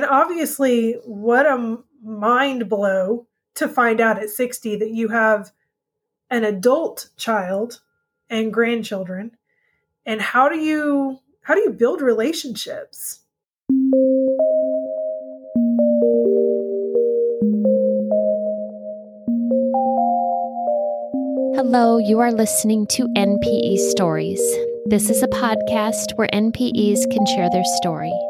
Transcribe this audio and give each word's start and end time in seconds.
And 0.00 0.08
obviously, 0.08 0.94
what 1.04 1.44
a 1.44 1.76
mind 2.02 2.70
blow 2.70 3.26
to 3.56 3.68
find 3.68 4.00
out 4.00 4.18
at 4.18 4.30
60 4.30 4.76
that 4.76 4.92
you 4.92 5.08
have 5.08 5.52
an 6.30 6.42
adult 6.42 7.10
child 7.18 7.82
and 8.30 8.50
grandchildren. 8.50 9.32
And 10.06 10.22
how 10.22 10.48
do 10.48 10.58
you 10.58 11.18
how 11.42 11.54
do 11.54 11.60
you 11.60 11.68
build 11.68 12.00
relationships? 12.00 13.20
Hello, 21.56 21.98
you 21.98 22.20
are 22.20 22.32
listening 22.32 22.86
to 22.92 23.06
NPE 23.18 23.76
Stories. 23.90 24.40
This 24.86 25.10
is 25.10 25.22
a 25.22 25.28
podcast 25.28 26.16
where 26.16 26.28
NPEs 26.32 27.00
can 27.10 27.26
share 27.26 27.50
their 27.50 27.64
story. 27.82 28.29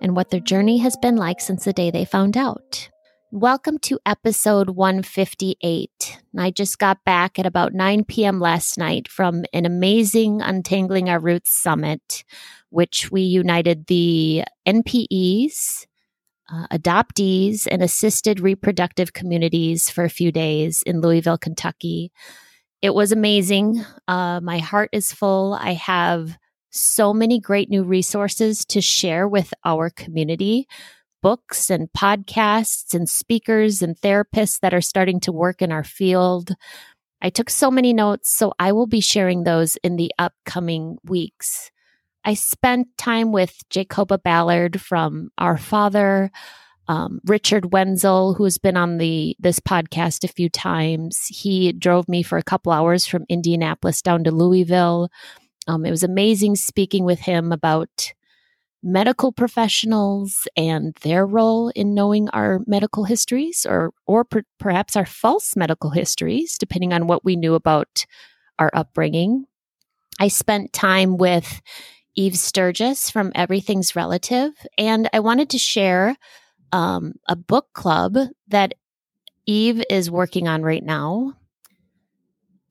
and 0.00 0.14
what 0.14 0.30
their 0.30 0.40
journey 0.40 0.78
has 0.78 0.96
been 0.96 1.16
like 1.16 1.40
since 1.40 1.64
the 1.64 1.72
day 1.72 1.90
they 1.90 2.04
found 2.04 2.36
out. 2.36 2.90
Welcome 3.30 3.78
to 3.80 3.98
episode 4.06 4.70
158. 4.70 6.20
I 6.38 6.50
just 6.50 6.78
got 6.78 7.04
back 7.04 7.38
at 7.38 7.44
about 7.44 7.74
9 7.74 8.04
p.m. 8.04 8.40
last 8.40 8.78
night 8.78 9.06
from 9.06 9.44
an 9.52 9.66
amazing 9.66 10.40
Untangling 10.40 11.10
Our 11.10 11.20
Roots 11.20 11.50
summit, 11.50 12.24
which 12.70 13.10
we 13.10 13.20
united 13.20 13.86
the 13.86 14.44
NPEs, 14.66 15.86
uh, 16.50 16.66
adoptees 16.72 17.68
and 17.70 17.82
assisted 17.82 18.40
reproductive 18.40 19.12
communities 19.12 19.90
for 19.90 20.04
a 20.04 20.10
few 20.10 20.32
days 20.32 20.82
in 20.84 21.02
Louisville, 21.02 21.36
Kentucky. 21.36 22.10
It 22.80 22.94
was 22.94 23.12
amazing. 23.12 23.84
Uh, 24.06 24.40
my 24.40 24.58
heart 24.58 24.88
is 24.92 25.12
full. 25.12 25.52
I 25.52 25.74
have 25.74 26.38
so 26.70 27.12
many 27.12 27.40
great 27.40 27.70
new 27.70 27.82
resources 27.82 28.64
to 28.66 28.80
share 28.80 29.26
with 29.26 29.52
our 29.64 29.90
community 29.90 30.66
books 31.22 31.68
and 31.70 31.88
podcasts 31.92 32.94
and 32.94 33.08
speakers 33.08 33.82
and 33.82 33.96
therapists 33.96 34.60
that 34.60 34.74
are 34.74 34.80
starting 34.80 35.20
to 35.20 35.32
work 35.32 35.62
in 35.62 35.72
our 35.72 35.84
field. 35.84 36.52
I 37.20 37.30
took 37.30 37.50
so 37.50 37.70
many 37.70 37.92
notes, 37.92 38.30
so 38.30 38.52
I 38.58 38.72
will 38.72 38.86
be 38.86 39.00
sharing 39.00 39.42
those 39.42 39.76
in 39.76 39.96
the 39.96 40.12
upcoming 40.18 40.98
weeks. 41.04 41.70
I 42.24 42.34
spent 42.34 42.88
time 42.96 43.32
with 43.32 43.56
Jacoba 43.70 44.18
Ballard 44.18 44.80
from 44.80 45.30
Our 45.38 45.56
Father, 45.56 46.30
um, 46.86 47.20
Richard 47.24 47.72
Wenzel, 47.72 48.34
who 48.34 48.44
has 48.44 48.58
been 48.58 48.76
on 48.76 48.98
the 48.98 49.36
this 49.38 49.60
podcast 49.60 50.24
a 50.24 50.28
few 50.28 50.48
times. 50.48 51.26
He 51.26 51.72
drove 51.72 52.08
me 52.08 52.22
for 52.22 52.38
a 52.38 52.42
couple 52.42 52.72
hours 52.72 53.06
from 53.06 53.24
Indianapolis 53.28 54.02
down 54.02 54.24
to 54.24 54.30
Louisville. 54.30 55.08
Um, 55.68 55.84
it 55.84 55.90
was 55.90 56.02
amazing 56.02 56.56
speaking 56.56 57.04
with 57.04 57.20
him 57.20 57.52
about 57.52 58.12
medical 58.82 59.32
professionals 59.32 60.48
and 60.56 60.94
their 61.02 61.26
role 61.26 61.68
in 61.70 61.94
knowing 61.94 62.28
our 62.30 62.60
medical 62.66 63.04
histories, 63.04 63.66
or 63.68 63.92
or 64.06 64.24
per- 64.24 64.44
perhaps 64.58 64.96
our 64.96 65.06
false 65.06 65.54
medical 65.56 65.90
histories, 65.90 66.56
depending 66.58 66.92
on 66.92 67.06
what 67.06 67.24
we 67.24 67.36
knew 67.36 67.54
about 67.54 68.06
our 68.58 68.70
upbringing. 68.72 69.44
I 70.18 70.28
spent 70.28 70.72
time 70.72 71.16
with 71.16 71.60
Eve 72.16 72.36
Sturges 72.36 73.10
from 73.10 73.30
Everything's 73.34 73.94
Relative, 73.94 74.52
and 74.76 75.08
I 75.12 75.20
wanted 75.20 75.50
to 75.50 75.58
share 75.58 76.16
um, 76.72 77.14
a 77.28 77.36
book 77.36 77.68
club 77.74 78.16
that 78.48 78.74
Eve 79.46 79.82
is 79.88 80.10
working 80.10 80.48
on 80.48 80.62
right 80.62 80.84
now. 80.84 81.34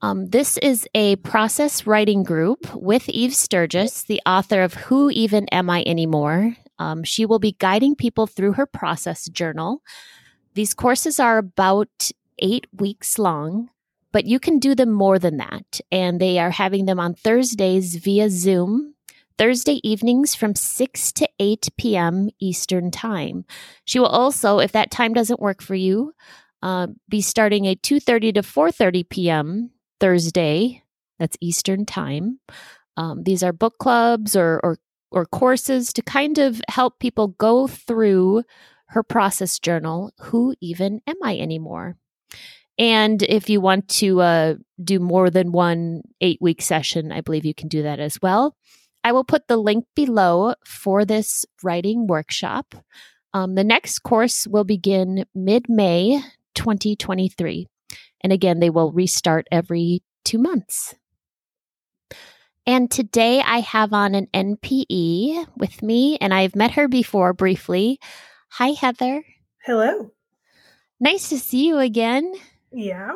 Um, 0.00 0.26
this 0.26 0.58
is 0.58 0.86
a 0.94 1.16
process 1.16 1.86
writing 1.86 2.22
group 2.22 2.72
with 2.74 3.08
Eve 3.08 3.34
Sturges, 3.34 4.04
the 4.04 4.22
author 4.24 4.62
of 4.62 4.74
Who 4.74 5.10
Even 5.10 5.48
Am 5.48 5.68
I 5.68 5.82
Anymore? 5.86 6.56
Um, 6.78 7.02
she 7.02 7.26
will 7.26 7.40
be 7.40 7.56
guiding 7.58 7.96
people 7.96 8.26
through 8.26 8.52
her 8.52 8.66
process 8.66 9.28
journal. 9.28 9.82
These 10.54 10.74
courses 10.74 11.18
are 11.18 11.38
about 11.38 12.10
eight 12.38 12.68
weeks 12.72 13.18
long, 13.18 13.70
but 14.12 14.24
you 14.24 14.38
can 14.38 14.60
do 14.60 14.76
them 14.76 14.92
more 14.92 15.18
than 15.18 15.38
that. 15.38 15.80
And 15.90 16.20
they 16.20 16.38
are 16.38 16.50
having 16.50 16.84
them 16.84 17.00
on 17.00 17.14
Thursdays 17.14 17.96
via 17.96 18.30
Zoom 18.30 18.94
Thursday 19.38 19.80
evenings 19.84 20.34
from 20.34 20.54
6 20.54 21.12
to 21.12 21.28
8 21.38 21.68
p.m. 21.78 22.28
Eastern 22.40 22.90
Time. 22.90 23.44
She 23.84 24.00
will 24.00 24.06
also, 24.06 24.58
if 24.58 24.72
that 24.72 24.90
time 24.90 25.14
doesn't 25.14 25.40
work 25.40 25.62
for 25.62 25.76
you, 25.76 26.12
uh, 26.60 26.88
be 27.08 27.20
starting 27.20 27.64
a 27.66 27.76
2.30 27.76 28.34
to 28.34 28.42
4.30 28.42 29.08
p.m. 29.08 29.70
Thursday. 30.00 30.82
That's 31.18 31.36
Eastern 31.40 31.84
Time. 31.86 32.40
Um, 32.96 33.22
these 33.22 33.42
are 33.42 33.52
book 33.52 33.78
clubs 33.78 34.36
or, 34.36 34.60
or, 34.62 34.78
or 35.10 35.24
courses 35.26 35.92
to 35.94 36.02
kind 36.02 36.38
of 36.38 36.60
help 36.68 36.98
people 36.98 37.28
go 37.28 37.66
through 37.66 38.42
her 38.88 39.02
process 39.02 39.58
journal. 39.58 40.12
Who 40.20 40.54
even 40.60 41.00
am 41.06 41.16
I 41.22 41.38
anymore? 41.38 41.96
And 42.78 43.22
if 43.24 43.50
you 43.50 43.60
want 43.60 43.88
to 43.88 44.20
uh, 44.20 44.54
do 44.82 45.00
more 45.00 45.30
than 45.30 45.52
one 45.52 46.02
eight 46.20 46.38
week 46.40 46.62
session, 46.62 47.10
I 47.10 47.20
believe 47.20 47.44
you 47.44 47.54
can 47.54 47.68
do 47.68 47.82
that 47.82 47.98
as 47.98 48.18
well. 48.22 48.56
I 49.02 49.12
will 49.12 49.24
put 49.24 49.48
the 49.48 49.56
link 49.56 49.84
below 49.96 50.54
for 50.64 51.04
this 51.04 51.44
writing 51.62 52.06
workshop. 52.06 52.74
Um, 53.34 53.54
the 53.54 53.64
next 53.64 54.00
course 54.00 54.46
will 54.46 54.64
begin 54.64 55.24
mid 55.34 55.68
May 55.68 56.22
2023. 56.54 57.68
And 58.22 58.32
again, 58.32 58.60
they 58.60 58.70
will 58.70 58.92
restart 58.92 59.46
every 59.50 60.02
two 60.24 60.38
months. 60.38 60.94
And 62.66 62.90
today 62.90 63.40
I 63.40 63.60
have 63.60 63.94
on 63.94 64.14
an 64.14 64.26
NPE 64.34 65.46
with 65.56 65.82
me, 65.82 66.18
and 66.20 66.34
I've 66.34 66.54
met 66.54 66.72
her 66.72 66.86
before 66.86 67.32
briefly. 67.32 67.98
Hi, 68.50 68.68
Heather. 68.68 69.24
Hello. 69.64 70.10
Nice 71.00 71.30
to 71.30 71.38
see 71.38 71.66
you 71.66 71.78
again. 71.78 72.34
Yeah. 72.72 73.12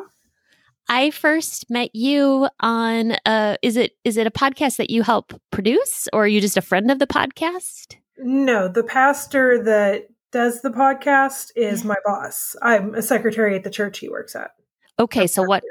I 0.89 1.11
first 1.11 1.69
met 1.69 1.95
you 1.95 2.49
on 2.59 3.13
uh 3.25 3.57
is 3.61 3.77
it 3.77 3.93
is 4.03 4.17
it 4.17 4.27
a 4.27 4.31
podcast 4.31 4.77
that 4.77 4.89
you 4.89 5.01
help 5.01 5.39
produce 5.51 6.07
or 6.11 6.25
are 6.25 6.27
you 6.27 6.41
just 6.41 6.57
a 6.57 6.61
friend 6.61 6.91
of 6.91 6.99
the 6.99 7.07
podcast? 7.07 7.95
No, 8.17 8.67
the 8.67 8.83
pastor 8.83 9.63
that 9.63 10.07
does 10.31 10.61
the 10.61 10.69
podcast 10.69 11.51
is 11.55 11.81
yeah. 11.81 11.87
my 11.89 11.95
boss. 12.03 12.55
I'm 12.61 12.95
a 12.95 13.01
secretary 13.01 13.55
at 13.55 13.63
the 13.63 13.69
church 13.69 13.99
he 13.99 14.09
works 14.09 14.35
at. 14.35 14.51
Okay, 14.99 15.27
so 15.27 15.43
what 15.43 15.63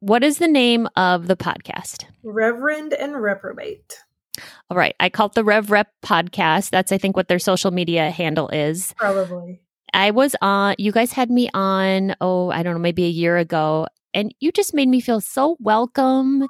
what 0.00 0.22
is 0.22 0.38
the 0.38 0.48
name 0.48 0.88
of 0.96 1.26
the 1.26 1.36
podcast? 1.36 2.04
Reverend 2.22 2.92
and 2.92 3.20
Reprobate. 3.20 3.98
All 4.70 4.76
right. 4.76 4.94
I 5.00 5.08
call 5.08 5.26
it 5.26 5.32
the 5.34 5.44
Rev 5.44 5.70
Rep 5.70 5.88
podcast. 6.04 6.70
That's 6.70 6.92
I 6.92 6.98
think 6.98 7.16
what 7.16 7.28
their 7.28 7.38
social 7.38 7.70
media 7.70 8.10
handle 8.10 8.48
is. 8.48 8.94
Probably. 8.96 9.60
I 9.92 10.10
was 10.10 10.36
on 10.42 10.76
you 10.78 10.92
guys 10.92 11.12
had 11.12 11.30
me 11.30 11.48
on 11.54 12.14
oh, 12.20 12.50
I 12.50 12.62
don't 12.62 12.74
know, 12.74 12.80
maybe 12.80 13.04
a 13.04 13.10
year 13.10 13.38
ago 13.38 13.86
and 14.14 14.34
you 14.40 14.52
just 14.52 14.74
made 14.74 14.88
me 14.88 15.00
feel 15.00 15.20
so 15.20 15.56
welcome. 15.60 16.46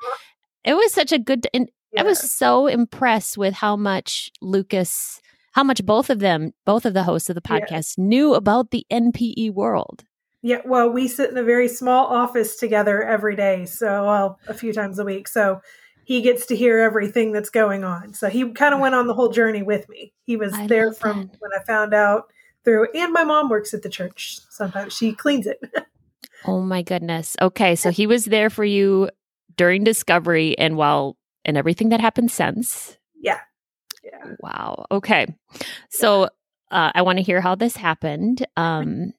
It 0.65 0.75
was 0.75 0.93
such 0.93 1.13
a 1.13 1.19
good 1.19 1.47
and 1.55 1.71
yeah. 1.93 2.03
I 2.03 2.05
was 2.05 2.19
so 2.19 2.67
impressed 2.67 3.39
with 3.39 3.55
how 3.55 3.77
much 3.77 4.31
Lucas 4.43 5.21
how 5.53 5.65
much 5.65 5.85
both 5.85 6.11
of 6.11 6.19
them, 6.19 6.53
both 6.67 6.85
of 6.85 6.95
the 6.95 7.03
hosts 7.05 7.31
of 7.31 7.35
the 7.35 7.41
podcast 7.41 7.95
yeah. 7.97 8.05
knew 8.05 8.35
about 8.35 8.71
the 8.71 8.87
NPE 8.93 9.53
world. 9.55 10.05
Yeah, 10.43 10.61
well, 10.65 10.89
we 10.91 11.09
sit 11.09 11.31
in 11.31 11.37
a 11.37 11.43
very 11.43 11.69
small 11.69 12.07
office 12.07 12.57
together 12.57 13.03
every 13.03 13.35
day, 13.35 13.65
so 13.65 14.07
well, 14.07 14.39
a 14.47 14.55
few 14.55 14.73
times 14.73 14.99
a 14.99 15.05
week. 15.05 15.27
So 15.27 15.61
he 16.05 16.23
gets 16.23 16.47
to 16.47 16.57
hear 16.57 16.79
everything 16.79 17.33
that's 17.33 17.51
going 17.51 17.85
on. 17.85 18.15
So 18.15 18.29
he 18.29 18.51
kind 18.53 18.73
of 18.73 18.81
went 18.81 18.95
on 18.95 19.09
the 19.09 19.15
whole 19.15 19.31
journey 19.31 19.63
with 19.63 19.89
me. 19.89 20.13
He 20.23 20.37
was 20.37 20.55
I 20.55 20.67
there 20.67 20.93
from 20.93 21.27
that. 21.27 21.37
when 21.41 21.51
I 21.55 21.65
found 21.65 21.93
out 21.93 22.33
through 22.65 22.89
and 22.95 23.13
my 23.13 23.25
mom 23.25 23.49
works 23.49 23.75
at 23.75 23.83
the 23.83 23.89
church. 23.89 24.41
Sometimes 24.51 24.97
she 24.97 25.13
cleans 25.13 25.47
it. 25.47 25.61
Oh 26.45 26.61
my 26.61 26.83
goodness. 26.83 27.37
Okay, 27.43 27.75
so 27.75 27.91
he 27.91 28.07
was 28.07 28.25
there 28.25 28.49
for 28.49 28.65
you 28.65 29.11
during 29.57 29.83
discovery 29.83 30.57
and 30.57 30.77
while 30.77 31.17
and 31.45 31.57
everything 31.57 31.89
that 31.89 32.01
happened 32.01 32.31
since. 32.31 32.97
Yeah. 33.21 33.41
Yeah. 34.05 34.35
Wow. 34.41 34.87
Okay. 34.91 35.27
So 35.91 36.25
uh, 36.71 36.93
I 36.95 37.03
want 37.03 37.19
to 37.19 37.25
hear 37.25 37.41
how 37.41 37.57
this 37.57 37.77
happened. 37.77 38.47
Um, 38.57 39.13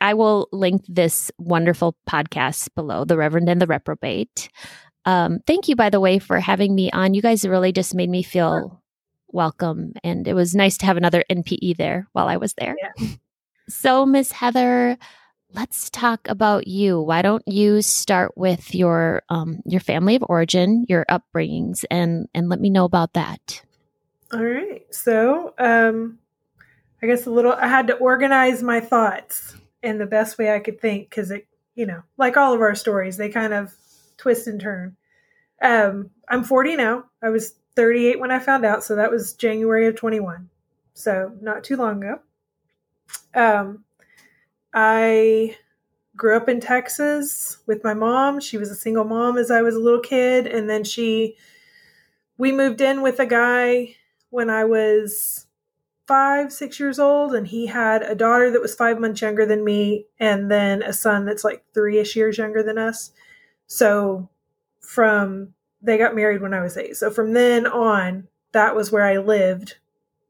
I 0.00 0.14
will 0.14 0.48
link 0.52 0.84
this 0.88 1.30
wonderful 1.38 1.96
podcast 2.08 2.68
below, 2.74 3.04
The 3.04 3.16
Reverend 3.16 3.48
and 3.48 3.60
the 3.60 3.66
Reprobate. 3.66 4.48
Um, 5.04 5.38
thank 5.46 5.68
you, 5.68 5.76
by 5.76 5.90
the 5.90 6.00
way, 6.00 6.18
for 6.18 6.40
having 6.40 6.74
me 6.74 6.90
on. 6.90 7.14
You 7.14 7.22
guys 7.22 7.46
really 7.46 7.72
just 7.72 7.94
made 7.94 8.10
me 8.10 8.22
feel 8.22 8.82
welcome, 9.28 9.92
and 10.02 10.26
it 10.26 10.34
was 10.34 10.54
nice 10.54 10.76
to 10.78 10.86
have 10.86 10.96
another 10.96 11.24
NPE 11.30 11.76
there 11.76 12.08
while 12.12 12.28
I 12.28 12.36
was 12.36 12.54
there. 12.54 12.76
Yeah. 12.98 13.08
So, 13.68 14.06
Miss 14.06 14.30
Heather, 14.30 14.96
let's 15.52 15.90
talk 15.90 16.28
about 16.28 16.68
you. 16.68 17.00
Why 17.00 17.20
don't 17.20 17.42
you 17.48 17.82
start 17.82 18.36
with 18.36 18.76
your 18.76 19.22
um, 19.28 19.60
your 19.64 19.80
family 19.80 20.14
of 20.14 20.24
origin, 20.28 20.86
your 20.88 21.04
upbringings, 21.10 21.84
and 21.90 22.28
and 22.32 22.48
let 22.48 22.60
me 22.60 22.70
know 22.70 22.84
about 22.84 23.14
that. 23.14 23.64
All 24.32 24.44
right. 24.44 24.86
So, 24.94 25.52
um, 25.58 26.18
I 27.02 27.06
guess 27.06 27.26
a 27.26 27.30
little. 27.30 27.54
I 27.54 27.66
had 27.66 27.88
to 27.88 27.96
organize 27.96 28.62
my 28.62 28.78
thoughts 28.78 29.56
in 29.86 29.98
the 29.98 30.06
best 30.06 30.36
way 30.36 30.52
I 30.52 30.58
could 30.58 30.80
think 30.80 31.08
because 31.08 31.30
it, 31.30 31.46
you 31.74 31.86
know, 31.86 32.02
like 32.18 32.36
all 32.36 32.52
of 32.52 32.60
our 32.60 32.74
stories, 32.74 33.16
they 33.16 33.28
kind 33.28 33.54
of 33.54 33.72
twist 34.16 34.48
and 34.48 34.60
turn. 34.60 34.96
Um, 35.62 36.10
I'm 36.28 36.42
40 36.42 36.76
now. 36.76 37.04
I 37.22 37.30
was 37.30 37.54
38 37.76 38.18
when 38.18 38.32
I 38.32 38.40
found 38.40 38.64
out, 38.64 38.82
so 38.82 38.96
that 38.96 39.10
was 39.10 39.34
January 39.34 39.86
of 39.86 39.94
21. 39.94 40.50
So 40.94 41.32
not 41.40 41.62
too 41.62 41.76
long 41.76 42.02
ago. 42.02 42.18
Um, 43.34 43.84
I 44.74 45.56
grew 46.16 46.36
up 46.36 46.48
in 46.48 46.60
Texas 46.60 47.58
with 47.66 47.84
my 47.84 47.94
mom. 47.94 48.40
She 48.40 48.58
was 48.58 48.70
a 48.70 48.74
single 48.74 49.04
mom 49.04 49.38
as 49.38 49.50
I 49.50 49.62
was 49.62 49.76
a 49.76 49.80
little 49.80 50.00
kid, 50.00 50.46
and 50.46 50.68
then 50.68 50.82
she 50.82 51.36
we 52.38 52.50
moved 52.52 52.80
in 52.80 53.02
with 53.02 53.20
a 53.20 53.26
guy 53.26 53.94
when 54.30 54.50
I 54.50 54.64
was 54.64 55.45
five, 56.06 56.52
six 56.52 56.78
years 56.78 56.98
old, 56.98 57.34
and 57.34 57.46
he 57.46 57.66
had 57.66 58.02
a 58.02 58.14
daughter 58.14 58.50
that 58.50 58.62
was 58.62 58.74
five 58.74 59.00
months 59.00 59.20
younger 59.20 59.46
than 59.46 59.64
me, 59.64 60.06
and 60.18 60.50
then 60.50 60.82
a 60.82 60.92
son 60.92 61.24
that's 61.24 61.44
like 61.44 61.64
three 61.74 61.98
ish 61.98 62.16
years 62.16 62.38
younger 62.38 62.62
than 62.62 62.78
us. 62.78 63.12
So 63.66 64.28
from 64.80 65.54
they 65.82 65.98
got 65.98 66.16
married 66.16 66.42
when 66.42 66.54
I 66.54 66.60
was 66.60 66.76
eight. 66.76 66.96
So 66.96 67.10
from 67.10 67.32
then 67.32 67.66
on, 67.66 68.28
that 68.52 68.74
was 68.74 68.90
where 68.90 69.04
I 69.04 69.18
lived 69.18 69.76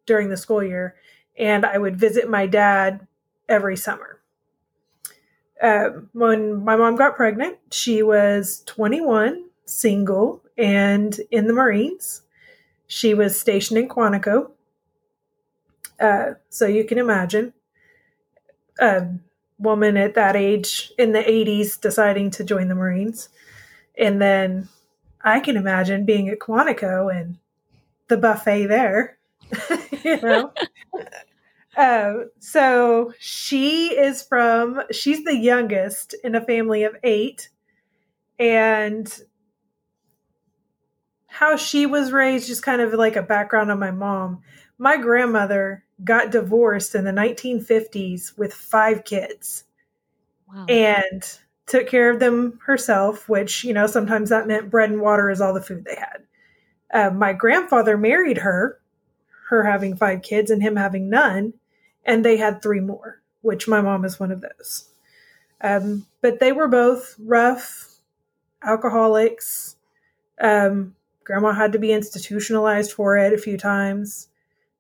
during 0.07 0.29
the 0.29 0.37
school 0.37 0.63
year, 0.63 0.97
and 1.39 1.65
I 1.65 1.79
would 1.79 1.99
visit 1.99 2.29
my 2.29 2.47
dad 2.47 3.07
every 3.49 3.77
summer 3.77 4.17
um, 5.63 6.11
when 6.13 6.65
my 6.65 6.77
mom 6.77 6.97
got 6.97 7.17
pregnant, 7.17 7.57
she 7.71 8.03
was 8.03 8.63
21, 8.67 9.45
single, 9.65 10.43
and 10.59 11.19
in 11.31 11.47
the 11.47 11.53
Marines. 11.53 12.23
She 12.87 13.15
was 13.15 13.39
stationed 13.39 13.79
in 13.79 13.89
Quantico. 13.89 14.51
Uh, 15.99 16.35
so 16.51 16.67
you 16.67 16.85
can 16.85 16.99
imagine 16.99 17.53
a 18.79 19.07
woman 19.59 19.97
at 19.97 20.15
that 20.15 20.37
age 20.37 20.93
in 20.99 21.13
the 21.13 21.21
80s 21.21 21.81
deciding 21.81 22.31
to 22.33 22.45
join 22.45 22.69
the 22.69 22.75
Marines. 22.75 23.29
And 23.99 24.21
then 24.21 24.69
I 25.23 25.41
can 25.41 25.57
imagine 25.57 26.05
being 26.05 26.29
at 26.29 26.39
Quantico 26.39 27.15
and 27.15 27.39
the 28.09 28.17
buffet 28.17 28.67
there, 28.67 29.19
you 30.05 30.21
know. 30.21 30.53
Um, 31.77 32.31
so 32.39 33.13
she 33.19 33.89
is 33.99 34.23
from, 34.23 34.83
she's 34.93 35.25
the 35.25 35.37
youngest 35.37 36.15
in 36.23 36.35
a 36.35 36.45
family 36.45 36.85
of 36.85 36.97
eight. 37.03 37.49
And 38.39 39.11
how 41.27 41.57
she 41.57 41.87
was 41.87 42.13
raised, 42.13 42.47
just 42.47 42.63
kind 42.63 42.81
of 42.81 42.93
like 42.95 43.17
a 43.17 43.23
background 43.23 43.71
on 43.71 43.79
my 43.79 43.91
mom. 43.91 44.43
My 44.79 44.97
grandmother 44.97 45.85
got 46.05 46.31
divorced 46.31 46.95
in 46.95 47.05
the 47.05 47.11
1950s 47.11 48.37
with 48.37 48.53
five 48.53 49.05
kids 49.05 49.65
wow. 50.53 50.67
and 50.69 51.39
took 51.67 51.89
care 51.89 52.11
of 52.11 52.21
them 52.21 52.61
herself, 52.65 53.29
which, 53.29 53.65
you 53.65 53.73
know, 53.73 53.87
sometimes 53.87 54.31
that 54.31 54.47
meant 54.47 54.71
bread 54.71 54.91
and 54.91 55.01
water 55.01 55.31
is 55.31 55.41
all 55.41 55.55
the 55.55 55.63
food 55.63 55.85
they 55.85 55.97
had. 55.97 56.23
Uh, 56.93 57.11
my 57.11 57.33
grandfather 57.33 57.97
married 57.97 58.39
her, 58.39 58.79
her 59.49 59.65
having 59.65 59.97
five 59.97 60.23
kids 60.23 60.51
and 60.51 60.63
him 60.63 60.77
having 60.77 61.09
none 61.09 61.55
and 62.07 62.25
they 62.25 62.37
had 62.37 62.63
three 62.63 62.81
more, 62.81 63.21
which 63.43 63.69
my 63.69 63.81
mom 63.83 64.05
is 64.05 64.19
one 64.19 64.31
of 64.31 64.41
those. 64.41 64.89
Um, 65.61 66.07
but 66.23 66.39
they 66.39 66.53
were 66.53 66.69
both 66.69 67.17
rough 67.19 67.89
alcoholics. 68.63 69.77
Um, 70.41 70.95
grandma 71.25 71.53
had 71.53 71.73
to 71.73 71.79
be 71.79 71.93
institutionalized 71.93 72.93
for 72.93 73.17
it 73.17 73.33
a 73.33 73.39
few 73.39 73.59
times. 73.59 74.29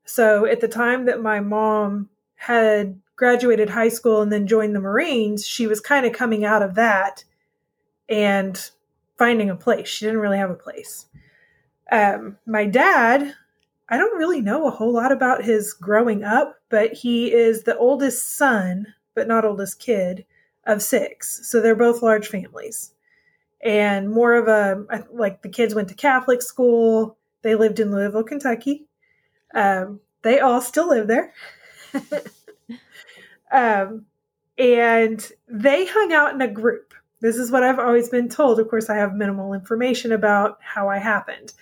So 0.06 0.46
at 0.46 0.60
the 0.60 0.68
time 0.68 1.04
that 1.06 1.20
my 1.20 1.40
mom 1.40 2.08
had 2.36 2.98
graduated 3.16 3.70
high 3.70 3.88
school 3.88 4.22
and 4.22 4.32
then 4.32 4.46
joined 4.46 4.74
the 4.74 4.80
Marines, 4.80 5.46
she 5.46 5.66
was 5.66 5.80
kind 5.80 6.06
of 6.06 6.12
coming 6.12 6.44
out 6.44 6.62
of 6.62 6.74
that 6.76 7.24
and 8.08 8.70
finding 9.18 9.50
a 9.50 9.56
place. 9.56 9.88
She 9.88 10.04
didn't 10.04 10.20
really 10.20 10.38
have 10.38 10.50
a 10.50 10.54
place. 10.54 11.06
Um, 11.90 12.38
my 12.46 12.66
dad 12.66 13.34
I 13.88 13.98
don't 13.98 14.18
really 14.18 14.40
know 14.40 14.66
a 14.66 14.72
whole 14.72 14.92
lot 14.92 15.12
about 15.12 15.44
his 15.44 15.72
growing 15.72 16.24
up, 16.24 16.56
but 16.68 16.92
he 16.92 17.32
is 17.32 17.62
the 17.62 17.76
oldest 17.76 18.36
son, 18.36 18.94
but 19.14 19.28
not 19.28 19.44
oldest 19.44 19.78
kid, 19.78 20.24
of 20.64 20.82
six. 20.82 21.48
So 21.48 21.60
they're 21.60 21.76
both 21.76 22.02
large 22.02 22.26
families. 22.26 22.92
And 23.62 24.10
more 24.10 24.34
of 24.34 24.48
a, 24.48 25.04
like 25.12 25.42
the 25.42 25.48
kids 25.48 25.74
went 25.74 25.88
to 25.88 25.94
Catholic 25.94 26.42
school. 26.42 27.16
They 27.42 27.54
lived 27.54 27.78
in 27.78 27.92
Louisville, 27.92 28.24
Kentucky. 28.24 28.86
Um, 29.54 30.00
they 30.22 30.40
all 30.40 30.60
still 30.60 30.88
live 30.88 31.06
there. 31.06 31.32
um, 33.52 34.06
and 34.58 35.30
they 35.48 35.86
hung 35.86 36.12
out 36.12 36.34
in 36.34 36.40
a 36.40 36.48
group. 36.48 36.94
This 37.20 37.36
is 37.36 37.50
what 37.50 37.62
I've 37.62 37.78
always 37.78 38.08
been 38.08 38.28
told. 38.28 38.60
Of 38.60 38.68
course, 38.68 38.90
I 38.90 38.96
have 38.96 39.14
minimal 39.14 39.54
information 39.54 40.12
about 40.12 40.58
how 40.60 40.88
I 40.88 40.98
happened. 40.98 41.52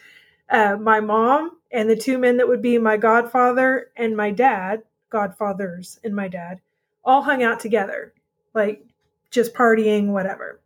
Uh, 0.51 0.77
my 0.77 1.01
mom 1.01 1.53
and 1.71 1.89
the 1.89 1.97
two 1.97 2.19
men 2.19 2.37
that 2.37 2.49
would 2.49 2.63
be 2.63 2.79
my 2.79 2.97
godfather 2.97 3.91
and 3.97 4.17
my 4.17 4.31
dad, 4.31 4.83
godfathers 5.11 5.99
and 6.05 6.15
my 6.15 6.29
dad, 6.29 6.61
all 7.05 7.23
hung 7.23 7.43
out 7.43 7.61
together, 7.61 8.13
like 8.55 8.85
just 9.31 9.55
partying, 9.55 10.09
whatever. 10.09 10.61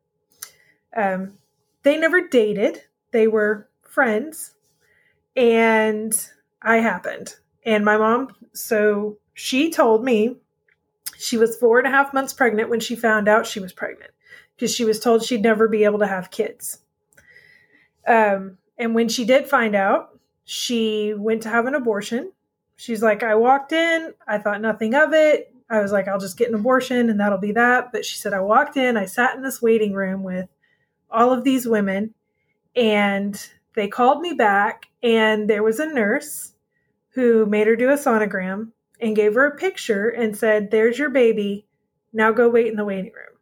Um, 0.97 1.35
they 1.83 1.97
never 1.99 2.29
dated, 2.29 2.83
they 3.13 3.29
were 3.29 3.69
friends, 3.83 4.55
and 5.37 6.31
I 6.63 6.77
happened. 6.77 7.35
And 7.65 7.85
my 7.85 7.97
mom, 7.97 8.29
so 8.53 9.19
she 9.35 9.71
told 9.71 10.05
me 10.05 10.37
she 11.17 11.37
was 11.37 11.57
four 11.57 11.79
and 11.79 11.87
a 11.87 11.91
half 11.91 12.15
months 12.15 12.33
pregnant 12.33 12.71
when 12.71 12.81
she 12.81 12.97
found 12.97 13.29
out 13.29 13.47
she 13.47 13.61
was 13.61 13.73
pregnant 13.73 14.13
because 14.57 14.75
she 14.75 14.85
was 14.85 15.01
told 15.01 15.25
she'd 15.25 15.43
never 15.43 15.69
be 15.69 15.85
able 15.85 15.99
to 16.01 16.07
have 16.07 16.31
kids. 16.31 16.79
Um, 18.07 18.59
and 18.79 18.95
when 18.95 19.09
she 19.09 19.25
did 19.25 19.47
find 19.47 19.75
out, 19.75 20.19
she 20.45 21.15
went 21.15 21.43
to 21.43 21.49
have 21.51 21.67
an 21.67 21.75
abortion. 21.75 22.33
She's 22.77 23.03
like, 23.03 23.23
I 23.23 23.35
walked 23.35 23.73
in, 23.73 24.15
I 24.27 24.39
thought 24.39 24.61
nothing 24.61 24.95
of 24.95 25.13
it. 25.13 25.53
I 25.69 25.81
was 25.81 25.93
like, 25.93 26.09
I'll 26.09 26.21
just 26.21 26.39
get 26.39 26.49
an 26.49 26.55
abortion 26.55 27.11
and 27.11 27.21
that'll 27.21 27.39
be 27.39 27.53
that. 27.53 27.93
But 27.93 28.05
she 28.05 28.17
said, 28.17 28.33
I 28.33 28.41
walked 28.41 28.77
in, 28.77 28.97
I 28.97 29.05
sat 29.05 29.37
in 29.37 29.43
this 29.43 29.61
waiting 29.61 29.93
room 29.93 30.23
with 30.23 30.49
all 31.11 31.33
of 31.33 31.45
these 31.45 31.67
women, 31.67 32.15
and 32.75 33.51
they 33.75 33.89
called 33.89 34.21
me 34.21 34.33
back, 34.33 34.87
and 35.03 35.49
there 35.49 35.63
was 35.63 35.79
a 35.79 35.87
nurse 35.87 36.53
who 37.11 37.47
made 37.47 37.67
her 37.67 37.77
do 37.77 37.91
a 37.91 37.95
sonogram 37.95 38.73
and 39.01 39.17
gave 39.17 39.35
her 39.35 39.47
a 39.47 39.57
picture 39.57 40.09
and 40.09 40.37
said, 40.37 40.71
There's 40.71 40.99
your 40.99 41.11
baby. 41.11 41.67
Now 42.13 42.33
go 42.33 42.49
wait 42.49 42.69
in 42.69 42.77
the 42.77 42.85
waiting 42.85 43.13
room. 43.13 43.39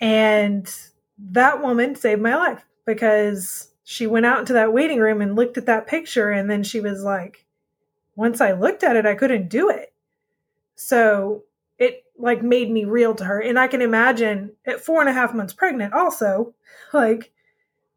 And 0.00 0.74
that 1.18 1.62
woman 1.62 1.94
saved 1.94 2.22
my 2.22 2.34
life 2.34 2.64
because 2.86 3.70
she 3.84 4.06
went 4.06 4.26
out 4.26 4.38
into 4.38 4.52
that 4.52 4.72
waiting 4.72 5.00
room 5.00 5.20
and 5.20 5.36
looked 5.36 5.58
at 5.58 5.66
that 5.66 5.86
picture 5.86 6.30
and 6.30 6.50
then 6.50 6.62
she 6.62 6.80
was 6.80 7.02
like 7.02 7.44
once 8.16 8.40
i 8.40 8.52
looked 8.52 8.82
at 8.82 8.96
it 8.96 9.06
i 9.06 9.14
couldn't 9.14 9.48
do 9.48 9.68
it 9.68 9.92
so 10.76 11.42
it 11.78 12.04
like 12.18 12.42
made 12.42 12.70
me 12.70 12.84
real 12.84 13.14
to 13.14 13.24
her 13.24 13.40
and 13.40 13.58
i 13.58 13.66
can 13.66 13.82
imagine 13.82 14.52
at 14.66 14.80
four 14.80 15.00
and 15.00 15.08
a 15.08 15.12
half 15.12 15.34
months 15.34 15.52
pregnant 15.52 15.92
also 15.92 16.54
like 16.92 17.32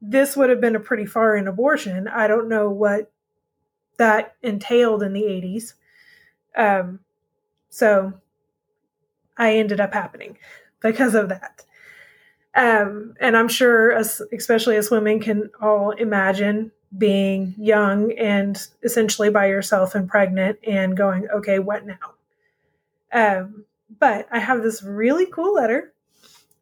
this 0.06 0.36
would 0.36 0.50
have 0.50 0.62
been 0.62 0.76
a 0.76 0.80
pretty 0.80 1.06
far 1.06 1.36
in 1.36 1.48
abortion. 1.48 2.08
I 2.08 2.28
don't 2.28 2.50
know 2.50 2.70
what 2.70 3.12
that 3.98 4.36
entailed 4.42 5.04
in 5.04 5.14
the 5.14 5.22
80s 5.22 5.74
um 6.56 7.00
so 7.70 8.12
i 9.38 9.56
ended 9.56 9.80
up 9.80 9.94
happening 9.94 10.38
because 10.84 11.16
of 11.16 11.30
that. 11.30 11.64
Um, 12.56 13.16
and 13.20 13.36
I'm 13.36 13.48
sure, 13.48 13.92
especially 13.92 14.76
as 14.76 14.92
women, 14.92 15.20
can 15.20 15.50
all 15.60 15.90
imagine 15.92 16.72
being 16.96 17.56
young 17.58 18.12
and 18.12 18.62
essentially 18.84 19.32
by 19.32 19.48
yourself 19.48 19.96
and 19.96 20.08
pregnant 20.08 20.60
and 20.68 20.96
going, 20.96 21.28
okay, 21.34 21.58
what 21.58 21.84
now? 21.88 22.14
Um, 23.12 23.66
but 24.00 24.28
I 24.32 24.38
have 24.38 24.62
this 24.62 24.84
really 24.84 25.26
cool 25.26 25.56
letter 25.56 25.94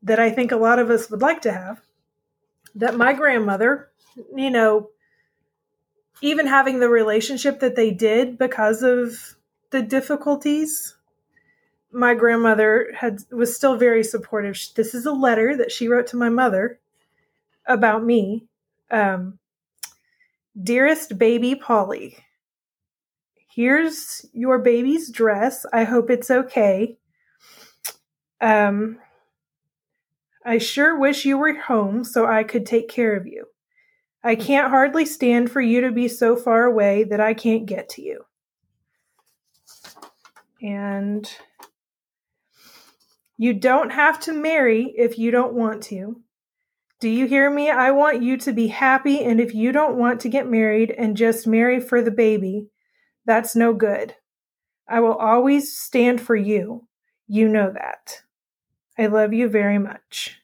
that 0.03 0.19
I 0.19 0.29
think 0.29 0.53
a 0.53 0.57
lot 0.57 0.79
of 0.79 0.89
us 0.89 1.09
would 1.09 1.21
like 1.21 1.41
to 1.41 1.51
have 1.51 1.81
that 2.75 2.95
my 2.95 3.13
grandmother, 3.13 3.89
you 4.35 4.49
know, 4.49 4.89
even 6.21 6.47
having 6.47 6.79
the 6.79 6.89
relationship 6.89 7.59
that 7.59 7.75
they 7.75 7.91
did 7.91 8.37
because 8.37 8.83
of 8.83 9.35
the 9.71 9.81
difficulties 9.81 10.95
my 11.91 12.13
grandmother 12.13 12.91
had 12.95 13.19
was 13.31 13.55
still 13.55 13.75
very 13.75 14.03
supportive. 14.03 14.57
This 14.75 14.93
is 14.93 15.05
a 15.05 15.11
letter 15.11 15.57
that 15.57 15.71
she 15.71 15.87
wrote 15.87 16.07
to 16.07 16.17
my 16.17 16.29
mother 16.29 16.79
about 17.65 18.03
me. 18.03 18.45
Um, 18.89 19.39
Dearest 20.61 21.17
baby 21.17 21.55
Polly, 21.55 22.17
here's 23.49 24.25
your 24.33 24.59
baby's 24.59 25.09
dress. 25.09 25.65
I 25.71 25.85
hope 25.85 26.09
it's 26.09 26.29
okay. 26.29 26.97
Um, 28.41 28.99
I 30.45 30.57
sure 30.57 30.97
wish 30.97 31.25
you 31.25 31.37
were 31.37 31.53
home 31.53 32.03
so 32.03 32.25
I 32.25 32.43
could 32.43 32.65
take 32.65 32.89
care 32.89 33.15
of 33.15 33.27
you. 33.27 33.45
I 34.23 34.35
can't 34.35 34.69
hardly 34.69 35.05
stand 35.05 35.51
for 35.51 35.61
you 35.61 35.81
to 35.81 35.91
be 35.91 36.07
so 36.07 36.35
far 36.35 36.65
away 36.65 37.03
that 37.05 37.19
I 37.19 37.33
can't 37.33 37.65
get 37.65 37.89
to 37.89 38.01
you. 38.01 38.23
And 40.61 41.31
you 43.37 43.53
don't 43.53 43.91
have 43.91 44.19
to 44.21 44.33
marry 44.33 44.93
if 44.95 45.17
you 45.17 45.31
don't 45.31 45.53
want 45.53 45.81
to. 45.83 46.21
Do 46.99 47.09
you 47.09 47.25
hear 47.25 47.49
me? 47.49 47.71
I 47.71 47.89
want 47.89 48.21
you 48.21 48.37
to 48.37 48.53
be 48.53 48.67
happy, 48.67 49.23
and 49.23 49.41
if 49.41 49.55
you 49.55 49.71
don't 49.71 49.97
want 49.97 50.19
to 50.21 50.29
get 50.29 50.47
married 50.47 50.93
and 50.95 51.17
just 51.17 51.47
marry 51.47 51.79
for 51.79 52.03
the 52.03 52.11
baby, 52.11 52.67
that's 53.25 53.55
no 53.55 53.73
good. 53.73 54.15
I 54.87 54.99
will 54.99 55.15
always 55.15 55.75
stand 55.75 56.21
for 56.21 56.35
you. 56.35 56.87
You 57.27 57.47
know 57.47 57.71
that. 57.73 58.21
I 59.01 59.07
love 59.07 59.33
you 59.33 59.49
very 59.49 59.79
much. 59.79 60.39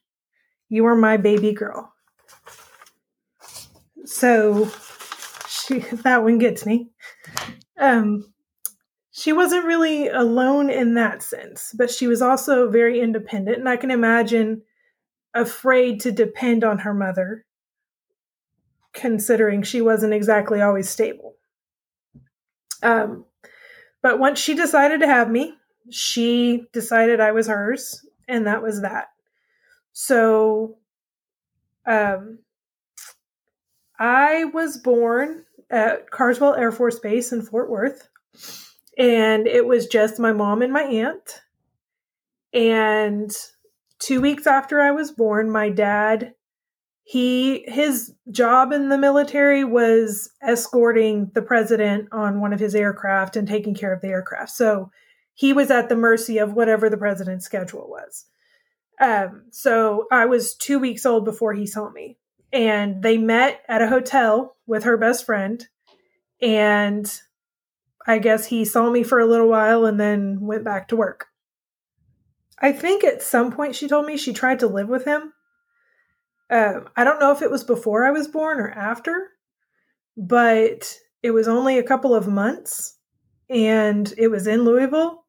You 0.68 0.88
are 0.88 0.96
my 0.96 1.18
baby 1.18 1.54
girl. 1.54 1.94
So 4.04 4.72
she 5.48 5.80
that 6.04 6.24
one 6.24 6.40
gets 6.40 6.66
me. 6.66 6.90
Um 7.80 8.34
she 9.12 9.32
wasn't 9.32 9.66
really 9.66 10.08
alone 10.08 10.72
in 10.72 10.96
that 10.96 11.22
sense, 11.22 11.74
but 11.78 11.92
she 11.92 12.08
was 12.08 12.22
also 12.22 12.70
very 12.70 13.00
independent 13.00 13.60
and 13.60 13.70
I 13.70 13.78
can 13.78 13.92
imagine 13.92 14.64
afraid 15.36 16.00
to 16.02 16.12
depend 16.12 16.64
on 16.64 16.80
her 16.80 16.96
mother 16.96 17.46
considering 18.92 19.62
she 19.62 19.82
wasn't 19.82 20.14
exactly 20.14 20.62
always 20.62 20.90
stable. 20.90 21.36
Um 22.82 23.26
but 24.02 24.18
once 24.18 24.40
she 24.40 24.56
decided 24.56 25.02
to 25.02 25.08
have 25.08 25.30
me, 25.30 25.54
she 25.92 26.66
decided 26.74 27.20
I 27.20 27.34
was 27.34 27.46
hers 27.46 28.04
and 28.28 28.48
that 28.48 28.62
was 28.62 28.82
that. 28.82 29.08
So 29.94 30.78
um 31.86 32.40
I 34.00 34.46
was 34.46 34.78
born 34.78 35.46
at 35.70 36.12
Carswell 36.12 36.56
Air 36.56 36.72
Force 36.72 37.00
Base 37.00 37.32
in 37.32 37.42
Fort 37.42 37.70
Worth, 37.70 38.08
and 38.98 39.48
it 39.48 39.66
was 39.66 39.88
just 39.88 40.20
my 40.20 40.32
mom 40.32 40.62
and 40.62 40.72
my 40.72 40.84
aunt. 40.84 41.42
And 42.54 43.32
two 44.00 44.22
weeks 44.22 44.46
after 44.46 44.80
I 44.80 44.92
was 44.92 45.12
born, 45.12 45.50
my 45.50 45.70
dad 45.70 46.34
he 47.10 47.64
his 47.70 48.14
job 48.32 48.74
in 48.74 48.90
the 48.90 48.98
military 48.98 49.64
was 49.64 50.30
escorting 50.44 51.32
the 51.34 51.42
president 51.42 52.10
on 52.12 52.42
one 52.42 52.52
of 52.52 52.60
his 52.60 52.76
aircraft 52.76 53.38
and 53.38 53.48
taking 53.48 53.74
care 53.74 53.94
of 53.94 54.02
the 54.02 54.10
aircraft. 54.10 54.52
So 54.52 54.92
he 55.38 55.54
was 55.54 55.70
at 55.70 55.88
the 55.88 55.96
mercy 55.96 56.40
of 56.40 56.54
whatever 56.54 56.90
the 56.90 56.98
president's 56.98 57.46
schedule 57.46 57.88
was. 57.88 58.26
Um, 59.00 59.44
so 59.52 60.08
I 60.12 60.26
was 60.26 60.56
two 60.56 60.80
weeks 60.80 61.06
old 61.06 61.26
before 61.26 61.54
he 61.54 61.68
saw 61.68 61.92
me. 61.92 62.18
And 62.52 63.04
they 63.04 63.20
met 63.20 63.62
at 63.70 63.84
a 63.84 63.88
hotel 63.88 64.56
with 64.66 64.86
her 64.86 64.98
best 64.98 65.26
friend. 65.26 65.64
And 66.42 67.08
i 68.08 68.18
guess 68.18 68.48
he 68.48 68.66
saw 68.66 68.90
me 68.90 69.04
for 69.04 69.20
a 69.20 69.28
little 69.28 69.48
while 69.48 69.86
and 69.86 70.00
then 70.00 70.40
went 70.42 70.64
back 70.64 70.88
to 70.88 70.96
work. 70.96 71.28
I 72.60 72.72
think 72.72 73.04
at 73.04 73.22
some 73.22 73.52
point 73.52 73.76
she 73.76 73.88
told 73.88 74.08
me 74.08 74.18
she 74.18 74.34
tried 74.34 74.60
to 74.60 74.68
live 74.68 74.90
with 74.90 75.06
him. 75.06 75.34
Um, 76.50 76.88
i 76.96 77.04
don't 77.04 77.20
know 77.20 77.34
if 77.34 77.42
it 77.42 77.52
was 77.52 77.66
before 77.66 78.06
i 78.06 78.12
was 78.12 78.30
born 78.30 78.62
or 78.62 78.70
after 78.70 79.32
but 80.16 80.98
it 81.22 81.32
was 81.32 81.46
only 81.46 81.78
a 81.78 81.84
couple 81.84 82.16
of 82.16 82.26
months 82.26 82.98
and 83.50 84.14
it 84.18 84.30
was 84.30 84.48
in 84.48 84.64
louisville 84.64 85.26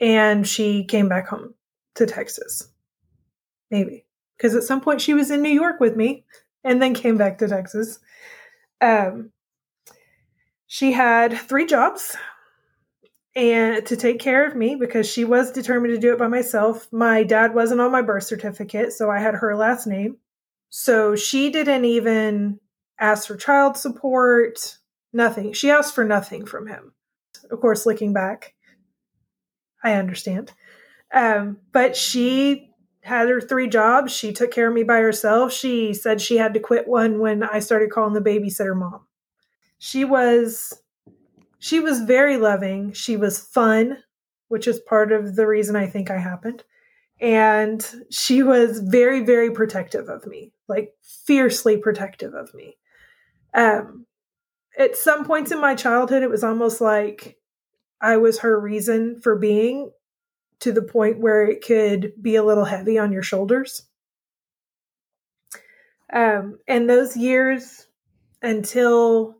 and 0.00 0.46
she 0.46 0.84
came 0.84 1.08
back 1.08 1.28
home 1.28 1.54
to 1.94 2.06
texas 2.06 2.68
maybe 3.70 4.04
because 4.36 4.54
at 4.54 4.62
some 4.62 4.80
point 4.80 5.00
she 5.00 5.14
was 5.14 5.30
in 5.30 5.42
new 5.42 5.48
york 5.48 5.80
with 5.80 5.96
me 5.96 6.24
and 6.66 6.82
then 6.82 6.94
came 6.94 7.16
back 7.16 7.38
to 7.38 7.48
Texas. 7.48 8.00
Um, 8.80 9.30
she 10.66 10.92
had 10.92 11.38
three 11.38 11.64
jobs 11.64 12.16
and 13.36 13.86
to 13.86 13.96
take 13.96 14.18
care 14.18 14.46
of 14.46 14.56
me 14.56 14.74
because 14.74 15.08
she 15.08 15.24
was 15.24 15.52
determined 15.52 15.94
to 15.94 16.00
do 16.00 16.12
it 16.12 16.18
by 16.18 16.26
myself. 16.26 16.88
My 16.92 17.22
dad 17.22 17.54
wasn't 17.54 17.80
on 17.80 17.92
my 17.92 18.02
birth 18.02 18.24
certificate, 18.24 18.92
so 18.92 19.10
I 19.10 19.20
had 19.20 19.34
her 19.34 19.56
last 19.56 19.86
name. 19.86 20.16
So 20.68 21.14
she 21.14 21.50
didn't 21.50 21.84
even 21.84 22.58
ask 22.98 23.28
for 23.28 23.36
child 23.36 23.76
support, 23.76 24.78
nothing. 25.12 25.52
She 25.52 25.70
asked 25.70 25.94
for 25.94 26.04
nothing 26.04 26.46
from 26.46 26.66
him. 26.66 26.92
Of 27.50 27.60
course, 27.60 27.86
looking 27.86 28.12
back, 28.12 28.55
I 29.82 29.94
understand. 29.94 30.52
Um, 31.12 31.58
but 31.72 31.96
she 31.96 32.70
had 33.06 33.28
her 33.28 33.40
three 33.40 33.68
jobs. 33.68 34.12
She 34.12 34.32
took 34.32 34.50
care 34.50 34.68
of 34.68 34.74
me 34.74 34.82
by 34.82 34.98
herself. 34.98 35.52
She 35.52 35.94
said 35.94 36.20
she 36.20 36.36
had 36.38 36.54
to 36.54 36.60
quit 36.60 36.88
one 36.88 37.20
when 37.20 37.42
I 37.42 37.60
started 37.60 37.90
calling 37.90 38.14
the 38.14 38.20
babysitter 38.20 38.76
mom. 38.76 39.06
She 39.78 40.04
was 40.04 40.82
she 41.58 41.80
was 41.80 42.00
very 42.00 42.36
loving. 42.36 42.92
She 42.92 43.16
was 43.16 43.40
fun, 43.40 43.98
which 44.48 44.66
is 44.66 44.80
part 44.80 45.12
of 45.12 45.36
the 45.36 45.46
reason 45.46 45.76
I 45.76 45.86
think 45.86 46.10
I 46.10 46.18
happened. 46.18 46.64
And 47.20 47.84
she 48.10 48.42
was 48.42 48.80
very 48.80 49.24
very 49.24 49.52
protective 49.52 50.08
of 50.08 50.26
me, 50.26 50.52
like 50.68 50.92
fiercely 51.02 51.76
protective 51.76 52.34
of 52.34 52.52
me. 52.54 52.76
Um 53.54 54.06
at 54.76 54.96
some 54.96 55.24
points 55.24 55.52
in 55.52 55.60
my 55.60 55.74
childhood 55.74 56.22
it 56.22 56.30
was 56.30 56.42
almost 56.42 56.80
like 56.80 57.38
I 58.00 58.16
was 58.16 58.40
her 58.40 58.58
reason 58.58 59.20
for 59.20 59.36
being 59.36 59.90
to 60.60 60.72
the 60.72 60.82
point 60.82 61.20
where 61.20 61.44
it 61.44 61.64
could 61.64 62.12
be 62.20 62.36
a 62.36 62.44
little 62.44 62.64
heavy 62.64 62.98
on 62.98 63.12
your 63.12 63.22
shoulders. 63.22 63.82
Um, 66.12 66.58
and 66.68 66.88
those 66.88 67.16
years 67.16 67.86
until 68.42 69.36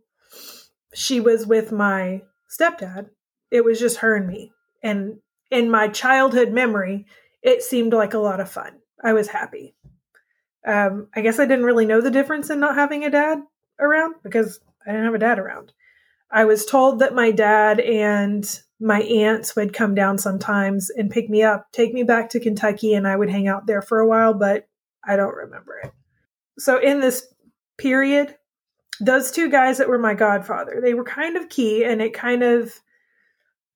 she 0.93 1.21
was 1.21 1.47
with 1.47 1.73
my 1.73 2.23
stepdad, 2.51 3.11
it 3.51 3.65
was 3.65 3.79
just 3.79 3.99
her 3.99 4.17
and 4.17 4.27
me. 4.27 4.53
And 4.83 5.19
in 5.51 5.71
my 5.71 5.89
childhood 5.89 6.53
memory, 6.53 7.07
it 7.43 7.63
seemed 7.63 7.93
like 7.93 8.15
a 8.15 8.19
lot 8.19 8.41
of 8.41 8.51
fun. 8.51 8.79
I 9.03 9.13
was 9.13 9.29
happy. 9.29 9.75
Um, 10.67 11.09
I 11.15 11.21
guess 11.21 11.39
I 11.39 11.47
didn't 11.47 11.65
really 11.65 11.87
know 11.87 12.01
the 12.01 12.11
difference 12.11 12.51
in 12.51 12.59
not 12.59 12.75
having 12.75 13.05
a 13.05 13.11
dad 13.11 13.39
around 13.79 14.17
because 14.23 14.59
I 14.85 14.91
didn't 14.91 15.05
have 15.05 15.15
a 15.15 15.19
dad 15.19 15.39
around. 15.39 15.73
I 16.31 16.45
was 16.45 16.67
told 16.67 16.99
that 16.99 17.15
my 17.15 17.31
dad 17.31 17.81
and 17.81 18.45
my 18.81 19.01
aunts 19.01 19.57
would 19.57 19.73
come 19.73 19.95
down 19.95 20.19
sometimes 20.19 20.91
and 20.91 21.11
pick 21.11 21.31
me 21.31 21.43
up, 21.43 21.67
take 21.73 21.95
me 21.95 22.03
back 22.03 22.31
to 22.31 22.41
Kentucky, 22.41 22.95
and 22.95 23.07
I 23.07 23.17
would 23.17 23.31
hang 23.31 23.49
out 23.49 23.67
there 23.67 23.83
for 23.83 24.01
a 24.01 24.07
while, 24.07 24.35
but 24.35 24.69
I 25.07 25.17
don't 25.17 25.35
remember 25.35 25.79
it. 25.83 25.93
So, 26.59 26.79
in 26.79 27.01
this 27.01 27.27
period, 27.79 28.37
those 29.01 29.31
two 29.31 29.51
guys 29.51 29.79
that 29.79 29.89
were 29.89 29.99
my 29.99 30.15
godfather, 30.15 30.81
they 30.83 30.95
were 30.95 31.05
kind 31.05 31.37
of 31.37 31.49
key, 31.49 31.85
and 31.85 32.03
it 32.03 32.13
kind 32.13 32.43
of 32.43 32.75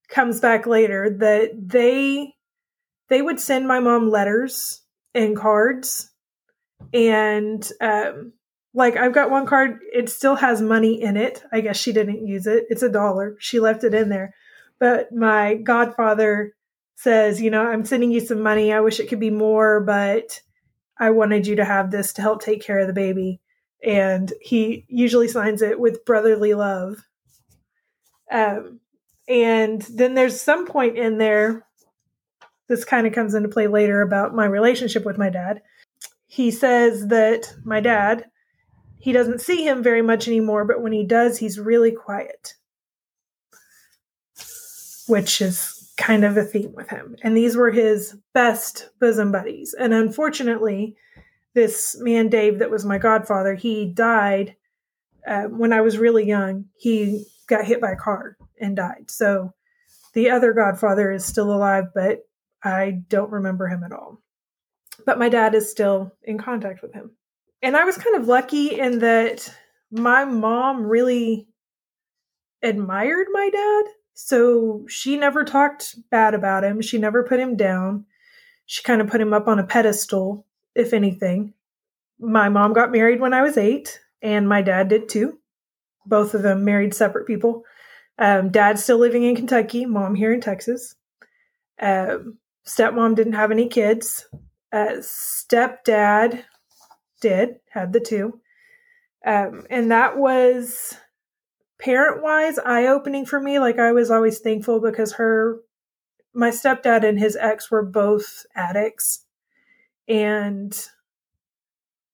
comes 0.08 0.40
back 0.40 0.66
later 0.66 1.08
that 1.08 1.50
they 1.56 2.34
they 3.08 3.22
would 3.22 3.40
send 3.40 3.66
my 3.66 3.80
mom 3.80 4.10
letters 4.10 4.82
and 5.14 5.36
cards 5.36 6.10
and 6.92 7.70
um 7.80 8.32
like 8.74 8.96
I've 8.96 9.14
got 9.14 9.30
one 9.30 9.46
card 9.46 9.80
it 9.92 10.08
still 10.08 10.36
has 10.36 10.62
money 10.62 11.02
in 11.02 11.16
it. 11.16 11.42
I 11.52 11.60
guess 11.60 11.76
she 11.76 11.92
didn't 11.92 12.26
use 12.26 12.46
it. 12.46 12.64
It's 12.70 12.82
a 12.82 12.88
dollar. 12.88 13.36
She 13.38 13.60
left 13.60 13.84
it 13.84 13.94
in 13.94 14.08
there 14.08 14.34
but 14.80 15.12
my 15.12 15.54
godfather 15.54 16.56
says, 16.96 17.40
you 17.40 17.50
know, 17.50 17.64
I'm 17.64 17.84
sending 17.84 18.10
you 18.10 18.20
some 18.20 18.42
money. 18.42 18.72
I 18.72 18.80
wish 18.80 18.98
it 18.98 19.08
could 19.08 19.20
be 19.20 19.30
more, 19.30 19.80
but 19.80 20.40
I 20.98 21.10
wanted 21.10 21.46
you 21.46 21.56
to 21.56 21.64
have 21.64 21.90
this 21.90 22.14
to 22.14 22.22
help 22.22 22.42
take 22.42 22.62
care 22.62 22.80
of 22.80 22.88
the 22.88 22.92
baby. 22.92 23.40
And 23.84 24.32
he 24.40 24.86
usually 24.88 25.28
signs 25.28 25.62
it 25.62 25.78
with 25.78 26.04
brotherly 26.04 26.54
love. 26.54 26.96
Um, 28.30 28.80
and 29.28 29.82
then 29.82 30.14
there's 30.14 30.40
some 30.40 30.66
point 30.66 30.98
in 30.98 31.18
there, 31.18 31.66
this 32.68 32.84
kind 32.84 33.06
of 33.06 33.12
comes 33.12 33.34
into 33.34 33.48
play 33.48 33.66
later 33.66 34.00
about 34.00 34.34
my 34.34 34.46
relationship 34.46 35.04
with 35.04 35.18
my 35.18 35.30
dad. 35.30 35.62
He 36.26 36.50
says 36.50 37.08
that 37.08 37.52
my 37.64 37.80
dad, 37.80 38.26
he 39.00 39.12
doesn't 39.12 39.40
see 39.40 39.66
him 39.66 39.82
very 39.82 40.02
much 40.02 40.28
anymore, 40.28 40.64
but 40.64 40.82
when 40.82 40.92
he 40.92 41.04
does, 41.04 41.38
he's 41.38 41.58
really 41.58 41.90
quiet 41.90 42.54
which 45.10 45.42
is 45.42 45.92
kind 45.96 46.24
of 46.24 46.36
a 46.36 46.44
theme 46.44 46.72
with 46.72 46.88
him. 46.88 47.16
And 47.22 47.36
these 47.36 47.56
were 47.56 47.70
his 47.70 48.16
best 48.32 48.88
bosom 49.00 49.32
buddies. 49.32 49.74
And 49.78 49.92
unfortunately, 49.92 50.96
this 51.52 51.96
man, 51.98 52.28
Dave, 52.28 52.60
that 52.60 52.70
was 52.70 52.84
my 52.84 52.96
godfather, 52.96 53.54
he 53.56 53.86
died 53.86 54.56
uh, 55.26 55.44
when 55.44 55.72
I 55.72 55.80
was 55.80 55.98
really 55.98 56.26
young. 56.26 56.66
He 56.78 57.26
got 57.48 57.64
hit 57.64 57.80
by 57.80 57.90
a 57.90 57.96
car 57.96 58.36
and 58.60 58.76
died. 58.76 59.10
So 59.10 59.52
the 60.14 60.30
other 60.30 60.52
godfather 60.52 61.10
is 61.10 61.24
still 61.24 61.52
alive, 61.52 61.86
but 61.92 62.20
I 62.62 63.02
don't 63.08 63.32
remember 63.32 63.66
him 63.66 63.82
at 63.82 63.92
all. 63.92 64.22
But 65.04 65.18
my 65.18 65.28
dad 65.28 65.54
is 65.54 65.70
still 65.70 66.12
in 66.22 66.38
contact 66.38 66.82
with 66.82 66.94
him. 66.94 67.10
And 67.62 67.76
I 67.76 67.84
was 67.84 67.98
kind 67.98 68.16
of 68.16 68.26
lucky 68.28 68.78
in 68.78 69.00
that 69.00 69.54
my 69.90 70.24
mom 70.24 70.84
really 70.84 71.46
admired 72.62 73.26
my 73.32 73.50
dad 73.50 73.84
so 74.14 74.84
she 74.86 75.16
never 75.16 75.44
talked 75.44 75.96
bad 76.10 76.34
about 76.34 76.62
him. 76.62 76.82
She 76.82 76.98
never 76.98 77.22
put 77.22 77.40
him 77.40 77.56
down. 77.56 78.04
she 78.66 78.82
kind 78.82 79.00
of 79.00 79.08
put 79.08 79.20
him 79.20 79.32
up 79.32 79.48
on 79.48 79.58
a 79.58 79.64
pedestal, 79.64 80.46
if 80.74 80.92
anything. 80.92 81.54
My 82.20 82.50
mom 82.50 82.72
got 82.74 82.92
married 82.92 83.18
when 83.18 83.32
I 83.32 83.42
was 83.42 83.56
eight, 83.56 83.98
and 84.22 84.48
my 84.48 84.62
dad 84.62 84.88
did 84.88 85.08
too. 85.08 85.38
Both 86.06 86.34
of 86.34 86.42
them 86.42 86.64
married 86.64 86.94
separate 86.94 87.26
people. 87.26 87.64
Um, 88.18 88.50
dad's 88.50 88.84
still 88.84 88.98
living 88.98 89.22
in 89.24 89.34
Kentucky, 89.34 89.86
mom 89.86 90.14
here 90.14 90.32
in 90.32 90.40
Texas. 90.40 90.94
Um, 91.80 92.38
stepmom 92.66 93.16
didn't 93.16 93.32
have 93.32 93.50
any 93.50 93.68
kids. 93.68 94.26
Uh, 94.70 94.98
stepdad 95.00 96.44
did, 97.20 97.56
had 97.70 97.92
the 97.92 98.00
two. 98.00 98.40
Um, 99.24 99.66
and 99.70 99.90
that 99.90 100.16
was 100.16 100.96
parent 101.78 102.22
wise 102.22 102.58
eye 102.58 102.86
opening 102.86 103.26
for 103.26 103.40
me. 103.40 103.58
Like 103.58 103.78
I 103.78 103.92
was 103.92 104.10
always 104.10 104.38
thankful 104.38 104.80
because 104.80 105.14
her, 105.14 105.60
my 106.34 106.50
stepdad 106.50 107.04
and 107.04 107.18
his 107.18 107.36
ex 107.36 107.70
were 107.70 107.84
both 107.84 108.46
addicts 108.54 109.24
and 110.08 110.88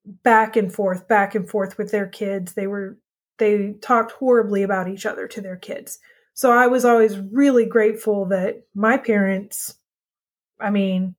back 0.05 0.57
and 0.57 0.73
forth, 0.73 1.09
back 1.09 1.35
and 1.35 1.49
forth 1.49 1.79
with 1.79 1.91
their 1.91 2.07
kids. 2.07 2.55
They 2.55 2.67
were, 2.67 2.99
they 3.39 3.73
talked 3.83 4.13
horribly 4.13 4.63
about 4.63 4.89
each 4.89 5.07
other 5.07 5.27
to 5.29 5.41
their 5.41 5.57
kids. 5.57 5.99
So 6.35 6.53
I 6.53 6.67
was 6.67 6.85
always 6.85 7.19
really 7.19 7.65
grateful 7.65 8.27
that 8.27 8.67
my 8.75 8.99
parents, 8.99 9.75
I 10.61 10.71
mean, 10.71 11.15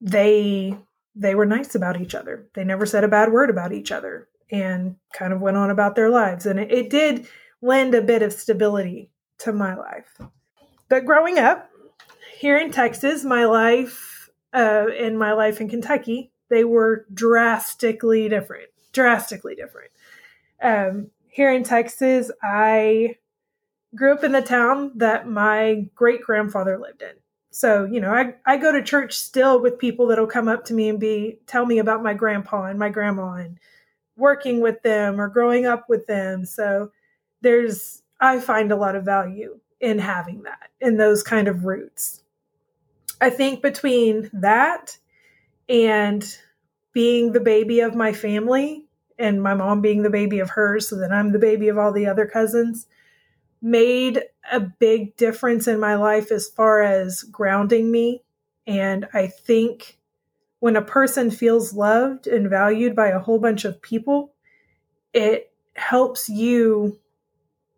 they 0.00 0.78
they 1.18 1.34
were 1.34 1.46
nice 1.46 1.74
about 1.74 2.00
each 2.00 2.14
other. 2.14 2.46
They 2.54 2.64
never 2.64 2.86
said 2.86 3.04
a 3.04 3.08
bad 3.08 3.32
word 3.32 3.50
about 3.50 3.72
each 3.72 3.90
other 3.90 4.28
and 4.50 4.96
kind 5.12 5.32
of 5.32 5.40
went 5.40 5.56
on 5.56 5.70
about 5.70 5.96
their 5.96 6.10
lives. 6.10 6.46
And 6.46 6.60
it, 6.60 6.70
it 6.70 6.90
did 6.90 7.26
lend 7.60 7.94
a 7.94 8.00
bit 8.00 8.22
of 8.22 8.32
stability 8.32 9.10
to 9.38 9.52
my 9.52 9.74
life. 9.74 10.20
But 10.88 11.04
growing 11.04 11.38
up 11.38 11.68
here 12.38 12.56
in 12.56 12.70
Texas, 12.70 13.24
my 13.24 13.44
life 13.44 14.30
uh, 14.54 14.86
and 14.96 15.18
my 15.18 15.32
life 15.32 15.60
in 15.60 15.68
Kentucky, 15.68 16.30
they 16.50 16.64
were 16.64 17.04
drastically 17.12 18.28
different. 18.28 18.68
Drastically 18.92 19.56
different. 19.56 19.90
Um, 20.62 21.10
here 21.26 21.52
in 21.52 21.64
Texas, 21.64 22.30
I 22.42 23.16
grew 23.94 24.12
up 24.12 24.24
in 24.24 24.32
the 24.32 24.40
town 24.40 24.92
that 24.96 25.28
my 25.28 25.88
great 25.94 26.22
grandfather 26.22 26.78
lived 26.78 27.02
in. 27.02 27.14
So, 27.50 27.84
you 27.84 28.00
know, 28.00 28.12
I, 28.12 28.34
I 28.46 28.56
go 28.56 28.72
to 28.72 28.82
church 28.82 29.14
still 29.14 29.60
with 29.60 29.78
people 29.78 30.06
that'll 30.06 30.26
come 30.26 30.48
up 30.48 30.64
to 30.66 30.74
me 30.74 30.88
and 30.88 31.00
be 31.00 31.38
tell 31.46 31.66
me 31.66 31.78
about 31.78 32.02
my 32.02 32.14
grandpa 32.14 32.64
and 32.64 32.78
my 32.78 32.88
grandma 32.88 33.34
and 33.34 33.58
working 34.16 34.60
with 34.60 34.82
them 34.82 35.20
or 35.20 35.28
growing 35.28 35.66
up 35.66 35.88
with 35.88 36.06
them. 36.06 36.44
So 36.44 36.90
there's 37.40 38.02
I 38.20 38.40
find 38.40 38.70
a 38.70 38.76
lot 38.76 38.96
of 38.96 39.04
value 39.04 39.58
in 39.80 39.98
having 39.98 40.42
that 40.42 40.70
in 40.80 40.96
those 40.96 41.22
kind 41.22 41.48
of 41.48 41.64
roots. 41.64 42.22
I 43.20 43.30
think 43.30 43.62
between 43.62 44.30
that 44.32 44.98
and 45.68 46.24
being 46.92 47.32
the 47.32 47.40
baby 47.40 47.80
of 47.80 47.94
my 47.94 48.12
family 48.12 48.84
and 49.18 49.42
my 49.42 49.54
mom 49.54 49.80
being 49.80 50.02
the 50.02 50.10
baby 50.10 50.38
of 50.38 50.50
hers 50.50 50.88
so 50.88 50.96
that 50.96 51.12
I'm 51.12 51.32
the 51.32 51.38
baby 51.38 51.68
of 51.68 51.78
all 51.78 51.92
the 51.92 52.06
other 52.06 52.26
cousins 52.26 52.86
made 53.60 54.22
a 54.50 54.60
big 54.60 55.16
difference 55.16 55.66
in 55.66 55.80
my 55.80 55.94
life 55.94 56.30
as 56.30 56.48
far 56.48 56.82
as 56.82 57.22
grounding 57.24 57.90
me. 57.90 58.22
And 58.66 59.08
I 59.12 59.26
think 59.26 59.98
when 60.60 60.76
a 60.76 60.82
person 60.82 61.30
feels 61.30 61.74
loved 61.74 62.26
and 62.26 62.50
valued 62.50 62.94
by 62.96 63.08
a 63.08 63.18
whole 63.18 63.38
bunch 63.38 63.64
of 63.64 63.80
people, 63.80 64.32
it 65.12 65.52
helps 65.74 66.28
you 66.28 66.98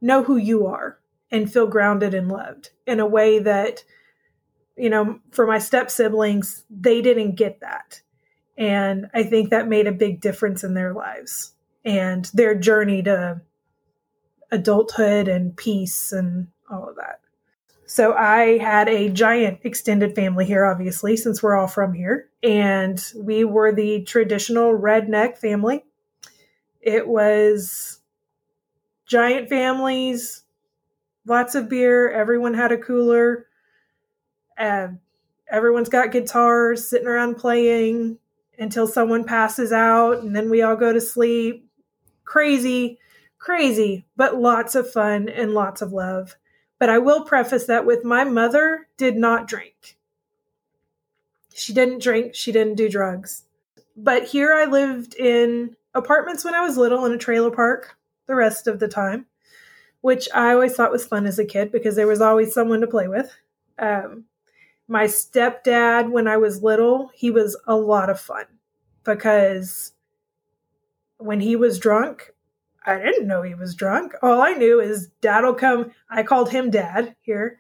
know 0.01 0.23
who 0.23 0.37
you 0.37 0.67
are 0.67 0.99
and 1.31 1.53
feel 1.53 1.67
grounded 1.67 2.15
and 2.15 2.29
loved 2.29 2.71
in 2.87 3.01
a 3.01 3.07
way 3.07 3.39
that, 3.39 3.85
you 4.77 4.91
know, 4.91 5.21
for 5.31 5.47
my 5.47 5.59
step 5.59 5.91
siblings, 5.91 6.65
they 6.71 7.03
didn't 7.03 7.37
get 7.37 7.61
that. 7.61 8.01
And 8.57 9.09
I 9.15 9.23
think 9.23 9.51
that 9.51 9.69
made 9.69 9.87
a 9.87 9.93
big 9.93 10.21
difference 10.21 10.65
in 10.65 10.75
their 10.75 10.93
lives 10.93 11.53
and 11.85 12.25
their 12.35 12.55
journey 12.55 13.03
to 13.03 13.41
adulthood 14.53 15.29
and 15.29 15.57
peace 15.57 16.13
and 16.13 16.49
all 16.71 16.89
of 16.89 16.97
that. 16.97 17.21
So 17.87 18.13
I 18.13 18.59
had 18.59 18.89
a 18.89 19.09
giant 19.09 19.61
extended 19.65 20.15
family 20.15 20.45
here, 20.45 20.65
obviously, 20.65 21.17
since 21.17 21.43
we're 21.43 21.57
all 21.57 21.67
from 21.67 21.93
here. 21.93 22.29
And 22.43 23.03
we 23.17 23.45
were 23.45 23.73
the 23.73 24.03
traditional 24.03 24.73
redneck 24.79 25.39
family. 25.39 25.85
It 26.81 27.09
was 27.09 27.99
giant 29.07 29.49
families, 29.49 30.45
lots 31.27 31.57
of 31.57 31.69
beer, 31.69 32.09
everyone 32.11 32.55
had 32.55 32.71
a 32.71 32.79
cooler. 32.79 33.47
Everyone's 34.57 35.89
got 35.89 36.13
guitars 36.13 36.89
sitting 36.89 37.09
around 37.09 37.35
playing 37.37 38.19
until 38.57 38.87
someone 38.87 39.25
passes 39.25 39.73
out, 39.73 40.23
and 40.23 40.37
then 40.37 40.49
we 40.49 40.63
all 40.63 40.77
go 40.77 40.93
to 40.93 41.01
sleep. 41.01 41.69
Crazy 42.25 42.99
crazy, 43.41 44.05
but 44.17 44.37
lots 44.37 44.77
of 44.77 44.93
fun 44.93 45.29
and 45.29 45.53
lots 45.53 45.83
of 45.83 45.93
love. 45.93 46.37
But 46.79 46.91
I 46.91 46.99
will 46.99 47.25
preface 47.25 47.67
that 47.67 47.85
with 47.85 48.05
my 48.05 48.23
mother 48.23 48.87
did 48.97 49.17
not 49.17 49.49
drink. 49.49 49.97
She 51.53 51.73
didn't 51.73 52.03
drink, 52.03 52.35
she 52.35 52.53
didn't 52.53 52.77
do 52.77 52.89
drugs. 52.89 53.45
But 53.97 54.25
here 54.25 54.55
I 54.55 54.67
lived 54.67 55.15
in 55.15 55.77
apartments 55.95 56.45
when 56.45 56.55
I 56.55 56.61
was 56.61 56.77
little 56.77 57.05
in 57.05 57.13
a 57.13 57.19
trailer 57.19 57.51
park 57.51 57.97
the 58.27 58.35
rest 58.35 58.67
of 58.67 58.79
the 58.79 58.89
time, 58.89 59.27
which 60.01 60.29
I 60.33 60.53
always 60.53 60.75
thought 60.75 60.93
was 60.93 61.07
fun 61.07 61.27
as 61.27 61.39
a 61.39 61.45
kid 61.45 61.73
because 61.73 61.97
there 61.97 62.07
was 62.07 62.21
always 62.21 62.55
someone 62.55 62.81
to 62.81 62.87
play 62.87 63.09
with. 63.09 63.35
Um, 63.79 64.25
my 64.87 65.05
stepdad, 65.05 66.11
when 66.11 66.29
I 66.29 66.37
was 66.37 66.63
little, 66.63 67.11
he 67.15 67.31
was 67.31 67.57
a 67.67 67.77
lot 67.77 68.11
of 68.11 68.21
fun 68.21 68.45
because 69.05 69.93
when 71.19 71.41
he 71.41 71.57
was 71.57 71.79
drunk, 71.79 72.33
I 72.91 73.05
didn't 73.05 73.29
know 73.29 73.43
he 73.43 73.55
was 73.55 73.75
drunk. 73.75 74.15
All 74.23 74.41
I 74.41 74.53
knew 74.53 74.81
is 74.81 75.09
dad'll 75.21 75.55
come. 75.55 75.93
I 76.09 76.23
called 76.23 76.51
him 76.51 76.71
dad 76.71 77.15
here. 77.23 77.59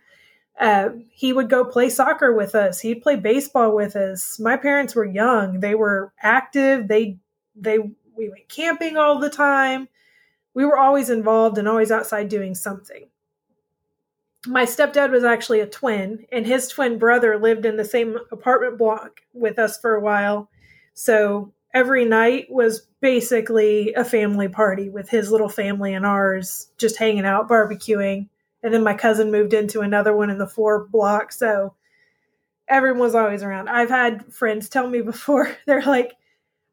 Uh, 0.59 0.91
he 1.11 1.33
would 1.33 1.49
go 1.49 1.65
play 1.65 1.89
soccer 1.89 2.35
with 2.35 2.55
us. 2.55 2.81
He'd 2.81 3.03
play 3.03 3.17
baseball 3.17 3.75
with 3.75 3.97
us. 3.97 4.39
My 4.39 4.57
parents 4.57 4.95
were 4.95 5.07
young. 5.07 5.61
They 5.61 5.75
were 5.75 6.13
active. 6.21 6.89
They 6.89 7.19
they 7.57 7.79
we 7.79 8.29
went 8.29 8.49
camping 8.49 8.97
all 8.97 9.19
the 9.19 9.31
time. 9.31 9.89
We 10.53 10.65
were 10.65 10.77
always 10.77 11.09
involved 11.09 11.57
and 11.57 11.67
always 11.67 11.91
outside 11.91 12.29
doing 12.29 12.55
something. 12.55 13.07
My 14.47 14.65
stepdad 14.65 15.11
was 15.11 15.25
actually 15.25 15.61
a 15.61 15.67
twin, 15.67 16.27
and 16.33 16.47
his 16.47 16.69
twin 16.69 16.99
brother 16.99 17.39
lived 17.39 17.65
in 17.65 17.77
the 17.77 17.85
same 17.85 18.19
apartment 18.33 18.79
block 18.79 19.21
with 19.33 19.59
us 19.59 19.79
for 19.79 19.95
a 19.95 20.01
while. 20.01 20.51
So 20.93 21.53
every 21.75 22.05
night 22.05 22.47
was 22.51 22.87
basically 23.01 23.93
a 23.95 24.05
family 24.05 24.49
party 24.49 24.89
with 24.89 25.09
his 25.09 25.31
little 25.31 25.49
family 25.49 25.95
and 25.95 26.05
ours 26.05 26.69
just 26.79 26.97
hanging 26.97 27.25
out 27.25 27.49
barbecuing. 27.49 28.29
And 28.63 28.75
then 28.75 28.83
my 28.83 28.95
cousin 28.95 29.31
moved 29.31 29.55
into 29.55 29.81
another 29.81 30.15
one 30.15 30.31
in 30.31 30.39
the 30.39 30.47
four 30.47 30.87
block 30.87 31.33
so 31.33 31.75
everyone 32.69 33.01
was 33.01 33.15
always 33.15 33.43
around. 33.43 33.69
I've 33.69 33.89
had 33.89 34.33
friends 34.33 34.69
tell 34.69 34.89
me 34.89 35.01
before 35.03 35.57
they're 35.67 35.83
like 35.83 36.15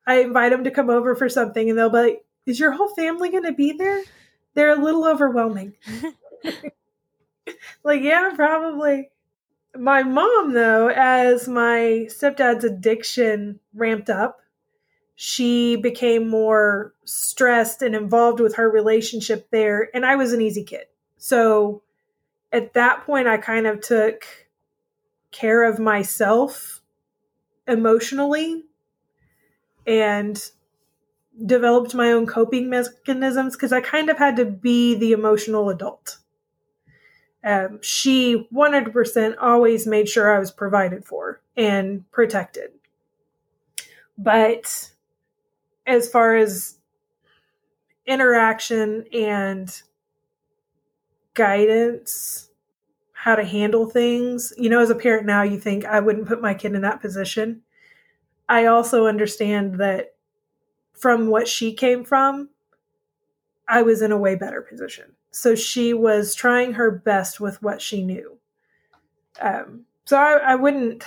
i 0.05 0.21
invite 0.21 0.51
them 0.51 0.63
to 0.63 0.71
come 0.71 0.89
over 0.89 1.15
for 1.15 1.27
something 1.27 1.69
and 1.69 1.77
they'll 1.77 1.89
be 1.89 1.97
like 1.97 2.25
is 2.45 2.61
your 2.61 2.71
whole 2.71 2.87
family 2.95 3.29
going 3.29 3.43
to 3.43 3.51
be 3.51 3.73
there? 3.73 4.01
They're 4.53 4.71
a 4.71 4.81
little 4.81 5.05
overwhelming. 5.05 5.75
Like 7.83 8.01
yeah 8.01 8.31
probably. 8.35 9.09
My 9.75 10.03
mom 10.03 10.53
though 10.53 10.89
as 10.89 11.47
my 11.47 12.07
stepdad's 12.09 12.63
addiction 12.63 13.59
ramped 13.73 14.09
up 14.09 14.41
she 15.19 15.75
became 15.75 16.29
more 16.29 16.93
stressed 17.03 17.81
and 17.81 17.95
involved 17.95 18.39
with 18.39 18.55
her 18.55 18.69
relationship 18.69 19.49
there. 19.49 19.89
And 19.95 20.05
I 20.05 20.15
was 20.15 20.31
an 20.31 20.41
easy 20.41 20.63
kid. 20.63 20.85
So 21.17 21.81
at 22.51 22.75
that 22.75 23.03
point, 23.03 23.27
I 23.27 23.37
kind 23.37 23.65
of 23.65 23.81
took 23.81 24.27
care 25.31 25.63
of 25.63 25.79
myself 25.79 26.81
emotionally 27.67 28.65
and 29.87 30.39
developed 31.43 31.95
my 31.95 32.11
own 32.11 32.27
coping 32.27 32.69
mechanisms 32.69 33.55
because 33.55 33.73
I 33.73 33.81
kind 33.81 34.11
of 34.11 34.19
had 34.19 34.35
to 34.35 34.45
be 34.45 34.93
the 34.93 35.13
emotional 35.13 35.69
adult. 35.69 36.19
Um, 37.43 37.79
she 37.81 38.47
100% 38.53 39.35
always 39.41 39.87
made 39.87 40.09
sure 40.09 40.31
I 40.31 40.37
was 40.37 40.51
provided 40.51 41.05
for 41.05 41.41
and 41.55 42.09
protected. 42.11 42.69
But 44.15 44.91
as 45.87 46.09
far 46.09 46.35
as 46.35 46.75
interaction 48.05 49.05
and 49.13 49.81
guidance, 51.33 52.49
how 53.13 53.35
to 53.35 53.43
handle 53.43 53.87
things. 53.87 54.53
You 54.57 54.69
know, 54.69 54.81
as 54.81 54.89
a 54.89 54.95
parent 54.95 55.25
now, 55.25 55.41
you 55.43 55.59
think 55.59 55.85
I 55.85 55.99
wouldn't 55.99 56.27
put 56.27 56.41
my 56.41 56.53
kid 56.53 56.75
in 56.75 56.81
that 56.81 57.01
position. 57.01 57.61
I 58.49 58.65
also 58.65 59.07
understand 59.07 59.79
that 59.79 60.13
from 60.93 61.27
what 61.27 61.47
she 61.47 61.73
came 61.73 62.03
from, 62.03 62.49
I 63.67 63.81
was 63.81 64.01
in 64.01 64.11
a 64.11 64.17
way 64.17 64.35
better 64.35 64.61
position. 64.61 65.13
So 65.31 65.55
she 65.55 65.93
was 65.93 66.35
trying 66.35 66.73
her 66.73 66.91
best 66.91 67.39
with 67.39 67.61
what 67.61 67.81
she 67.81 68.03
knew. 68.03 68.37
Um, 69.41 69.85
so 70.05 70.17
I, 70.17 70.37
I 70.37 70.55
wouldn't 70.55 71.03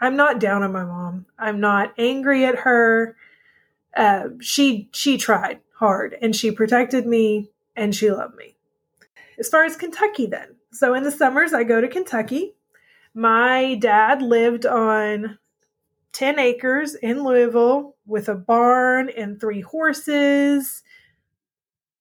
I'm 0.00 0.16
not 0.16 0.40
down 0.40 0.62
on 0.62 0.72
my 0.72 0.84
mom. 0.84 1.26
I'm 1.38 1.60
not 1.60 1.92
angry 1.98 2.44
at 2.46 2.60
her. 2.60 3.16
Uh, 3.96 4.28
she 4.40 4.88
she 4.92 5.18
tried 5.18 5.60
hard 5.76 6.16
and 6.20 6.34
she 6.36 6.50
protected 6.50 7.06
me 7.06 7.50
and 7.74 7.94
she 7.94 8.10
loved 8.10 8.36
me. 8.36 8.56
As 9.38 9.48
far 9.48 9.64
as 9.64 9.76
Kentucky, 9.76 10.26
then, 10.26 10.56
so 10.70 10.94
in 10.94 11.02
the 11.02 11.10
summers 11.10 11.52
I 11.52 11.64
go 11.64 11.80
to 11.80 11.88
Kentucky. 11.88 12.54
My 13.14 13.74
dad 13.74 14.22
lived 14.22 14.66
on 14.66 15.38
10 16.12 16.38
acres 16.38 16.94
in 16.94 17.24
Louisville 17.24 17.96
with 18.06 18.28
a 18.28 18.34
barn 18.34 19.08
and 19.08 19.40
three 19.40 19.60
horses. 19.60 20.82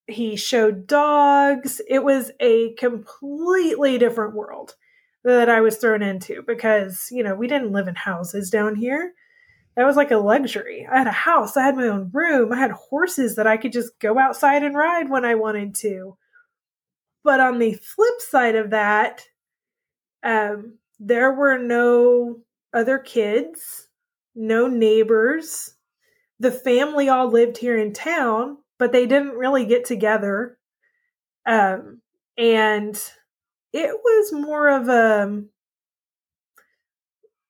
He 0.08 0.36
showed 0.36 0.88
dogs. 0.88 1.82
It 1.88 2.04
was 2.04 2.32
a 2.40 2.74
completely 2.74 3.98
different 3.98 4.36
world 4.36 4.76
that 5.24 5.50
I 5.50 5.62
was 5.62 5.78
thrown 5.78 6.02
into 6.02 6.44
because, 6.44 7.10
you 7.12 7.24
know, 7.24 7.36
we 7.36 7.48
didn't 7.48 7.72
live 7.72 7.88
in 7.88 7.96
houses 7.96 8.50
down 8.50 8.76
here. 8.76 9.14
That 9.80 9.88
was 9.88 9.96
like 9.96 10.12
a 10.12 10.18
luxury. 10.18 10.86
I 10.92 10.98
had 10.98 11.08
a 11.08 11.12
house, 11.12 11.56
I 11.56 11.64
had 11.64 11.78
my 11.78 11.88
own 11.88 12.10
room, 12.14 12.52
I 12.52 12.58
had 12.58 12.72
horses 12.72 13.38
that 13.38 13.48
I 13.48 13.56
could 13.56 13.72
just 13.72 13.98
go 14.00 14.20
outside 14.20 14.62
and 14.62 14.76
ride 14.76 15.10
when 15.10 15.24
I 15.24 15.36
wanted 15.36 15.74
to. 15.76 16.18
But 17.24 17.40
on 17.40 17.60
the 17.60 17.76
flip 17.76 18.20
side 18.20 18.56
of 18.56 18.72
that, 18.72 19.24
um, 20.22 20.80
there 21.00 21.32
were 21.32 21.58
no 21.58 22.42
other 22.74 22.98
kids, 22.98 23.88
no 24.36 24.68
neighbors. 24.68 25.76
The 26.42 26.52
family 26.52 27.08
all 27.08 27.32
lived 27.32 27.58
here 27.58 27.78
in 27.78 27.94
town, 27.94 28.58
but 28.80 28.92
they 28.92 29.06
didn't 29.06 29.38
really 29.38 29.66
get 29.66 29.86
together. 29.86 30.58
Um, 31.46 32.02
and 32.38 33.02
it 33.72 33.96
was 34.04 34.34
more 34.34 34.68
of 34.68 34.90
a 34.90 35.24
um, 35.24 35.50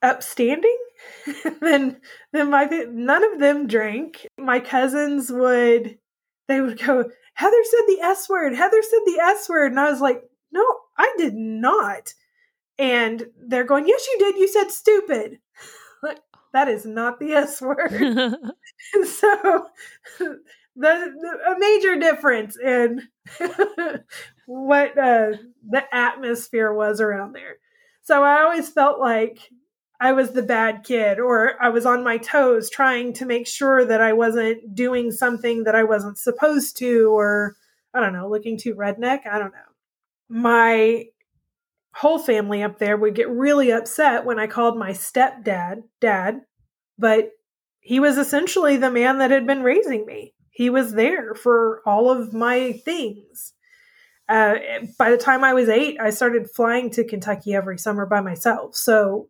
upstanding 0.04 0.78
than 1.62 2.02
than 2.32 2.50
my 2.50 2.66
none 2.66 3.24
of 3.24 3.40
them 3.40 3.68
drank. 3.68 4.28
My 4.38 4.60
cousins 4.60 5.32
would 5.32 5.98
they 6.48 6.62
would 6.62 6.80
go, 6.80 7.10
Heather 7.36 7.64
said 7.64 7.82
the 7.88 8.02
S 8.02 8.28
word, 8.28 8.56
Heather 8.56 8.82
said 8.82 9.00
the 9.06 9.20
S 9.22 9.48
word. 9.48 9.72
And 9.72 9.80
I 9.80 9.90
was 9.90 10.02
like, 10.02 10.24
No, 10.52 10.66
I 10.98 11.14
did 11.18 11.36
not. 11.36 12.14
And 12.78 13.28
they're 13.48 13.64
going, 13.64 13.88
Yes, 13.88 14.06
you 14.08 14.20
did. 14.20 14.36
You 14.36 14.48
said 14.48 14.72
stupid. 14.72 15.40
that 16.54 16.68
is 16.68 16.86
not 16.86 17.20
the 17.20 17.34
S 17.34 17.62
word. 17.62 17.92
And 17.92 18.36
so 19.08 19.68
the, 20.16 20.36
the, 20.76 21.56
a 21.56 21.60
major 21.60 22.00
difference 22.00 22.58
in 22.58 23.08
what 24.48 24.98
uh, 24.98 25.34
the 25.70 25.84
atmosphere 25.94 26.74
was 26.74 27.00
around 27.00 27.34
there. 27.34 27.58
So 28.02 28.24
I 28.24 28.42
always 28.42 28.70
felt 28.70 29.00
like 29.00 29.50
I 30.00 30.14
was 30.14 30.32
the 30.32 30.44
bad 30.44 30.84
kid 30.84 31.20
or 31.20 31.62
I 31.62 31.70
was 31.70 31.86
on 31.86 32.04
my 32.04 32.18
toes 32.18 32.70
trying 32.70 33.14
to 33.14 33.26
make 33.26 33.48
sure 33.48 33.84
that 33.86 34.02
I 34.02 34.14
wasn't 34.14 34.74
doing 34.74 35.12
something 35.12 35.66
that 35.66 35.76
I 35.76 35.84
wasn't 35.84 36.18
supposed 36.18 36.78
to 36.78 37.12
or 37.14 37.56
I 37.94 38.00
don't 38.00 38.14
know, 38.14 38.30
looking 38.30 38.58
too 38.58 38.76
redneck. 38.76 39.28
I 39.28 39.40
don't 39.40 39.52
know. 39.52 39.60
My 40.30 41.06
whole 41.94 42.20
family 42.20 42.64
up 42.64 42.80
there 42.80 42.96
would 42.96 43.16
get 43.16 43.30
really 43.30 43.72
upset 43.72 44.26
when 44.26 44.40
I 44.40 44.48
called 44.48 44.78
my 44.78 44.92
stepdad 44.92 45.84
dad, 46.00 46.42
but 46.98 47.32
he 47.80 48.00
was 48.00 48.18
essentially 48.18 48.78
the 48.78 48.92
man 48.92 49.18
that 49.18 49.32
had 49.32 49.48
been 49.48 49.64
raising 49.64 50.06
me 50.06 50.34
he 50.60 50.70
was 50.70 50.92
there 50.92 51.34
for 51.36 51.82
all 51.86 52.12
of 52.12 52.34
my 52.34 52.74
things. 52.84 53.54
Uh, 54.28 54.56
by 54.98 55.10
the 55.10 55.18
time 55.18 55.42
I 55.42 55.54
was 55.54 55.70
eight, 55.70 55.98
I 56.02 56.10
started 56.10 56.52
flying 56.54 56.90
to 56.90 57.06
Kentucky 57.06 57.56
every 57.56 57.78
summer 57.78 58.06
by 58.06 58.20
myself. 58.20 58.76
So 58.76 59.30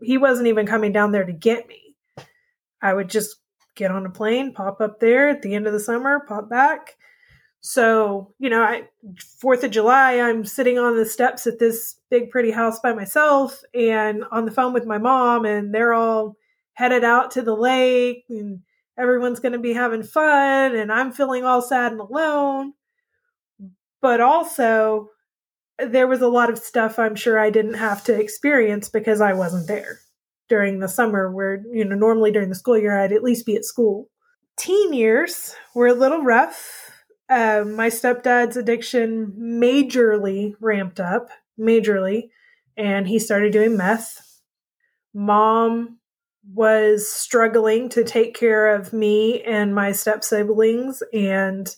he 0.00 0.18
wasn't 0.18 0.48
even 0.48 0.66
coming 0.66 0.92
down 0.92 1.12
there 1.12 1.24
to 1.24 1.32
get 1.32 1.66
me. 1.68 1.94
I 2.80 2.94
would 2.94 3.08
just 3.08 3.36
get 3.74 3.90
on 3.90 4.06
a 4.06 4.10
plane, 4.10 4.52
pop 4.52 4.80
up 4.80 5.00
there 5.00 5.28
at 5.28 5.42
the 5.42 5.54
end 5.54 5.66
of 5.66 5.72
the 5.72 5.80
summer, 5.80 6.20
pop 6.20 6.48
back. 6.48 6.96
So, 7.60 8.34
you 8.38 8.50
know, 8.50 8.62
I 8.62 8.84
Fourth 9.40 9.64
of 9.64 9.72
July, 9.72 10.20
I'm 10.20 10.44
sitting 10.44 10.78
on 10.78 10.96
the 10.96 11.04
steps 11.04 11.46
at 11.46 11.58
this 11.58 11.96
big 12.10 12.30
pretty 12.30 12.50
house 12.50 12.78
by 12.78 12.92
myself 12.92 13.62
and 13.74 14.24
on 14.30 14.44
the 14.44 14.52
phone 14.52 14.72
with 14.72 14.86
my 14.86 14.98
mom, 14.98 15.44
and 15.44 15.74
they're 15.74 15.92
all 15.92 16.36
headed 16.74 17.02
out 17.02 17.32
to 17.32 17.42
the 17.42 17.56
lake 17.56 18.24
and 18.28 18.60
everyone's 18.96 19.40
going 19.40 19.52
to 19.52 19.58
be 19.58 19.72
having 19.72 20.02
fun 20.04 20.76
and 20.76 20.92
I'm 20.92 21.10
feeling 21.10 21.44
all 21.44 21.60
sad 21.60 21.90
and 21.90 22.00
alone. 22.00 22.72
But 24.00 24.20
also, 24.20 25.10
there 25.78 26.06
was 26.06 26.20
a 26.20 26.28
lot 26.28 26.50
of 26.50 26.58
stuff 26.58 26.98
I'm 26.98 27.14
sure 27.14 27.38
I 27.38 27.50
didn't 27.50 27.74
have 27.74 28.02
to 28.04 28.18
experience 28.18 28.88
because 28.88 29.20
I 29.20 29.32
wasn't 29.32 29.68
there 29.68 30.00
during 30.48 30.80
the 30.80 30.88
summer, 30.88 31.30
where, 31.30 31.62
you 31.72 31.84
know, 31.84 31.94
normally 31.94 32.30
during 32.30 32.48
the 32.48 32.54
school 32.54 32.78
year, 32.78 32.98
I'd 32.98 33.12
at 33.12 33.22
least 33.22 33.46
be 33.46 33.56
at 33.56 33.64
school. 33.64 34.08
Teen 34.56 34.92
years 34.92 35.54
were 35.74 35.88
a 35.88 35.94
little 35.94 36.22
rough. 36.22 36.90
Uh, 37.28 37.64
my 37.66 37.88
stepdad's 37.88 38.56
addiction 38.56 39.34
majorly 39.38 40.54
ramped 40.60 40.98
up, 40.98 41.28
majorly, 41.60 42.30
and 42.76 43.06
he 43.06 43.18
started 43.18 43.52
doing 43.52 43.76
meth. 43.76 44.40
Mom 45.12 45.98
was 46.54 47.08
struggling 47.12 47.90
to 47.90 48.02
take 48.02 48.34
care 48.34 48.74
of 48.74 48.92
me 48.92 49.42
and 49.42 49.74
my 49.74 49.92
step 49.92 50.24
siblings 50.24 51.02
and 51.12 51.76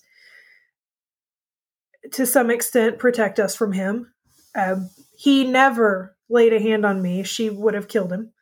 to 2.12 2.26
some 2.26 2.50
extent 2.50 2.98
protect 2.98 3.38
us 3.38 3.54
from 3.54 3.72
him. 3.72 4.12
Um, 4.54 4.90
he 5.16 5.44
never 5.44 6.16
laid 6.28 6.52
a 6.52 6.60
hand 6.60 6.86
on 6.86 7.02
me. 7.02 7.22
She 7.22 7.50
would 7.50 7.74
have 7.74 7.88
killed 7.88 8.12
him. 8.12 8.32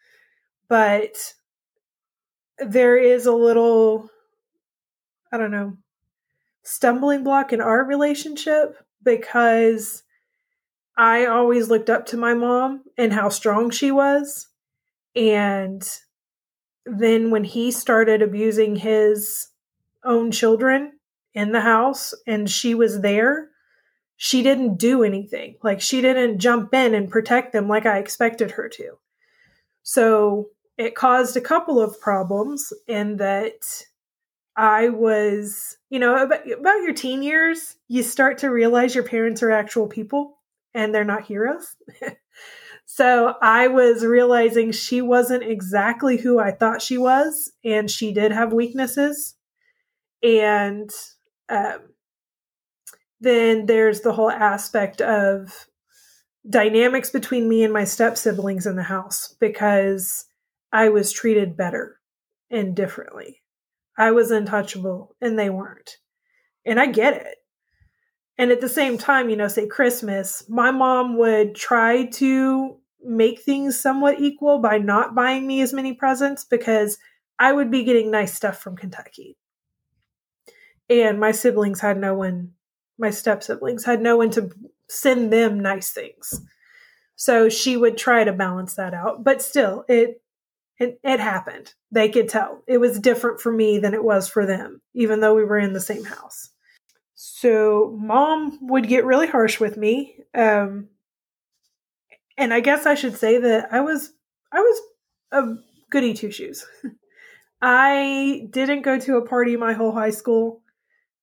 But 0.68 1.35
there 2.59 2.97
is 2.97 3.27
a 3.27 3.33
little, 3.33 4.11
I 5.33 5.38
don't 5.38 5.51
know, 5.51 5.77
stumbling 6.62 7.25
block 7.25 7.53
in 7.53 7.61
our 7.61 7.85
relationship 7.85 8.77
because 9.03 10.03
I 10.97 11.27
always 11.27 11.71
looked 11.71 11.88
up 11.88 12.07
to 12.07 12.16
my 12.16 12.35
mom 12.35 12.85
and 12.97 13.12
how 13.12 13.29
strong 13.29 13.71
she 13.71 13.90
was. 13.90 14.49
And 15.16 15.83
then 16.85 17.31
when 17.31 17.44
he 17.44 17.71
started 17.71 18.21
abusing 18.21 18.77
his 18.77 19.49
own 20.05 20.31
children 20.31 20.97
in 21.38 21.53
the 21.53 21.61
house 21.61 22.12
and 22.27 22.51
she 22.51 22.74
was 22.74 23.01
there, 23.01 23.48
she 24.16 24.42
didn't 24.42 24.77
do 24.77 25.05
anything. 25.05 25.55
Like 25.62 25.81
she 25.81 26.01
didn't 26.01 26.40
jump 26.40 26.74
in 26.74 26.94
and 26.94 27.11
protect 27.11 27.53
them 27.53 27.68
like 27.68 27.87
I 27.87 27.98
expected 27.98 28.51
her 28.53 28.68
to. 28.70 28.98
So 29.85 30.48
it 30.77 30.96
caused 30.96 31.37
a 31.37 31.40
couple 31.40 31.81
of 31.81 32.01
problems 32.01 32.72
in 32.88 33.18
that 33.18 33.85
I 34.57 34.88
was, 34.88 35.77
you 35.88 36.01
know, 36.01 36.20
about, 36.20 36.51
about 36.51 36.83
your 36.83 36.92
teen 36.92 37.22
years, 37.22 37.77
you 37.87 38.03
start 38.03 38.38
to 38.38 38.48
realize 38.48 38.94
your 38.96 39.05
parents 39.05 39.40
are 39.42 39.53
actual 39.53 39.87
people 39.87 40.38
and 40.74 40.92
they're 40.92 41.05
not 41.05 41.27
heroes. 41.27 41.77
So 42.90 43.35
I 43.42 43.68
was 43.68 44.03
realizing 44.03 44.72
she 44.72 45.03
wasn't 45.03 45.42
exactly 45.42 46.16
who 46.16 46.38
I 46.38 46.53
thought 46.53 46.81
she 46.81 46.96
was, 46.96 47.53
and 47.62 47.90
she 47.90 48.14
did 48.14 48.33
have 48.33 48.55
weaknesses. 48.55 49.35
And 50.22 50.90
um, 51.48 51.80
then 53.20 53.66
there's 53.66 54.00
the 54.00 54.12
whole 54.12 54.30
aspect 54.30 55.00
of 55.00 55.66
dynamics 56.48 57.11
between 57.11 57.48
me 57.48 57.64
and 57.64 57.72
my 57.72 57.84
step 57.84 58.16
siblings 58.16 58.66
in 58.66 58.76
the 58.76 58.82
house 58.82 59.34
because 59.40 60.24
I 60.72 60.88
was 60.88 61.12
treated 61.12 61.56
better 61.56 61.98
and 62.50 62.74
differently. 62.74 63.42
I 63.96 64.12
was 64.12 64.30
untouchable 64.30 65.16
and 65.20 65.38
they 65.38 65.50
weren't. 65.50 65.96
And 66.64 66.78
I 66.78 66.87
get 66.87 67.14
it. 67.14 67.37
And 68.37 68.52
at 68.52 68.61
the 68.61 68.68
same 68.68 68.98
time, 68.98 69.30
you 69.30 69.37
know, 69.37 69.48
say 69.48 69.66
Christmas, 69.66 70.44
my 70.48 70.70
mom 70.70 71.18
would 71.18 71.56
try 71.56 72.04
to 72.04 72.76
make 73.02 73.40
things 73.40 73.80
somewhat 73.80 74.20
equal 74.20 74.61
by 74.61 74.78
not 74.78 75.14
buying 75.14 75.46
me 75.46 75.61
as 75.61 75.72
many 75.72 75.92
presents 75.92 76.44
because 76.44 76.98
I 77.38 77.52
would 77.52 77.70
be 77.70 77.84
getting 77.84 78.11
nice 78.11 78.34
stuff 78.34 78.58
from 78.58 78.76
Kentucky. 78.76 79.37
And 80.90 81.20
my 81.20 81.33
siblings 81.33 81.81
had 81.81 81.98
no 81.98 82.14
one, 82.14 82.53
my 82.98 83.11
step 83.11 83.42
siblings 83.42 83.85
had 83.85 84.01
no 84.01 84.16
one 84.16 84.31
to 84.31 84.51
send 84.88 85.33
them 85.33 85.61
nice 85.61 85.90
things. 85.90 86.40
So 87.16 87.48
she 87.48 87.77
would 87.77 87.98
try 87.98 88.24
to 88.24 88.33
balance 88.33 88.74
that 88.74 88.94
out, 88.94 89.24
but 89.24 89.42
still, 89.42 89.85
it 89.88 90.22
it, 90.79 91.01
it 91.03 91.18
happened. 91.18 91.74
They 91.90 92.09
could 92.09 92.29
tell 92.29 92.62
it 92.66 92.79
was 92.79 93.01
different 93.01 93.40
for 93.40 93.53
me 93.53 93.79
than 93.79 93.94
it 93.94 94.05
was 94.05 94.29
for 94.29 94.46
them, 94.46 94.81
even 94.94 95.20
though 95.20 95.35
we 95.35 95.44
were 95.44 95.59
in 95.59 95.72
the 95.72 95.81
same 95.81 96.05
house. 96.05 96.51
So 97.14 97.96
mom 97.98 98.59
would 98.68 98.87
get 98.87 99.05
really 99.05 99.27
harsh 99.27 99.59
with 99.59 99.77
me. 99.77 100.16
Um, 100.35 100.88
and 102.37 102.55
I 102.55 102.61
guess 102.61 102.87
I 102.87 102.94
should 102.94 103.16
say 103.16 103.38
that 103.38 103.72
I 103.72 103.81
was 103.81 104.12
I 104.53 104.61
was 104.61 104.81
a 105.33 105.55
goody 105.90 106.14
two 106.14 106.31
shoes. 106.31 106.64
I 107.61 108.46
didn't 108.51 108.83
go 108.83 109.01
to 109.01 109.16
a 109.16 109.27
party 109.27 109.57
my 109.57 109.72
whole 109.72 109.92
high 109.92 110.11
school. 110.11 110.62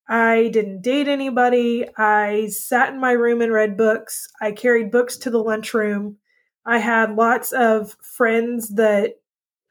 I 0.07 0.49
didn't 0.49 0.81
date 0.81 1.07
anybody. 1.07 1.85
I 1.97 2.47
sat 2.47 2.93
in 2.93 2.99
my 2.99 3.11
room 3.11 3.41
and 3.41 3.51
read 3.51 3.77
books. 3.77 4.27
I 4.39 4.51
carried 4.51 4.91
books 4.91 5.17
to 5.17 5.29
the 5.29 5.43
lunchroom. 5.43 6.17
I 6.65 6.77
had 6.77 7.15
lots 7.15 7.51
of 7.51 7.95
friends 8.01 8.75
that 8.75 9.15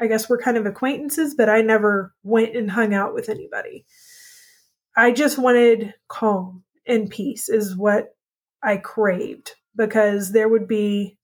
I 0.01 0.07
guess 0.09 0.29
were 0.29 0.38
kind 0.38 0.57
of 0.57 0.66
acquaintances, 0.66 1.35
but 1.35 1.49
I 1.49 1.61
never 1.61 2.14
went 2.23 2.57
and 2.57 2.70
hung 2.70 2.94
out 2.94 3.14
with 3.14 3.29
anybody. 3.29 3.85
I 4.97 5.12
just 5.12 5.38
wanted 5.38 5.94
calm 6.09 6.64
and 6.87 7.11
peace, 7.11 7.49
is 7.49 7.77
what 7.77 8.16
I 8.62 8.77
craved 8.77 9.53
because 9.77 10.33
there 10.33 10.49
would 10.49 10.68
be 10.68 11.16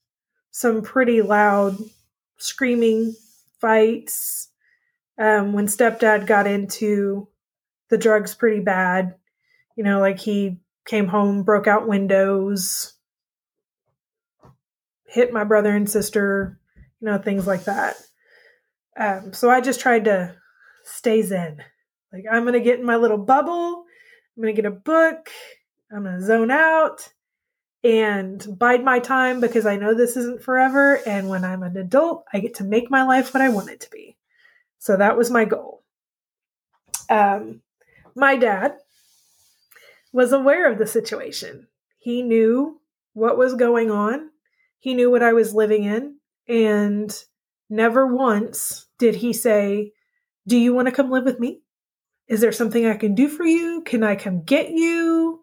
some 0.50 0.82
pretty 0.82 1.22
loud 1.22 1.76
screaming 2.38 3.14
fights 3.60 4.48
um, 5.18 5.52
when 5.52 5.66
stepdad 5.66 6.26
got 6.26 6.46
into 6.46 7.28
the 7.90 7.98
drugs 7.98 8.34
pretty 8.34 8.60
bad. 8.60 9.14
You 9.76 9.84
know, 9.84 10.00
like 10.00 10.18
he 10.18 10.58
came 10.86 11.06
home, 11.06 11.42
broke 11.42 11.66
out 11.66 11.88
windows, 11.88 12.94
hit 15.06 15.32
my 15.32 15.44
brother 15.44 15.74
and 15.74 15.90
sister, 15.90 16.58
you 17.00 17.06
know, 17.06 17.18
things 17.18 17.46
like 17.46 17.64
that. 17.64 17.96
Um, 18.98 19.32
so 19.32 19.50
I 19.50 19.60
just 19.60 19.80
tried 19.80 20.04
to 20.04 20.34
stay 20.84 21.22
zen. 21.22 21.62
Like, 22.12 22.24
I'm 22.30 22.42
going 22.42 22.54
to 22.54 22.60
get 22.60 22.80
in 22.80 22.86
my 22.86 22.96
little 22.96 23.18
bubble. 23.18 23.84
I'm 24.36 24.42
going 24.42 24.54
to 24.54 24.62
get 24.62 24.70
a 24.70 24.74
book. 24.74 25.30
I'm 25.92 26.04
going 26.04 26.18
to 26.18 26.24
zone 26.24 26.50
out 26.50 27.08
and 27.82 28.44
bide 28.58 28.84
my 28.84 28.98
time 28.98 29.40
because 29.40 29.64
I 29.64 29.76
know 29.76 29.94
this 29.94 30.16
isn't 30.16 30.42
forever. 30.42 31.00
And 31.06 31.28
when 31.28 31.44
I'm 31.44 31.62
an 31.62 31.76
adult, 31.76 32.24
I 32.32 32.40
get 32.40 32.54
to 32.56 32.64
make 32.64 32.90
my 32.90 33.04
life 33.04 33.32
what 33.32 33.42
I 33.42 33.48
want 33.48 33.70
it 33.70 33.80
to 33.80 33.90
be. 33.90 34.16
So 34.78 34.96
that 34.96 35.16
was 35.16 35.30
my 35.30 35.44
goal. 35.44 35.82
Um, 37.08 37.62
my 38.14 38.36
dad 38.36 38.76
was 40.12 40.32
aware 40.32 40.70
of 40.70 40.78
the 40.78 40.86
situation. 40.86 41.66
He 41.98 42.22
knew 42.22 42.80
what 43.12 43.38
was 43.38 43.54
going 43.54 43.90
on, 43.90 44.30
he 44.78 44.94
knew 44.94 45.10
what 45.10 45.22
I 45.22 45.32
was 45.32 45.54
living 45.54 45.84
in, 45.84 46.16
and 46.48 47.14
never 47.68 48.06
once 48.06 48.86
did 48.98 49.16
he 49.16 49.32
say, 49.32 49.92
Do 50.46 50.56
you 50.56 50.74
want 50.74 50.86
to 50.86 50.92
come 50.92 51.10
live 51.10 51.24
with 51.24 51.38
me? 51.38 51.62
Is 52.28 52.40
there 52.40 52.52
something 52.52 52.86
I 52.86 52.96
can 52.96 53.14
do 53.14 53.28
for 53.28 53.44
you? 53.44 53.82
Can 53.82 54.02
I 54.02 54.16
come 54.16 54.42
get 54.44 54.70
you? 54.70 55.40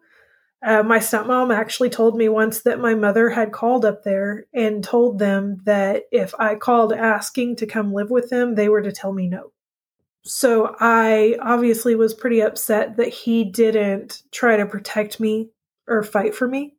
Uh, 0.64 0.82
my 0.82 0.98
stepmom 0.98 1.54
actually 1.54 1.90
told 1.90 2.16
me 2.16 2.28
once 2.28 2.62
that 2.62 2.80
my 2.80 2.94
mother 2.94 3.30
had 3.30 3.52
called 3.52 3.84
up 3.84 4.02
there 4.02 4.46
and 4.52 4.82
told 4.82 5.18
them 5.18 5.58
that 5.64 6.04
if 6.10 6.34
I 6.38 6.56
called 6.56 6.92
asking 6.92 7.56
to 7.56 7.66
come 7.66 7.92
live 7.92 8.10
with 8.10 8.30
them, 8.30 8.54
they 8.54 8.68
were 8.68 8.82
to 8.82 8.90
tell 8.90 9.12
me 9.12 9.28
no. 9.28 9.52
So 10.28 10.76
I 10.78 11.36
obviously 11.40 11.94
was 11.94 12.14
pretty 12.14 12.40
upset 12.40 12.96
that 12.96 13.08
he 13.08 13.44
didn't 13.44 14.22
try 14.30 14.56
to 14.56 14.66
protect 14.66 15.20
me 15.20 15.50
or 15.86 16.02
fight 16.02 16.34
for 16.34 16.46
me. 16.46 16.74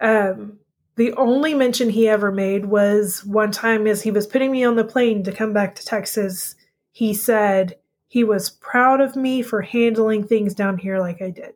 Um, 0.00 0.58
the 0.96 1.12
only 1.12 1.54
mention 1.54 1.90
he 1.90 2.08
ever 2.08 2.32
made 2.32 2.66
was 2.66 3.24
one 3.24 3.50
time 3.50 3.86
as 3.86 4.02
he 4.02 4.10
was 4.10 4.26
putting 4.26 4.50
me 4.50 4.64
on 4.64 4.76
the 4.76 4.84
plane 4.84 5.22
to 5.24 5.32
come 5.32 5.52
back 5.52 5.74
to 5.74 5.84
Texas, 5.84 6.54
he 6.90 7.12
said 7.12 7.76
he 8.08 8.24
was 8.24 8.48
proud 8.48 9.00
of 9.00 9.14
me 9.14 9.42
for 9.42 9.60
handling 9.60 10.26
things 10.26 10.54
down 10.54 10.78
here 10.78 10.98
like 10.98 11.20
I 11.20 11.30
did 11.30 11.52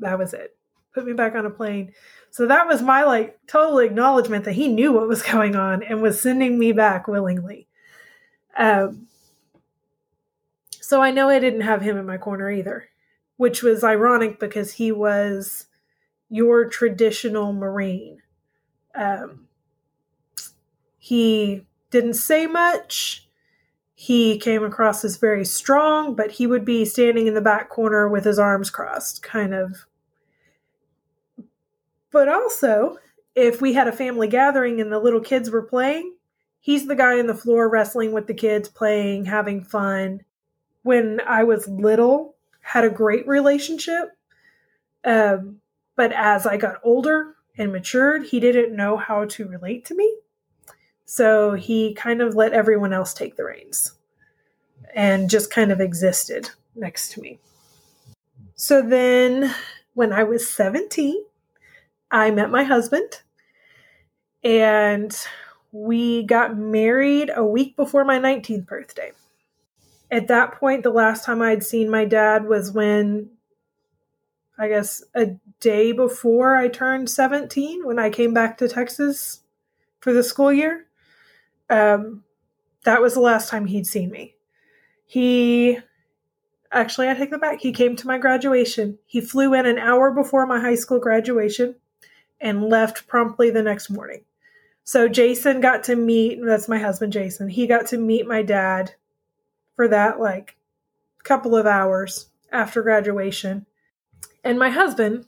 that 0.00 0.18
was 0.18 0.34
it. 0.34 0.56
Put 0.94 1.06
me 1.06 1.12
back 1.12 1.34
on 1.34 1.46
a 1.46 1.50
plane. 1.50 1.92
So 2.30 2.46
that 2.46 2.66
was 2.66 2.82
my 2.82 3.04
like 3.04 3.38
total 3.46 3.78
acknowledgement 3.78 4.44
that 4.44 4.54
he 4.54 4.68
knew 4.68 4.92
what 4.92 5.08
was 5.08 5.22
going 5.32 5.56
on 5.56 5.82
and 5.82 6.02
was 6.02 6.20
sending 6.20 6.58
me 6.58 6.72
back 6.72 7.08
willingly. 7.08 7.65
Um, 8.58 9.08
so 10.70 11.02
I 11.02 11.10
know 11.10 11.28
I 11.28 11.38
didn't 11.38 11.62
have 11.62 11.82
him 11.82 11.96
in 11.96 12.06
my 12.06 12.16
corner 12.16 12.50
either, 12.50 12.88
which 13.36 13.62
was 13.62 13.84
ironic 13.84 14.38
because 14.38 14.74
he 14.74 14.92
was 14.92 15.66
your 16.28 16.68
traditional 16.68 17.52
Marine. 17.52 18.22
Um, 18.94 19.48
he 20.98 21.66
didn't 21.90 22.14
say 22.14 22.46
much 22.46 23.26
he 23.98 24.38
came 24.38 24.62
across 24.62 25.04
as 25.06 25.16
very 25.16 25.44
strong, 25.44 26.14
but 26.14 26.32
he 26.32 26.46
would 26.46 26.66
be 26.66 26.84
standing 26.84 27.26
in 27.26 27.32
the 27.32 27.40
back 27.40 27.70
corner 27.70 28.06
with 28.06 28.26
his 28.26 28.38
arms 28.38 28.68
crossed, 28.68 29.22
kind 29.22 29.54
of. 29.54 29.86
But 32.10 32.28
also, 32.28 32.98
if 33.34 33.62
we 33.62 33.72
had 33.72 33.88
a 33.88 33.92
family 33.92 34.28
gathering 34.28 34.82
and 34.82 34.92
the 34.92 34.98
little 34.98 35.20
kids 35.20 35.50
were 35.50 35.62
playing, 35.62 36.15
he's 36.66 36.86
the 36.88 36.96
guy 36.96 37.16
on 37.20 37.28
the 37.28 37.34
floor 37.34 37.68
wrestling 37.68 38.10
with 38.10 38.26
the 38.26 38.34
kids, 38.34 38.68
playing, 38.68 39.24
having 39.24 39.62
fun. 39.62 40.20
When 40.82 41.20
I 41.24 41.44
was 41.44 41.68
little, 41.68 42.34
had 42.60 42.82
a 42.82 42.90
great 42.90 43.24
relationship. 43.28 44.08
Um, 45.04 45.60
but 45.94 46.10
as 46.10 46.44
I 46.44 46.56
got 46.56 46.80
older 46.82 47.36
and 47.56 47.70
matured, 47.70 48.24
he 48.24 48.40
didn't 48.40 48.74
know 48.74 48.96
how 48.96 49.26
to 49.26 49.46
relate 49.46 49.84
to 49.84 49.94
me. 49.94 50.12
So 51.04 51.52
he 51.52 51.94
kind 51.94 52.20
of 52.20 52.34
let 52.34 52.52
everyone 52.52 52.92
else 52.92 53.14
take 53.14 53.36
the 53.36 53.44
reins 53.44 53.92
and 54.92 55.30
just 55.30 55.52
kind 55.52 55.70
of 55.70 55.80
existed 55.80 56.50
next 56.74 57.12
to 57.12 57.20
me. 57.20 57.38
So 58.56 58.82
then 58.82 59.54
when 59.94 60.12
I 60.12 60.24
was 60.24 60.50
17, 60.50 61.24
I 62.10 62.32
met 62.32 62.50
my 62.50 62.64
husband 62.64 63.20
and 64.42 65.16
we 65.84 66.22
got 66.22 66.56
married 66.56 67.30
a 67.34 67.44
week 67.44 67.76
before 67.76 68.04
my 68.04 68.18
19th 68.18 68.66
birthday. 68.66 69.12
At 70.10 70.28
that 70.28 70.52
point, 70.52 70.82
the 70.82 70.90
last 70.90 71.24
time 71.24 71.42
I'd 71.42 71.64
seen 71.64 71.90
my 71.90 72.04
dad 72.04 72.46
was 72.46 72.72
when 72.72 73.30
I 74.58 74.68
guess 74.68 75.02
a 75.14 75.36
day 75.60 75.92
before 75.92 76.56
I 76.56 76.68
turned 76.68 77.10
17 77.10 77.84
when 77.84 77.98
I 77.98 78.08
came 78.08 78.32
back 78.32 78.56
to 78.58 78.68
Texas 78.68 79.40
for 80.00 80.12
the 80.12 80.22
school 80.22 80.52
year. 80.52 80.86
Um, 81.68 82.24
that 82.84 83.02
was 83.02 83.14
the 83.14 83.20
last 83.20 83.50
time 83.50 83.66
he'd 83.66 83.86
seen 83.86 84.10
me. 84.10 84.36
He 85.04 85.78
actually, 86.72 87.10
I 87.10 87.14
take 87.14 87.30
that 87.32 87.40
back. 87.40 87.60
He 87.60 87.72
came 87.72 87.96
to 87.96 88.06
my 88.06 88.16
graduation. 88.16 88.98
He 89.04 89.20
flew 89.20 89.52
in 89.52 89.66
an 89.66 89.78
hour 89.78 90.10
before 90.10 90.46
my 90.46 90.60
high 90.60 90.74
school 90.76 91.00
graduation 91.00 91.74
and 92.40 92.64
left 92.64 93.06
promptly 93.08 93.50
the 93.50 93.62
next 93.62 93.90
morning. 93.90 94.24
So 94.86 95.08
Jason 95.08 95.60
got 95.60 95.84
to 95.84 95.96
meet, 95.96 96.38
that's 96.42 96.68
my 96.68 96.78
husband, 96.78 97.12
Jason. 97.12 97.48
He 97.48 97.66
got 97.66 97.88
to 97.88 97.98
meet 97.98 98.26
my 98.26 98.42
dad 98.42 98.94
for 99.74 99.88
that 99.88 100.18
like 100.18 100.56
couple 101.24 101.56
of 101.56 101.66
hours 101.66 102.28
after 102.50 102.82
graduation. 102.82 103.66
And 104.44 104.58
my 104.58 104.70
husband 104.70 105.26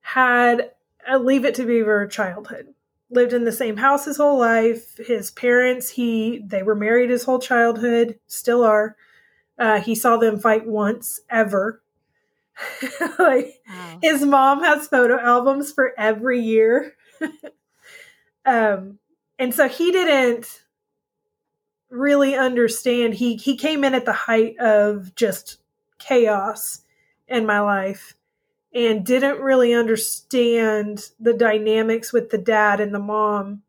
had 0.00 0.72
a 1.06 1.18
leave 1.18 1.44
it 1.44 1.54
to 1.56 1.66
beaver 1.66 2.06
childhood 2.08 2.74
lived 3.10 3.32
in 3.32 3.44
the 3.44 3.52
same 3.52 3.76
house 3.76 4.04
his 4.04 4.16
whole 4.16 4.38
life. 4.38 4.96
His 4.98 5.30
parents, 5.30 5.90
he 5.90 6.42
they 6.44 6.62
were 6.62 6.74
married 6.74 7.10
his 7.10 7.24
whole 7.24 7.38
childhood, 7.38 8.18
still 8.26 8.64
are. 8.64 8.96
Uh, 9.58 9.80
he 9.80 9.94
saw 9.94 10.16
them 10.16 10.38
fight 10.38 10.66
once 10.66 11.20
ever. 11.30 11.82
like 13.18 13.60
wow. 13.68 13.98
his 14.02 14.24
mom 14.24 14.62
has 14.62 14.88
photo 14.88 15.18
albums 15.20 15.72
for 15.72 15.92
every 15.98 16.40
year. 16.40 16.94
um, 18.46 18.98
and 19.38 19.52
so 19.52 19.68
he 19.68 19.92
didn't 19.92 20.64
really 21.90 22.34
understand. 22.34 23.14
He 23.14 23.36
he 23.36 23.56
came 23.56 23.84
in 23.84 23.94
at 23.94 24.04
the 24.04 24.12
height 24.12 24.58
of 24.58 25.14
just 25.14 25.58
chaos 25.98 26.82
in 27.28 27.44
my 27.44 27.60
life 27.60 28.14
and 28.72 29.04
didn't 29.04 29.40
really 29.40 29.74
understand 29.74 31.10
the 31.18 31.32
dynamics 31.32 32.12
with 32.12 32.30
the 32.30 32.38
dad 32.38 32.80
and 32.80 32.94
the 32.94 33.00
mom. 33.00 33.62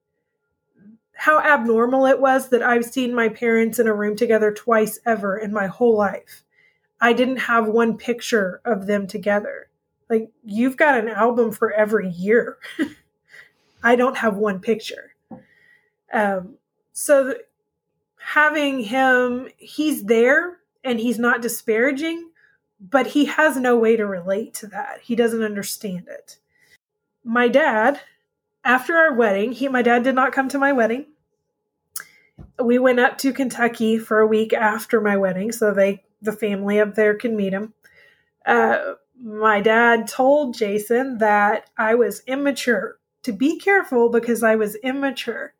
How 1.13 1.39
abnormal 1.39 2.05
it 2.05 2.19
was 2.19 2.49
that 2.49 2.61
I've 2.61 2.85
seen 2.85 3.15
my 3.15 3.29
parents 3.29 3.79
in 3.79 3.87
a 3.87 3.93
room 3.93 4.15
together 4.15 4.53
twice 4.53 4.99
ever 5.05 5.37
in 5.37 5.51
my 5.51 5.67
whole 5.67 5.97
life. 5.97 6.43
I 7.01 7.13
didn't 7.13 7.37
have 7.37 7.67
one 7.67 7.97
picture 7.97 8.61
of 8.65 8.85
them 8.85 9.07
together. 9.07 9.69
Like, 10.09 10.29
you've 10.43 10.77
got 10.77 10.99
an 10.99 11.09
album 11.09 11.51
for 11.51 11.71
every 11.71 12.09
year. 12.09 12.57
I 13.87 13.95
don't 13.95 14.17
have 14.17 14.35
one 14.35 14.59
picture. 14.59 15.13
Um, 16.11 16.55
so, 16.91 17.31
th- 17.31 17.45
having 18.17 18.81
him, 18.81 19.47
he's 19.55 20.03
there 20.03 20.57
and 20.83 20.99
he's 20.99 21.17
not 21.17 21.41
disparaging, 21.41 22.31
but 22.81 23.07
he 23.07 23.25
has 23.25 23.55
no 23.55 23.77
way 23.77 23.95
to 23.95 24.05
relate 24.05 24.53
to 24.55 24.67
that. 24.67 24.99
He 25.03 25.15
doesn't 25.15 25.41
understand 25.41 26.09
it. 26.09 26.37
My 27.23 27.47
dad, 27.47 28.01
after 28.65 28.97
our 28.97 29.13
wedding, 29.13 29.53
he 29.53 29.69
my 29.69 29.83
dad 29.83 30.03
did 30.03 30.15
not 30.15 30.33
come 30.33 30.49
to 30.49 30.59
my 30.59 30.73
wedding. 30.73 31.05
We 32.61 32.79
went 32.79 32.99
up 32.99 33.17
to 33.19 33.31
Kentucky 33.31 33.97
for 33.97 34.19
a 34.19 34.27
week 34.27 34.51
after 34.51 34.99
my 34.99 35.15
wedding 35.15 35.53
so 35.53 35.73
they 35.73 36.03
the 36.21 36.33
family 36.33 36.81
up 36.81 36.95
there 36.95 37.15
can 37.15 37.37
meet 37.37 37.53
him. 37.53 37.73
Uh, 38.45 38.95
my 39.21 39.61
dad 39.61 40.07
told 40.07 40.55
Jason 40.55 41.19
that 41.19 41.69
I 41.77 41.95
was 41.95 42.21
immature, 42.27 42.96
to 43.27 43.31
be 43.31 43.59
careful 43.59 44.09
because 44.09 44.43
I 44.43 44.55
was 44.55 44.75
immature. 44.75 45.53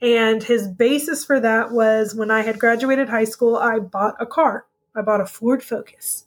And 0.00 0.42
his 0.42 0.66
basis 0.66 1.24
for 1.24 1.38
that 1.38 1.70
was 1.70 2.14
when 2.14 2.30
I 2.30 2.42
had 2.42 2.58
graduated 2.58 3.08
high 3.08 3.24
school, 3.24 3.56
I 3.56 3.78
bought 3.78 4.16
a 4.18 4.26
car. 4.26 4.66
I 4.94 5.02
bought 5.02 5.20
a 5.20 5.26
Ford 5.26 5.62
Focus 5.62 6.26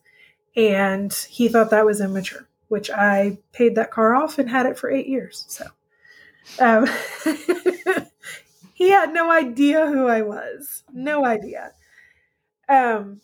and 0.55 1.13
he 1.29 1.49
thought 1.49 1.69
that 1.69 1.85
was 1.85 1.99
immature 1.99 2.47
which 2.69 2.89
i 2.89 3.37
paid 3.51 3.75
that 3.75 3.91
car 3.91 4.15
off 4.15 4.39
and 4.39 4.49
had 4.49 4.65
it 4.65 4.79
for 4.79 4.89
eight 4.89 5.05
years 5.05 5.43
so 5.49 5.65
Um, 6.59 6.87
he 8.73 8.89
had 8.89 9.13
no 9.13 9.31
idea 9.31 9.87
who 9.87 10.07
I 10.07 10.21
was. 10.21 10.83
No 10.93 11.25
idea. 11.25 11.71
Um, 12.69 13.21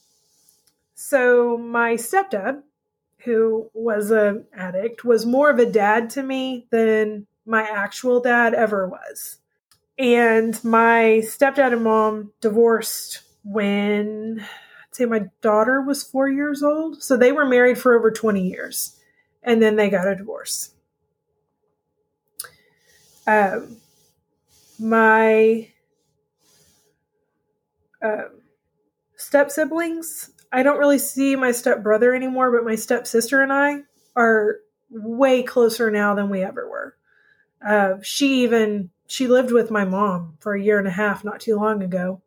so 0.96 1.58
my 1.58 1.94
stepdad, 1.94 2.64
who 3.20 3.70
was 3.74 4.12
an 4.12 4.46
addict, 4.54 5.04
was 5.06 5.26
more 5.26 5.50
of 5.50 5.60
a 5.60 5.70
dad 5.70 6.10
to 6.12 6.24
me 6.24 6.68
than 6.72 7.28
my 7.52 7.64
actual 7.64 8.22
dad 8.22 8.54
ever 8.54 8.88
was. 8.88 9.38
And 10.00 10.62
my 10.64 11.22
stepdad 11.24 11.74
and 11.74 11.84
mom 11.84 12.32
divorced 12.40 13.22
when 13.44 14.40
I'd 14.40 14.96
say 14.96 15.06
my 15.06 15.26
daughter 15.42 15.82
was 15.82 16.02
four 16.02 16.30
years 16.30 16.64
old. 16.64 17.04
So 17.04 17.18
they 17.18 17.34
were 17.34 17.46
married 17.46 17.78
for 17.78 17.96
over 17.96 18.10
20 18.10 18.48
years 18.48 18.98
and 19.44 19.62
then 19.62 19.76
they 19.76 19.90
got 19.90 20.08
a 20.08 20.16
divorce. 20.16 20.74
Um, 23.28 23.78
my 24.80 25.68
um, 28.02 28.42
step 29.18 29.52
siblings, 29.52 30.32
I 30.52 30.64
don't 30.64 30.80
really 30.80 31.00
see 31.00 31.36
my 31.36 31.52
stepbrother 31.52 32.16
anymore, 32.16 32.52
but 32.52 32.66
my 32.66 32.76
stepsister 32.76 33.42
and 33.44 33.54
I 33.54 33.82
are 34.16 34.58
way 34.90 35.44
closer 35.44 35.92
now 35.92 36.16
than 36.16 36.30
we 36.30 36.44
ever 36.44 36.68
were. 36.68 36.96
Uh, 37.66 37.96
she 38.02 38.44
even 38.44 38.90
she 39.08 39.28
lived 39.28 39.52
with 39.52 39.70
my 39.70 39.86
mom 39.86 40.38
for 40.40 40.54
a 40.54 40.62
year 40.62 40.80
and 40.80 40.88
a 40.88 40.92
half 40.92 41.24
not 41.24 41.42
too 41.42 41.56
long 41.56 41.84
ago, 41.84 42.22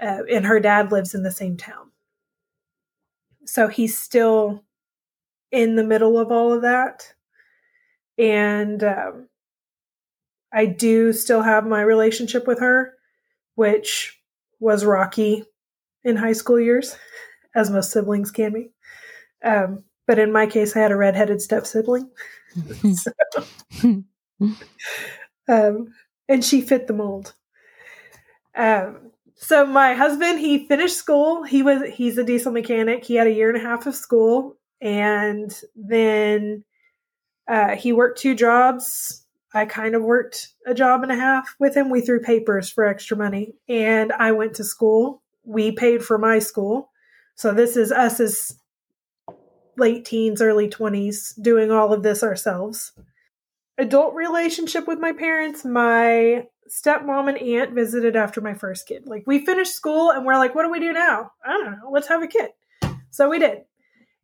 uh, 0.00 0.22
and 0.30 0.46
her 0.46 0.60
dad 0.60 0.92
lives 0.92 1.14
in 1.14 1.22
the 1.22 1.30
same 1.30 1.56
town. 1.56 1.90
So 3.44 3.68
he's 3.68 3.98
still 3.98 4.62
in 5.50 5.76
the 5.76 5.84
middle 5.84 6.18
of 6.18 6.30
all 6.30 6.52
of 6.52 6.62
that, 6.62 7.14
and 8.18 8.84
um, 8.84 9.28
I 10.52 10.66
do 10.66 11.12
still 11.12 11.42
have 11.42 11.66
my 11.66 11.80
relationship 11.80 12.46
with 12.46 12.60
her, 12.60 12.94
which 13.54 14.20
was 14.60 14.84
rocky 14.84 15.44
in 16.04 16.16
high 16.16 16.34
school 16.34 16.60
years, 16.60 16.96
as 17.54 17.70
most 17.70 17.90
siblings 17.90 18.30
can 18.30 18.52
be. 18.52 18.70
Um, 19.44 19.84
but 20.06 20.18
in 20.18 20.30
my 20.30 20.46
case, 20.46 20.76
I 20.76 20.80
had 20.80 20.92
a 20.92 20.96
redheaded 20.96 21.40
step 21.40 21.66
sibling. 21.66 22.10
so, 22.94 23.12
um, 25.48 25.94
and 26.28 26.44
she 26.44 26.60
fit 26.60 26.86
the 26.86 26.92
mold. 26.92 27.34
Um, 28.56 29.12
so 29.36 29.66
my 29.66 29.94
husband, 29.94 30.38
he 30.38 30.66
finished 30.66 30.96
school. 30.96 31.42
He 31.42 31.62
was 31.62 31.82
he's 31.92 32.18
a 32.18 32.24
diesel 32.24 32.52
mechanic. 32.52 33.04
He 33.04 33.16
had 33.16 33.26
a 33.26 33.32
year 33.32 33.48
and 33.48 33.58
a 33.58 33.66
half 33.66 33.86
of 33.86 33.94
school, 33.94 34.56
and 34.80 35.52
then 35.74 36.64
uh, 37.48 37.74
he 37.76 37.92
worked 37.92 38.20
two 38.20 38.34
jobs. 38.34 39.26
I 39.54 39.66
kind 39.66 39.94
of 39.94 40.02
worked 40.02 40.48
a 40.66 40.74
job 40.74 41.02
and 41.02 41.12
a 41.12 41.16
half 41.16 41.54
with 41.58 41.76
him. 41.76 41.90
We 41.90 42.00
threw 42.00 42.20
papers 42.20 42.70
for 42.70 42.84
extra 42.84 43.16
money, 43.16 43.54
and 43.68 44.12
I 44.12 44.32
went 44.32 44.54
to 44.54 44.64
school. 44.64 45.22
We 45.44 45.72
paid 45.72 46.04
for 46.04 46.18
my 46.18 46.38
school, 46.38 46.90
so 47.34 47.52
this 47.52 47.76
is 47.76 47.90
us 47.90 48.20
as 48.20 48.56
late 49.76 50.04
teens, 50.04 50.40
early 50.40 50.68
twenties, 50.68 51.34
doing 51.42 51.70
all 51.72 51.92
of 51.92 52.02
this 52.02 52.22
ourselves 52.22 52.92
adult 53.78 54.14
relationship 54.14 54.86
with 54.86 54.98
my 54.98 55.12
parents, 55.12 55.64
my 55.64 56.46
stepmom 56.68 57.28
and 57.28 57.38
aunt 57.38 57.74
visited 57.74 58.16
after 58.16 58.40
my 58.40 58.54
first 58.54 58.86
kid. 58.86 59.04
Like 59.06 59.24
we 59.26 59.44
finished 59.44 59.74
school 59.74 60.10
and 60.10 60.24
we're 60.24 60.38
like, 60.38 60.54
what 60.54 60.64
do 60.64 60.70
we 60.70 60.80
do 60.80 60.92
now? 60.92 61.32
I 61.44 61.50
don't 61.50 61.64
know. 61.64 61.90
Let's 61.90 62.08
have 62.08 62.22
a 62.22 62.26
kid. 62.26 62.50
So 63.10 63.28
we 63.28 63.38
did. 63.38 63.62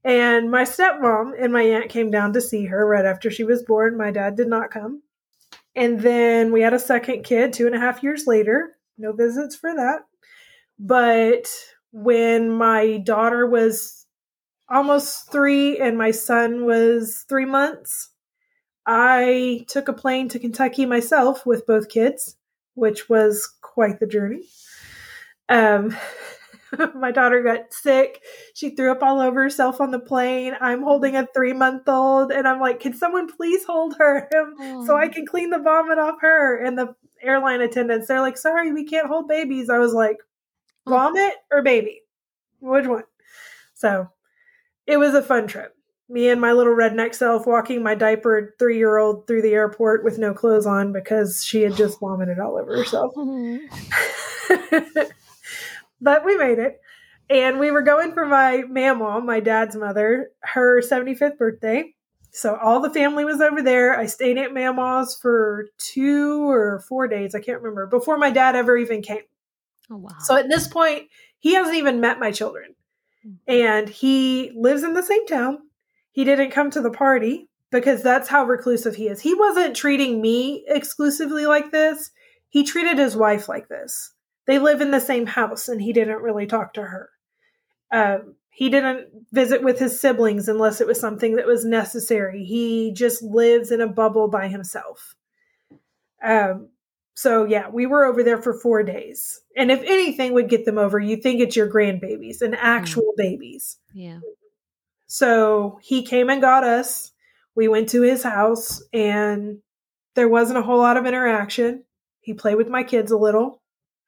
And 0.04 0.50
my 0.50 0.62
stepmom 0.62 1.32
and 1.38 1.52
my 1.52 1.62
aunt 1.62 1.90
came 1.90 2.10
down 2.10 2.32
to 2.32 2.40
see 2.40 2.66
her 2.66 2.86
right 2.86 3.04
after 3.04 3.30
she 3.30 3.44
was 3.44 3.62
born. 3.62 3.96
My 3.96 4.10
dad 4.10 4.36
did 4.36 4.48
not 4.48 4.70
come. 4.70 5.02
And 5.74 6.00
then 6.00 6.52
we 6.52 6.62
had 6.62 6.72
a 6.72 6.78
second 6.78 7.24
kid 7.24 7.52
two 7.52 7.66
and 7.66 7.74
a 7.74 7.80
half 7.80 8.02
years 8.02 8.26
later. 8.26 8.76
No 8.96 9.12
visits 9.12 9.56
for 9.56 9.74
that. 9.74 10.00
But 10.78 11.48
when 11.92 12.50
my 12.50 12.98
daughter 12.98 13.46
was 13.46 14.06
almost 14.68 15.30
three 15.32 15.78
and 15.78 15.98
my 15.98 16.10
son 16.10 16.64
was 16.64 17.24
three 17.28 17.44
months, 17.44 18.10
I 18.90 19.66
took 19.68 19.88
a 19.88 19.92
plane 19.92 20.30
to 20.30 20.38
Kentucky 20.38 20.86
myself 20.86 21.44
with 21.44 21.66
both 21.66 21.90
kids, 21.90 22.36
which 22.72 23.10
was 23.10 23.46
quite 23.60 24.00
the 24.00 24.06
journey. 24.06 24.44
Um, 25.50 25.94
my 26.94 27.10
daughter 27.10 27.42
got 27.42 27.74
sick. 27.74 28.22
She 28.54 28.70
threw 28.70 28.90
up 28.90 29.02
all 29.02 29.20
over 29.20 29.42
herself 29.42 29.82
on 29.82 29.90
the 29.90 29.98
plane. 29.98 30.56
I'm 30.58 30.82
holding 30.82 31.16
a 31.16 31.28
three 31.34 31.52
month 31.52 31.86
old, 31.86 32.32
and 32.32 32.48
I'm 32.48 32.60
like, 32.60 32.80
can 32.80 32.94
someone 32.94 33.30
please 33.30 33.62
hold 33.66 33.96
her 33.98 34.26
so 34.86 34.96
I 34.96 35.08
can 35.08 35.26
clean 35.26 35.50
the 35.50 35.58
vomit 35.58 35.98
off 35.98 36.22
her? 36.22 36.56
And 36.56 36.78
the 36.78 36.94
airline 37.22 37.60
attendants, 37.60 38.08
they're 38.08 38.22
like, 38.22 38.38
sorry, 38.38 38.72
we 38.72 38.84
can't 38.84 39.06
hold 39.06 39.28
babies. 39.28 39.68
I 39.68 39.78
was 39.78 39.92
like, 39.92 40.16
vomit 40.88 41.34
or 41.52 41.60
baby? 41.62 42.00
Which 42.60 42.86
one? 42.86 43.04
So 43.74 44.08
it 44.86 44.96
was 44.96 45.12
a 45.12 45.22
fun 45.22 45.46
trip 45.46 45.74
me 46.08 46.28
and 46.28 46.40
my 46.40 46.52
little 46.52 46.74
redneck 46.74 47.14
self 47.14 47.46
walking 47.46 47.82
my 47.82 47.94
diapered 47.94 48.52
three 48.58 48.78
year 48.78 48.96
old 48.96 49.26
through 49.26 49.42
the 49.42 49.52
airport 49.52 50.04
with 50.04 50.18
no 50.18 50.32
clothes 50.32 50.66
on 50.66 50.92
because 50.92 51.44
she 51.44 51.62
had 51.62 51.76
just 51.76 52.00
vomited 52.00 52.38
all 52.38 52.56
over 52.56 52.76
herself. 52.76 53.12
but 56.00 56.24
we 56.24 56.36
made 56.36 56.58
it. 56.58 56.80
And 57.30 57.58
we 57.58 57.70
were 57.70 57.82
going 57.82 58.14
for 58.14 58.26
my 58.26 58.62
mama, 58.66 59.20
my 59.20 59.40
dad's 59.40 59.76
mother, 59.76 60.30
her 60.40 60.80
75th 60.80 61.36
birthday. 61.36 61.94
So 62.30 62.56
all 62.56 62.80
the 62.80 62.90
family 62.90 63.26
was 63.26 63.42
over 63.42 63.60
there. 63.60 63.98
I 63.98 64.06
stayed 64.06 64.38
at 64.38 64.54
Mama's 64.54 65.18
for 65.20 65.66
two 65.78 66.48
or 66.48 66.80
four 66.88 67.06
days. 67.06 67.34
I 67.34 67.40
can't 67.40 67.60
remember 67.60 67.86
before 67.86 68.16
my 68.16 68.30
dad 68.30 68.56
ever 68.56 68.76
even 68.78 69.02
came. 69.02 69.22
Oh, 69.90 69.96
wow. 69.96 70.10
So 70.20 70.36
at 70.36 70.48
this 70.48 70.68
point, 70.68 71.08
he 71.38 71.54
hasn't 71.54 71.76
even 71.76 72.00
met 72.00 72.20
my 72.20 72.30
children. 72.30 72.74
Hmm. 73.22 73.32
And 73.46 73.88
he 73.88 74.52
lives 74.54 74.82
in 74.82 74.94
the 74.94 75.02
same 75.02 75.26
town 75.26 75.58
he 76.18 76.24
didn't 76.24 76.50
come 76.50 76.68
to 76.68 76.80
the 76.80 76.90
party 76.90 77.48
because 77.70 78.02
that's 78.02 78.28
how 78.28 78.44
reclusive 78.44 78.96
he 78.96 79.06
is. 79.06 79.20
He 79.20 79.34
wasn't 79.34 79.76
treating 79.76 80.20
me 80.20 80.64
exclusively 80.66 81.46
like 81.46 81.70
this. 81.70 82.10
He 82.48 82.64
treated 82.64 82.98
his 82.98 83.14
wife 83.14 83.48
like 83.48 83.68
this. 83.68 84.14
They 84.44 84.58
live 84.58 84.80
in 84.80 84.90
the 84.90 84.98
same 84.98 85.26
house 85.26 85.68
and 85.68 85.80
he 85.80 85.92
didn't 85.92 86.20
really 86.20 86.46
talk 86.48 86.74
to 86.74 86.82
her. 86.82 87.10
Um, 87.92 88.34
he 88.50 88.68
didn't 88.68 89.06
visit 89.30 89.62
with 89.62 89.78
his 89.78 90.00
siblings 90.00 90.48
unless 90.48 90.80
it 90.80 90.88
was 90.88 90.98
something 90.98 91.36
that 91.36 91.46
was 91.46 91.64
necessary. 91.64 92.42
He 92.42 92.92
just 92.92 93.22
lives 93.22 93.70
in 93.70 93.80
a 93.80 93.86
bubble 93.86 94.26
by 94.26 94.48
himself. 94.48 95.14
Um, 96.20 96.70
so 97.14 97.44
yeah, 97.44 97.68
we 97.68 97.86
were 97.86 98.04
over 98.04 98.24
there 98.24 98.42
for 98.42 98.58
four 98.58 98.82
days. 98.82 99.40
And 99.56 99.70
if 99.70 99.82
anything 99.82 100.32
would 100.32 100.48
get 100.48 100.64
them 100.64 100.78
over, 100.78 100.98
you 100.98 101.16
think 101.16 101.40
it's 101.40 101.54
your 101.54 101.72
grandbabies 101.72 102.42
and 102.42 102.56
actual 102.56 103.12
mm. 103.16 103.22
babies. 103.22 103.78
Yeah. 103.94 104.18
So 105.08 105.80
he 105.82 106.02
came 106.04 106.30
and 106.30 106.40
got 106.40 106.62
us. 106.62 107.12
We 107.56 107.66
went 107.66 107.88
to 107.90 108.02
his 108.02 108.22
house 108.22 108.82
and 108.92 109.58
there 110.14 110.28
wasn't 110.28 110.58
a 110.58 110.62
whole 110.62 110.78
lot 110.78 110.96
of 110.96 111.06
interaction. 111.06 111.84
He 112.20 112.34
played 112.34 112.56
with 112.56 112.68
my 112.68 112.84
kids 112.84 113.10
a 113.10 113.16
little. 113.16 113.60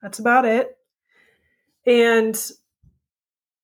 That's 0.03 0.19
about 0.19 0.45
it. 0.45 0.77
And 1.87 2.39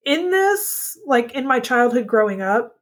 in 0.04 0.30
this, 0.30 0.98
like 1.06 1.32
in 1.32 1.46
my 1.46 1.60
childhood 1.60 2.06
growing 2.06 2.40
up, 2.40 2.76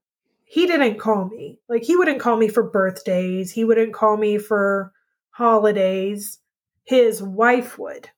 he 0.44 0.66
didn't 0.66 0.98
call 0.98 1.24
me. 1.28 1.58
Like 1.68 1.82
he 1.82 1.96
wouldn't 1.96 2.20
call 2.20 2.36
me 2.36 2.48
for 2.48 2.62
birthdays, 2.62 3.50
he 3.50 3.64
wouldn't 3.64 3.92
call 3.92 4.16
me 4.16 4.38
for 4.38 4.92
holidays. 5.30 6.38
His 6.84 7.22
wife 7.22 7.76
would. 7.78 8.10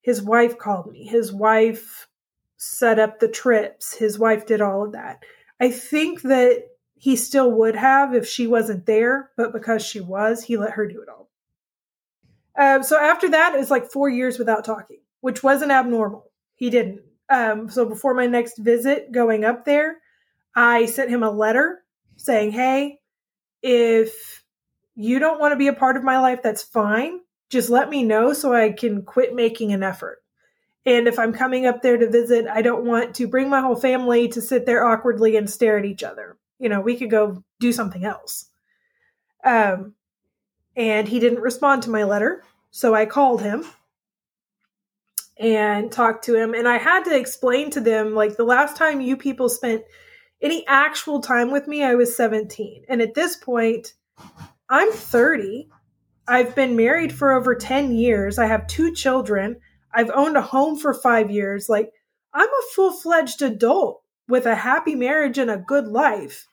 His 0.00 0.20
wife 0.20 0.58
called 0.58 0.90
me. 0.90 1.06
His 1.06 1.32
wife 1.32 2.08
set 2.56 2.98
up 2.98 3.18
the 3.18 3.28
trips. 3.28 3.94
His 3.94 4.18
wife 4.18 4.46
did 4.46 4.60
all 4.60 4.84
of 4.84 4.92
that. 4.92 5.22
I 5.60 5.70
think 5.70 6.22
that 6.22 6.64
he 6.96 7.16
still 7.16 7.50
would 7.52 7.76
have 7.76 8.14
if 8.14 8.26
she 8.26 8.46
wasn't 8.46 8.86
there, 8.86 9.30
but 9.36 9.52
because 9.52 9.84
she 9.84 10.00
was, 10.00 10.42
he 10.44 10.56
let 10.56 10.72
her 10.72 10.86
do 10.86 11.02
it 11.02 11.08
all. 11.08 11.28
Um, 12.56 12.82
so 12.82 12.98
after 12.98 13.30
that, 13.30 13.54
it 13.54 13.58
was 13.58 13.70
like 13.70 13.90
four 13.90 14.08
years 14.08 14.38
without 14.38 14.64
talking, 14.64 15.00
which 15.20 15.42
wasn't 15.42 15.72
abnormal. 15.72 16.30
He 16.54 16.70
didn't. 16.70 17.00
Um, 17.28 17.68
so 17.68 17.84
before 17.84 18.14
my 18.14 18.26
next 18.26 18.58
visit 18.58 19.10
going 19.12 19.44
up 19.44 19.64
there, 19.64 19.98
I 20.54 20.86
sent 20.86 21.10
him 21.10 21.22
a 21.22 21.30
letter 21.30 21.82
saying, 22.16 22.52
Hey, 22.52 23.00
if 23.62 24.44
you 24.94 25.18
don't 25.18 25.40
want 25.40 25.52
to 25.52 25.56
be 25.56 25.68
a 25.68 25.72
part 25.72 25.96
of 25.96 26.04
my 26.04 26.18
life, 26.20 26.40
that's 26.42 26.62
fine. 26.62 27.20
Just 27.50 27.70
let 27.70 27.90
me 27.90 28.02
know 28.02 28.32
so 28.32 28.54
I 28.54 28.72
can 28.72 29.02
quit 29.02 29.34
making 29.34 29.72
an 29.72 29.82
effort. 29.82 30.23
And 30.86 31.08
if 31.08 31.18
I'm 31.18 31.32
coming 31.32 31.66
up 31.66 31.82
there 31.82 31.96
to 31.96 32.10
visit, 32.10 32.46
I 32.46 32.62
don't 32.62 32.84
want 32.84 33.14
to 33.16 33.26
bring 33.26 33.48
my 33.48 33.60
whole 33.60 33.76
family 33.76 34.28
to 34.28 34.40
sit 34.40 34.66
there 34.66 34.84
awkwardly 34.84 35.36
and 35.36 35.48
stare 35.48 35.78
at 35.78 35.84
each 35.84 36.02
other. 36.02 36.36
You 36.58 36.68
know, 36.68 36.80
we 36.80 36.96
could 36.96 37.10
go 37.10 37.42
do 37.58 37.72
something 37.72 38.04
else. 38.04 38.50
Um, 39.44 39.94
and 40.76 41.08
he 41.08 41.20
didn't 41.20 41.40
respond 41.40 41.84
to 41.84 41.90
my 41.90 42.04
letter. 42.04 42.44
So 42.70 42.94
I 42.94 43.06
called 43.06 43.40
him 43.40 43.64
and 45.38 45.90
talked 45.90 46.24
to 46.24 46.34
him. 46.36 46.54
And 46.54 46.68
I 46.68 46.78
had 46.78 47.04
to 47.04 47.16
explain 47.16 47.70
to 47.70 47.80
them 47.80 48.14
like 48.14 48.36
the 48.36 48.44
last 48.44 48.76
time 48.76 49.00
you 49.00 49.16
people 49.16 49.48
spent 49.48 49.82
any 50.42 50.66
actual 50.66 51.20
time 51.20 51.50
with 51.50 51.66
me, 51.66 51.82
I 51.82 51.94
was 51.94 52.16
17. 52.16 52.84
And 52.88 53.00
at 53.00 53.14
this 53.14 53.36
point, 53.36 53.94
I'm 54.68 54.92
30 54.92 55.68
I've 56.26 56.54
been 56.54 56.76
married 56.76 57.12
for 57.12 57.32
over 57.32 57.54
10 57.54 57.94
years. 57.94 58.38
I 58.38 58.46
have 58.46 58.66
two 58.66 58.94
children. 58.94 59.56
I've 59.94 60.10
owned 60.10 60.36
a 60.36 60.42
home 60.42 60.76
for 60.76 60.92
five 60.92 61.30
years. 61.30 61.68
Like, 61.68 61.92
I'm 62.32 62.48
a 62.48 62.74
full 62.74 62.92
fledged 62.92 63.42
adult 63.42 64.02
with 64.28 64.46
a 64.46 64.54
happy 64.54 64.94
marriage 64.94 65.38
and 65.38 65.50
a 65.50 65.56
good 65.56 65.86
life. 65.86 66.46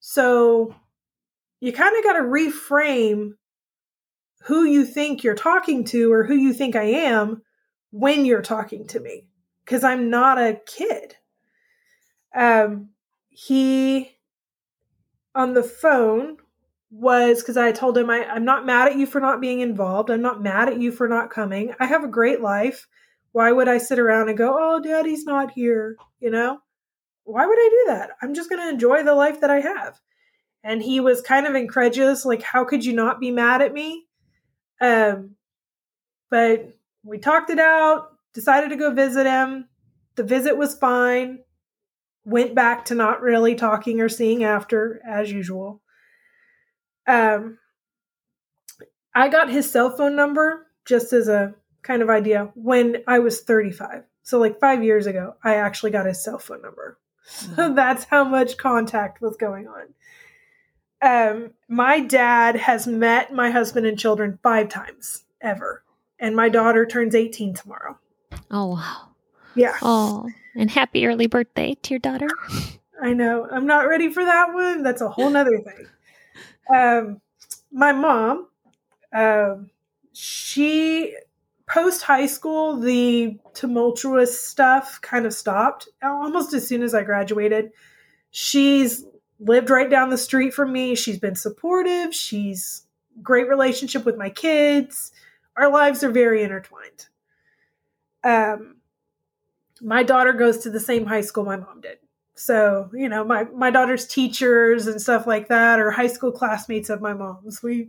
So, 0.00 0.74
you 1.60 1.72
kind 1.72 1.96
of 1.96 2.04
got 2.04 2.14
to 2.14 2.20
reframe 2.20 3.32
who 4.42 4.64
you 4.64 4.84
think 4.84 5.24
you're 5.24 5.34
talking 5.34 5.84
to 5.84 6.12
or 6.12 6.24
who 6.24 6.34
you 6.34 6.52
think 6.52 6.76
I 6.76 6.84
am 6.84 7.42
when 7.90 8.24
you're 8.24 8.42
talking 8.42 8.86
to 8.88 9.00
me 9.00 9.26
because 9.64 9.82
I'm 9.82 10.10
not 10.10 10.38
a 10.38 10.60
kid. 10.66 11.16
Um, 12.34 12.90
he 13.28 14.16
on 15.34 15.54
the 15.54 15.62
phone 15.62 16.36
was 16.98 17.40
because 17.40 17.58
I 17.58 17.72
told 17.72 17.98
him 17.98 18.08
I, 18.08 18.24
I'm 18.24 18.44
not 18.44 18.64
mad 18.64 18.88
at 18.88 18.96
you 18.96 19.06
for 19.06 19.20
not 19.20 19.40
being 19.40 19.60
involved. 19.60 20.10
I'm 20.10 20.22
not 20.22 20.42
mad 20.42 20.68
at 20.68 20.80
you 20.80 20.90
for 20.90 21.08
not 21.08 21.30
coming. 21.30 21.74
I 21.78 21.86
have 21.86 22.04
a 22.04 22.08
great 22.08 22.40
life. 22.40 22.86
Why 23.32 23.52
would 23.52 23.68
I 23.68 23.78
sit 23.78 23.98
around 23.98 24.28
and 24.30 24.38
go, 24.38 24.56
oh, 24.58 24.80
daddy's 24.80 25.24
not 25.24 25.50
here? 25.50 25.96
You 26.20 26.30
know, 26.30 26.58
why 27.24 27.44
would 27.44 27.58
I 27.58 27.68
do 27.70 27.84
that? 27.92 28.10
I'm 28.22 28.32
just 28.32 28.48
going 28.48 28.62
to 28.62 28.70
enjoy 28.70 29.02
the 29.02 29.14
life 29.14 29.42
that 29.42 29.50
I 29.50 29.60
have. 29.60 30.00
And 30.64 30.82
he 30.82 31.00
was 31.00 31.20
kind 31.20 31.46
of 31.46 31.54
incredulous, 31.54 32.24
like, 32.24 32.42
how 32.42 32.64
could 32.64 32.84
you 32.84 32.94
not 32.94 33.20
be 33.20 33.30
mad 33.30 33.60
at 33.60 33.74
me? 33.74 34.06
Um, 34.80 35.36
but 36.30 36.72
we 37.04 37.18
talked 37.18 37.50
it 37.50 37.58
out, 37.58 38.08
decided 38.32 38.70
to 38.70 38.76
go 38.76 38.92
visit 38.92 39.26
him. 39.26 39.68
The 40.16 40.24
visit 40.24 40.56
was 40.56 40.74
fine. 40.74 41.40
Went 42.24 42.54
back 42.54 42.86
to 42.86 42.94
not 42.94 43.20
really 43.20 43.54
talking 43.54 44.00
or 44.00 44.08
seeing 44.08 44.44
after, 44.44 45.00
as 45.06 45.30
usual. 45.30 45.82
Um, 47.06 47.58
I 49.14 49.28
got 49.28 49.50
his 49.50 49.70
cell 49.70 49.90
phone 49.96 50.16
number 50.16 50.66
just 50.84 51.12
as 51.12 51.28
a 51.28 51.54
kind 51.82 52.02
of 52.02 52.10
idea 52.10 52.50
when 52.54 53.02
I 53.06 53.18
was 53.20 53.40
35. 53.40 54.04
So, 54.22 54.38
like 54.38 54.60
five 54.60 54.82
years 54.82 55.06
ago, 55.06 55.36
I 55.42 55.54
actually 55.54 55.92
got 55.92 56.06
his 56.06 56.22
cell 56.22 56.38
phone 56.38 56.62
number. 56.62 56.98
So 57.28 57.48
mm-hmm. 57.48 57.74
that's 57.74 58.04
how 58.04 58.22
much 58.22 58.56
contact 58.56 59.20
was 59.20 59.36
going 59.36 59.66
on. 59.66 59.86
Um, 61.02 61.50
my 61.68 61.98
dad 61.98 62.54
has 62.54 62.86
met 62.86 63.32
my 63.32 63.50
husband 63.50 63.84
and 63.84 63.98
children 63.98 64.38
five 64.44 64.68
times 64.68 65.24
ever, 65.40 65.82
and 66.20 66.36
my 66.36 66.48
daughter 66.48 66.86
turns 66.86 67.16
18 67.16 67.54
tomorrow. 67.54 67.98
Oh, 68.48 68.74
wow. 68.74 69.08
Yeah. 69.56 69.74
Oh, 69.82 70.28
and 70.54 70.70
happy 70.70 71.04
early 71.04 71.26
birthday 71.26 71.74
to 71.82 71.94
your 71.94 71.98
daughter. 71.98 72.28
I 73.02 73.12
know. 73.12 73.48
I'm 73.50 73.66
not 73.66 73.88
ready 73.88 74.12
for 74.12 74.24
that 74.24 74.54
one. 74.54 74.84
That's 74.84 75.00
a 75.02 75.08
whole 75.08 75.30
nother 75.30 75.58
thing. 75.58 75.86
Um, 76.72 77.20
my 77.72 77.92
mom, 77.92 78.48
um, 79.12 79.70
she 80.12 81.14
post 81.68 82.02
high 82.02 82.26
school, 82.26 82.78
the 82.78 83.38
tumultuous 83.54 84.40
stuff 84.40 85.00
kind 85.00 85.26
of 85.26 85.34
stopped 85.34 85.88
almost 86.02 86.54
as 86.54 86.66
soon 86.66 86.82
as 86.82 86.94
I 86.94 87.02
graduated. 87.02 87.72
She's 88.30 89.04
lived 89.40 89.70
right 89.70 89.90
down 89.90 90.10
the 90.10 90.18
street 90.18 90.54
from 90.54 90.72
me. 90.72 90.94
She's 90.94 91.18
been 91.18 91.34
supportive. 91.34 92.14
She's 92.14 92.86
great 93.22 93.48
relationship 93.48 94.04
with 94.04 94.16
my 94.16 94.30
kids. 94.30 95.12
Our 95.56 95.70
lives 95.70 96.04
are 96.04 96.10
very 96.10 96.42
intertwined. 96.42 97.06
Um, 98.22 98.76
my 99.80 100.02
daughter 100.02 100.32
goes 100.32 100.58
to 100.58 100.70
the 100.70 100.80
same 100.80 101.06
high 101.06 101.20
school 101.20 101.44
my 101.44 101.56
mom 101.56 101.80
did. 101.80 101.98
So, 102.36 102.90
you 102.92 103.08
know, 103.08 103.24
my, 103.24 103.44
my 103.44 103.70
daughter's 103.70 104.06
teachers 104.06 104.86
and 104.86 105.00
stuff 105.00 105.26
like 105.26 105.48
that 105.48 105.80
or 105.80 105.90
high 105.90 106.06
school 106.06 106.30
classmates 106.30 106.90
of 106.90 107.00
my 107.00 107.14
mom's. 107.14 107.62
We 107.62 107.88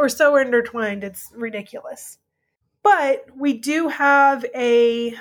are 0.00 0.08
so 0.08 0.36
intertwined, 0.36 1.02
it's 1.02 1.30
ridiculous. 1.34 2.18
But 2.84 3.26
we 3.36 3.54
do 3.54 3.88
have 3.88 4.44
a 4.54 5.14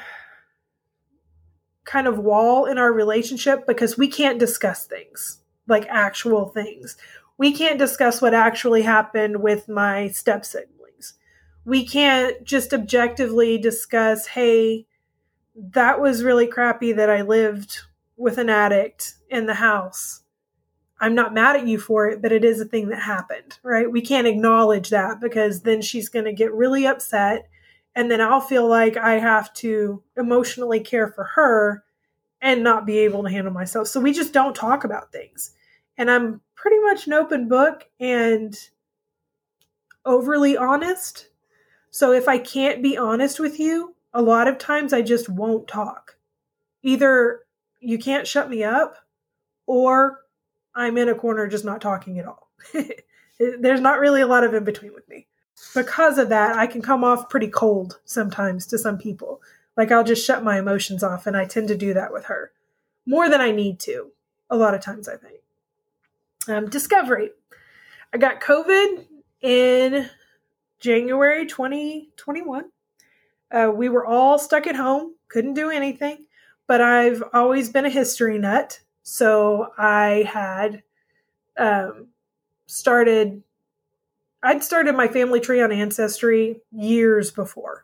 kind 1.85 2.07
of 2.07 2.19
wall 2.19 2.65
in 2.65 2.77
our 2.77 2.93
relationship 2.93 3.65
because 3.65 3.97
we 3.97 4.07
can't 4.07 4.39
discuss 4.39 4.85
things 4.85 5.39
like 5.67 5.87
actual 5.89 6.49
things. 6.49 6.97
We 7.39 7.53
can't 7.53 7.79
discuss 7.79 8.21
what 8.21 8.35
actually 8.35 8.83
happened 8.83 9.41
with 9.41 9.67
my 9.67 10.09
step 10.09 10.45
siblings. 10.45 11.15
We 11.65 11.85
can't 11.85 12.43
just 12.43 12.73
objectively 12.73 13.57
discuss, 13.57 14.27
hey, 14.27 14.85
that 15.55 15.99
was 15.99 16.23
really 16.23 16.45
crappy 16.45 16.91
that 16.93 17.09
I 17.09 17.23
lived 17.23 17.81
with 18.21 18.37
an 18.37 18.49
addict 18.49 19.15
in 19.29 19.47
the 19.47 19.55
house. 19.55 20.21
I'm 20.99 21.15
not 21.15 21.33
mad 21.33 21.55
at 21.55 21.67
you 21.67 21.79
for 21.79 22.07
it, 22.07 22.21
but 22.21 22.31
it 22.31 22.45
is 22.45 22.61
a 22.61 22.65
thing 22.65 22.89
that 22.89 23.01
happened, 23.01 23.57
right? 23.63 23.91
We 23.91 24.01
can't 24.01 24.27
acknowledge 24.27 24.89
that 24.91 25.19
because 25.19 25.63
then 25.63 25.81
she's 25.81 26.09
going 26.09 26.25
to 26.25 26.33
get 26.33 26.53
really 26.53 26.85
upset. 26.85 27.49
And 27.95 28.09
then 28.09 28.21
I'll 28.21 28.39
feel 28.39 28.67
like 28.67 28.95
I 28.97 29.13
have 29.13 29.51
to 29.55 30.03
emotionally 30.15 30.79
care 30.79 31.07
for 31.07 31.23
her 31.23 31.83
and 32.39 32.63
not 32.63 32.85
be 32.85 32.99
able 32.99 33.23
to 33.23 33.29
handle 33.29 33.51
myself. 33.51 33.87
So 33.87 33.99
we 33.99 34.13
just 34.13 34.31
don't 34.31 34.55
talk 34.55 34.83
about 34.83 35.11
things. 35.11 35.55
And 35.97 36.09
I'm 36.09 36.41
pretty 36.55 36.79
much 36.79 37.07
an 37.07 37.13
open 37.13 37.49
book 37.49 37.89
and 37.99 38.55
overly 40.05 40.55
honest. 40.55 41.29
So 41.89 42.11
if 42.11 42.27
I 42.27 42.37
can't 42.37 42.83
be 42.83 42.97
honest 42.97 43.39
with 43.39 43.59
you, 43.59 43.95
a 44.13 44.21
lot 44.21 44.47
of 44.47 44.59
times 44.59 44.93
I 44.93 45.01
just 45.01 45.29
won't 45.29 45.67
talk. 45.67 46.17
Either 46.83 47.41
you 47.81 47.97
can't 47.97 48.27
shut 48.27 48.49
me 48.49 48.63
up 48.63 48.95
or 49.65 50.19
I'm 50.73 50.97
in 50.97 51.09
a 51.09 51.15
corner 51.15 51.47
just 51.47 51.65
not 51.65 51.81
talking 51.81 52.19
at 52.19 52.27
all. 52.27 52.49
There's 53.39 53.81
not 53.81 53.99
really 53.99 54.21
a 54.21 54.27
lot 54.27 54.43
of 54.43 54.53
in 54.53 54.63
between 54.63 54.93
with 54.93 55.09
me. 55.09 55.27
Because 55.75 56.17
of 56.17 56.29
that, 56.29 56.55
I 56.55 56.67
can 56.67 56.81
come 56.81 57.03
off 57.03 57.29
pretty 57.29 57.47
cold 57.47 57.99
sometimes 58.05 58.65
to 58.67 58.77
some 58.77 58.97
people. 58.97 59.41
Like 59.75 59.91
I'll 59.91 60.03
just 60.03 60.25
shut 60.25 60.43
my 60.43 60.59
emotions 60.59 61.03
off, 61.03 61.25
and 61.25 61.35
I 61.35 61.45
tend 61.45 61.67
to 61.69 61.77
do 61.77 61.93
that 61.93 62.13
with 62.13 62.25
her 62.25 62.51
more 63.05 63.29
than 63.29 63.41
I 63.41 63.51
need 63.51 63.79
to, 63.81 64.11
a 64.49 64.55
lot 64.55 64.73
of 64.73 64.81
times, 64.81 65.07
I 65.07 65.17
think. 65.17 65.39
Um, 66.47 66.69
discovery. 66.69 67.31
I 68.13 68.17
got 68.17 68.41
COVID 68.41 69.05
in 69.41 70.09
January 70.79 71.45
2021. 71.45 72.65
Uh, 73.51 73.71
we 73.73 73.89
were 73.89 74.05
all 74.05 74.37
stuck 74.39 74.67
at 74.67 74.75
home, 74.75 75.15
couldn't 75.29 75.53
do 75.53 75.69
anything 75.69 76.25
but 76.71 76.79
I've 76.79 77.21
always 77.33 77.67
been 77.67 77.83
a 77.83 77.89
history 77.89 78.39
nut. 78.39 78.79
So 79.03 79.73
I 79.77 80.25
had 80.25 80.83
um, 81.57 82.07
started, 82.65 83.43
I'd 84.41 84.63
started 84.63 84.95
my 84.95 85.09
family 85.09 85.41
tree 85.41 85.61
on 85.61 85.73
Ancestry 85.73 86.61
years 86.71 87.29
before. 87.29 87.83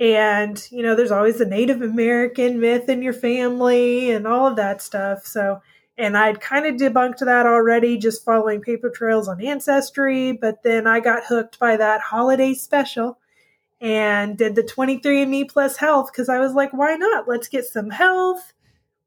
And, 0.00 0.66
you 0.70 0.82
know, 0.82 0.94
there's 0.94 1.10
always 1.10 1.36
the 1.36 1.44
Native 1.44 1.82
American 1.82 2.58
myth 2.58 2.88
in 2.88 3.02
your 3.02 3.12
family 3.12 4.10
and 4.10 4.26
all 4.26 4.46
of 4.46 4.56
that 4.56 4.80
stuff. 4.80 5.26
So, 5.26 5.60
and 5.98 6.16
I'd 6.16 6.40
kind 6.40 6.64
of 6.64 6.76
debunked 6.76 7.18
that 7.18 7.44
already 7.44 7.98
just 7.98 8.24
following 8.24 8.62
paper 8.62 8.88
trails 8.88 9.28
on 9.28 9.44
Ancestry. 9.44 10.32
But 10.32 10.62
then 10.62 10.86
I 10.86 11.00
got 11.00 11.26
hooked 11.26 11.58
by 11.58 11.76
that 11.76 12.00
holiday 12.00 12.54
special 12.54 13.18
and 13.80 14.38
did 14.38 14.54
the 14.54 14.62
23andMe 14.62 15.50
plus 15.50 15.76
health 15.76 16.10
because 16.10 16.28
I 16.28 16.38
was 16.38 16.54
like, 16.54 16.72
why 16.72 16.94
not? 16.94 17.28
Let's 17.28 17.48
get 17.48 17.66
some 17.66 17.90
health. 17.90 18.52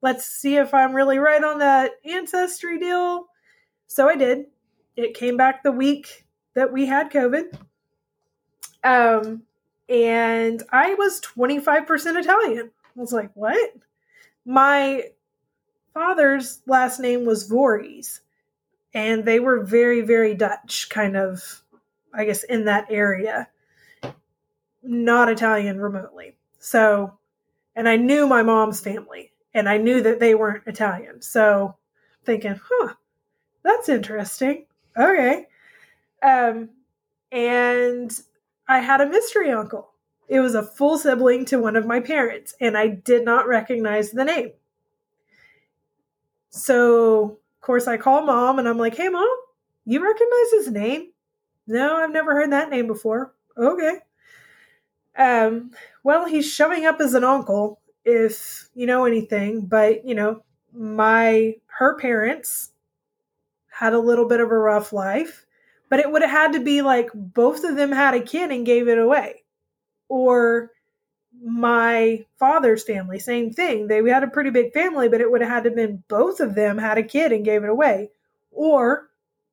Let's 0.01 0.25
see 0.25 0.57
if 0.57 0.73
I'm 0.73 0.93
really 0.93 1.17
right 1.17 1.43
on 1.43 1.59
that 1.59 1.91
ancestry 2.05 2.79
deal. 2.79 3.27
So 3.87 4.07
I 4.07 4.15
did. 4.15 4.45
It 4.95 5.13
came 5.13 5.37
back 5.37 5.63
the 5.63 5.71
week 5.71 6.25
that 6.53 6.71
we 6.71 6.85
had 6.85 7.11
COVID. 7.11 7.57
Um, 8.83 9.43
and 9.89 10.63
I 10.71 10.93
was 10.93 11.19
25% 11.21 12.19
Italian. 12.19 12.71
I 12.83 12.99
was 12.99 13.11
like, 13.11 13.31
what? 13.33 13.73
My 14.45 15.05
father's 15.93 16.61
last 16.65 16.99
name 16.99 17.25
was 17.25 17.47
Voorhees, 17.47 18.21
and 18.93 19.25
they 19.25 19.39
were 19.39 19.63
very, 19.63 20.01
very 20.01 20.35
Dutch, 20.35 20.87
kind 20.89 21.17
of, 21.17 21.61
I 22.13 22.25
guess, 22.25 22.43
in 22.43 22.65
that 22.65 22.87
area 22.89 23.47
not 24.83 25.29
Italian 25.29 25.79
remotely. 25.79 26.35
So, 26.59 27.17
and 27.75 27.87
I 27.87 27.95
knew 27.95 28.27
my 28.27 28.43
mom's 28.43 28.81
family 28.81 29.31
and 29.53 29.67
I 29.67 29.77
knew 29.77 30.01
that 30.01 30.19
they 30.19 30.35
weren't 30.35 30.67
Italian. 30.67 31.21
So, 31.21 31.75
thinking, 32.25 32.59
huh, 32.63 32.93
that's 33.63 33.89
interesting. 33.89 34.65
Okay. 34.97 35.47
Um, 36.21 36.69
and 37.31 38.11
I 38.67 38.79
had 38.79 39.01
a 39.01 39.09
mystery 39.09 39.51
uncle. 39.51 39.91
It 40.27 40.39
was 40.41 40.55
a 40.55 40.63
full 40.63 40.97
sibling 40.97 41.45
to 41.45 41.57
one 41.59 41.75
of 41.75 41.87
my 41.87 41.99
parents, 41.99 42.53
and 42.61 42.77
I 42.77 42.87
did 42.87 43.25
not 43.25 43.47
recognize 43.47 44.11
the 44.11 44.25
name. 44.25 44.51
So, 46.51 47.23
of 47.23 47.61
course, 47.61 47.87
I 47.87 47.97
call 47.97 48.25
mom 48.25 48.59
and 48.59 48.67
I'm 48.67 48.77
like, 48.77 48.95
hey, 48.95 49.09
mom, 49.09 49.27
you 49.85 50.03
recognize 50.03 50.51
his 50.51 50.71
name? 50.71 51.11
No, 51.67 51.95
I've 51.97 52.11
never 52.11 52.33
heard 52.33 52.51
that 52.51 52.69
name 52.69 52.87
before. 52.87 53.33
Okay. 53.57 53.97
Um, 55.17 55.71
well, 56.03 56.25
he's 56.25 56.51
showing 56.51 56.85
up 56.85 56.99
as 57.01 57.13
an 57.13 57.23
uncle, 57.23 57.79
if 58.05 58.69
you 58.73 58.85
know 58.85 59.05
anything, 59.05 59.61
but 59.65 60.05
you 60.05 60.15
know, 60.15 60.43
my 60.73 61.55
her 61.67 61.95
parents 61.97 62.71
had 63.69 63.93
a 63.93 63.99
little 63.99 64.27
bit 64.27 64.39
of 64.41 64.51
a 64.51 64.57
rough 64.57 64.93
life. 64.93 65.45
but 65.89 65.99
it 65.99 66.11
would 66.11 66.21
have 66.21 66.31
had 66.31 66.53
to 66.53 66.59
be 66.59 66.81
like 66.81 67.09
both 67.13 67.63
of 67.63 67.75
them 67.75 67.91
had 67.91 68.13
a 68.13 68.21
kid 68.21 68.51
and 68.51 68.65
gave 68.65 68.87
it 68.87 68.97
away. 68.99 69.43
Or 70.07 70.71
my 71.41 72.25
father's 72.37 72.83
family, 72.83 73.19
same 73.19 73.51
thing. 73.51 73.87
They 73.87 74.01
we 74.01 74.09
had 74.11 74.23
a 74.23 74.27
pretty 74.27 74.49
big 74.51 74.73
family, 74.73 75.09
but 75.09 75.21
it 75.21 75.31
would 75.31 75.41
have 75.41 75.49
had 75.49 75.63
to 75.65 75.71
been 75.71 76.03
both 76.07 76.39
of 76.39 76.55
them 76.55 76.77
had 76.77 76.97
a 76.97 77.03
kid 77.03 77.31
and 77.31 77.45
gave 77.45 77.63
it 77.63 77.69
away. 77.69 78.11
Or 78.51 79.09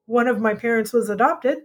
one 0.07 0.29
of 0.29 0.41
my 0.41 0.55
parents 0.55 0.93
was 0.93 1.09
adopted. 1.11 1.59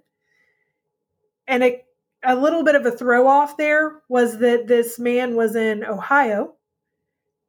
And 1.47 1.63
a, 1.63 1.83
a 2.23 2.35
little 2.35 2.63
bit 2.63 2.75
of 2.75 2.85
a 2.85 2.91
throw 2.91 3.27
off 3.27 3.57
there 3.57 4.01
was 4.07 4.39
that 4.39 4.67
this 4.67 4.99
man 4.99 5.35
was 5.35 5.55
in 5.55 5.83
Ohio 5.83 6.55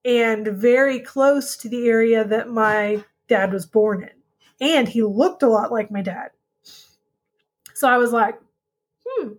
and 0.04 0.46
very 0.46 0.98
close 1.00 1.56
to 1.58 1.68
the 1.68 1.86
area 1.88 2.24
that 2.24 2.48
my 2.48 3.04
dad 3.28 3.52
was 3.52 3.66
born 3.66 4.02
in. 4.02 4.66
And 4.66 4.88
he 4.88 5.02
looked 5.02 5.42
a 5.42 5.48
lot 5.48 5.72
like 5.72 5.90
my 5.90 6.02
dad. 6.02 6.30
So 7.74 7.88
I 7.88 7.98
was 7.98 8.12
like, 8.12 8.38
hmm, 9.04 9.32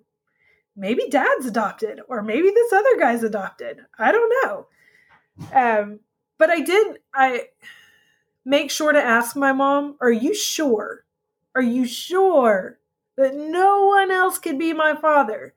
maybe 0.75 1.07
dad's 1.09 1.45
adopted, 1.45 2.01
or 2.07 2.21
maybe 2.21 2.49
this 2.49 2.73
other 2.73 2.97
guy's 2.99 3.23
adopted. 3.23 3.79
I 3.97 4.11
don't 4.11 4.33
know. 4.43 4.67
Um, 5.53 5.99
but 6.37 6.49
I 6.49 6.59
did, 6.59 6.97
I 7.13 7.47
make 8.45 8.69
sure 8.69 8.91
to 8.91 9.01
ask 9.01 9.35
my 9.35 9.53
mom, 9.53 9.97
are 10.01 10.11
you 10.11 10.35
sure? 10.35 11.05
Are 11.55 11.61
you 11.61 11.85
sure 11.85 12.79
that 13.17 13.35
no 13.35 13.85
one 13.85 14.11
else 14.11 14.39
could 14.39 14.57
be 14.57 14.73
my 14.73 14.95
father? 14.95 15.53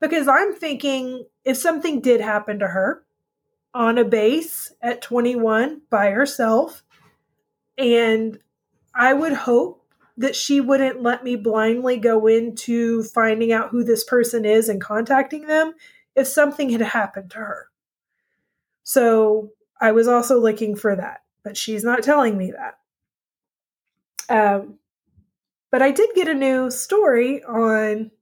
Because 0.00 0.28
I'm 0.28 0.54
thinking 0.54 1.26
if 1.44 1.56
something 1.56 2.00
did 2.00 2.20
happen 2.20 2.58
to 2.58 2.68
her, 2.68 3.04
on 3.74 3.98
a 3.98 4.04
base 4.04 4.72
at 4.82 5.02
21 5.02 5.82
by 5.90 6.10
herself. 6.10 6.82
And 7.78 8.38
I 8.94 9.12
would 9.12 9.32
hope 9.32 9.84
that 10.16 10.36
she 10.36 10.60
wouldn't 10.60 11.02
let 11.02 11.24
me 11.24 11.36
blindly 11.36 11.96
go 11.96 12.26
into 12.26 13.02
finding 13.02 13.50
out 13.52 13.70
who 13.70 13.82
this 13.82 14.04
person 14.04 14.44
is 14.44 14.68
and 14.68 14.80
contacting 14.80 15.46
them 15.46 15.74
if 16.14 16.26
something 16.26 16.68
had 16.68 16.82
happened 16.82 17.30
to 17.30 17.38
her. 17.38 17.68
So 18.84 19.52
I 19.80 19.92
was 19.92 20.06
also 20.06 20.38
looking 20.38 20.76
for 20.76 20.94
that, 20.94 21.22
but 21.42 21.56
she's 21.56 21.82
not 21.82 22.02
telling 22.02 22.36
me 22.36 22.52
that. 22.52 22.78
Um, 24.28 24.78
but 25.72 25.82
I 25.82 25.90
did 25.90 26.10
get 26.14 26.28
a 26.28 26.34
new 26.34 26.70
story 26.70 27.42
on, 27.42 28.12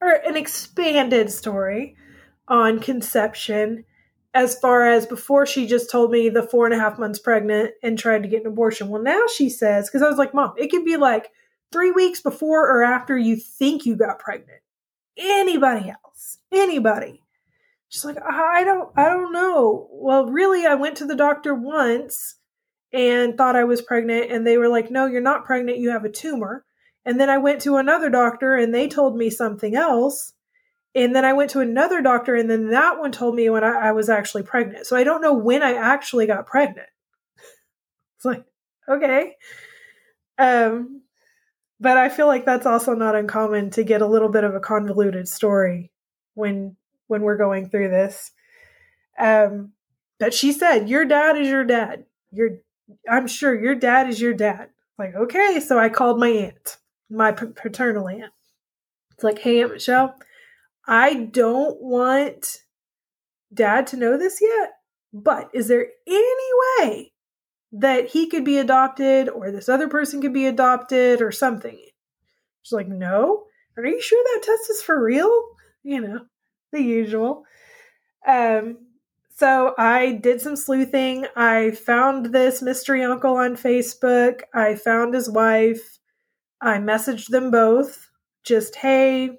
or 0.00 0.12
an 0.12 0.36
expanded 0.36 1.32
story 1.32 1.96
on 2.46 2.78
conception 2.78 3.84
as 4.34 4.58
far 4.58 4.86
as 4.86 5.06
before 5.06 5.46
she 5.46 5.66
just 5.66 5.90
told 5.90 6.10
me 6.10 6.28
the 6.28 6.42
four 6.42 6.66
and 6.66 6.74
a 6.74 6.78
half 6.78 6.98
months 6.98 7.18
pregnant 7.18 7.72
and 7.82 7.98
tried 7.98 8.22
to 8.22 8.28
get 8.28 8.42
an 8.42 8.46
abortion. 8.46 8.88
Well, 8.88 9.02
now 9.02 9.22
she 9.34 9.48
says, 9.48 9.88
because 9.88 10.02
I 10.02 10.08
was 10.08 10.18
like, 10.18 10.34
Mom, 10.34 10.52
it 10.56 10.70
could 10.70 10.84
be 10.84 10.96
like 10.96 11.30
three 11.72 11.90
weeks 11.90 12.20
before 12.20 12.70
or 12.70 12.84
after 12.84 13.16
you 13.16 13.36
think 13.36 13.86
you 13.86 13.96
got 13.96 14.18
pregnant. 14.18 14.60
Anybody 15.16 15.90
else, 15.90 16.38
anybody. 16.52 17.22
She's 17.88 18.04
like, 18.04 18.16
uh, 18.16 18.22
I 18.26 18.64
don't, 18.64 18.90
I 18.96 19.08
don't 19.08 19.32
know. 19.32 19.88
Well, 19.90 20.26
really, 20.26 20.66
I 20.66 20.74
went 20.74 20.98
to 20.98 21.06
the 21.06 21.16
doctor 21.16 21.54
once 21.54 22.36
and 22.92 23.36
thought 23.36 23.56
I 23.56 23.64
was 23.64 23.80
pregnant, 23.80 24.30
and 24.30 24.46
they 24.46 24.58
were 24.58 24.68
like, 24.68 24.90
No, 24.90 25.06
you're 25.06 25.22
not 25.22 25.46
pregnant. 25.46 25.78
You 25.78 25.90
have 25.90 26.04
a 26.04 26.10
tumor. 26.10 26.64
And 27.04 27.18
then 27.18 27.28
I 27.28 27.38
went 27.38 27.60
to 27.62 27.76
another 27.76 28.10
doctor 28.10 28.54
and 28.54 28.74
they 28.74 28.88
told 28.88 29.16
me 29.16 29.30
something 29.30 29.74
else. 29.74 30.32
And 30.94 31.16
then 31.16 31.24
I 31.24 31.32
went 31.32 31.50
to 31.50 31.60
another 31.60 32.02
doctor, 32.02 32.34
and 32.34 32.50
then 32.50 32.68
that 32.68 32.98
one 32.98 33.12
told 33.12 33.34
me 33.34 33.48
when 33.48 33.64
I, 33.64 33.88
I 33.88 33.92
was 33.92 34.10
actually 34.10 34.42
pregnant. 34.42 34.86
So 34.86 34.94
I 34.94 35.04
don't 35.04 35.22
know 35.22 35.32
when 35.32 35.62
I 35.62 35.72
actually 35.72 36.26
got 36.26 36.46
pregnant. 36.46 36.88
It's 38.16 38.26
like, 38.26 38.44
okay. 38.88 39.36
Um, 40.38 41.02
but 41.80 41.96
I 41.96 42.08
feel 42.08 42.28
like 42.28 42.44
that's 42.44 42.66
also 42.66 42.94
not 42.94 43.16
uncommon 43.16 43.70
to 43.70 43.82
get 43.82 44.02
a 44.02 44.06
little 44.06 44.28
bit 44.28 44.44
of 44.44 44.54
a 44.54 44.60
convoluted 44.60 45.26
story 45.26 45.90
when 46.34 46.76
when 47.08 47.22
we're 47.22 47.36
going 47.36 47.68
through 47.68 47.88
this. 47.88 48.30
Um, 49.18 49.72
but 50.20 50.32
she 50.32 50.52
said, 50.52 50.88
"Your 50.88 51.04
dad 51.04 51.36
is 51.36 51.48
your 51.48 51.64
dad. 51.64 52.04
Your, 52.30 52.50
I'm 53.10 53.26
sure 53.26 53.60
your 53.60 53.74
dad 53.74 54.08
is 54.08 54.20
your 54.20 54.34
dad." 54.34 54.70
Like, 54.98 55.16
okay, 55.16 55.58
so 55.58 55.78
I 55.78 55.88
called 55.88 56.20
my 56.20 56.28
aunt, 56.28 56.76
my 57.12 57.32
paternal 57.32 58.08
aunt. 58.08 58.32
It's 59.12 59.24
like, 59.24 59.38
"Hey, 59.38 59.62
Aunt 59.62 59.72
Michelle." 59.72 60.16
I 60.86 61.14
don't 61.14 61.80
want 61.80 62.58
dad 63.54 63.86
to 63.88 63.96
know 63.96 64.18
this 64.18 64.40
yet, 64.40 64.72
but 65.12 65.48
is 65.54 65.68
there 65.68 65.86
any 66.06 66.48
way 66.78 67.12
that 67.72 68.08
he 68.08 68.28
could 68.28 68.44
be 68.44 68.58
adopted 68.58 69.28
or 69.28 69.50
this 69.50 69.68
other 69.68 69.88
person 69.88 70.20
could 70.20 70.32
be 70.32 70.46
adopted 70.46 71.22
or 71.22 71.32
something? 71.32 71.78
She's 72.62 72.72
like, 72.72 72.88
no. 72.88 73.44
Are 73.76 73.86
you 73.86 74.00
sure 74.00 74.22
that 74.22 74.42
test 74.42 74.70
is 74.70 74.82
for 74.82 75.02
real? 75.02 75.30
You 75.82 76.00
know, 76.00 76.20
the 76.72 76.82
usual. 76.82 77.44
Um, 78.26 78.78
so 79.34 79.74
I 79.78 80.12
did 80.12 80.40
some 80.40 80.56
sleuthing. 80.56 81.26
I 81.34 81.70
found 81.72 82.26
this 82.26 82.60
mystery 82.60 83.02
uncle 83.02 83.36
on 83.36 83.56
Facebook. 83.56 84.42
I 84.54 84.74
found 84.74 85.14
his 85.14 85.30
wife. 85.30 85.98
I 86.62 86.78
messaged 86.78 87.28
them 87.28 87.50
both. 87.50 88.08
Just, 88.44 88.76
hey, 88.76 89.30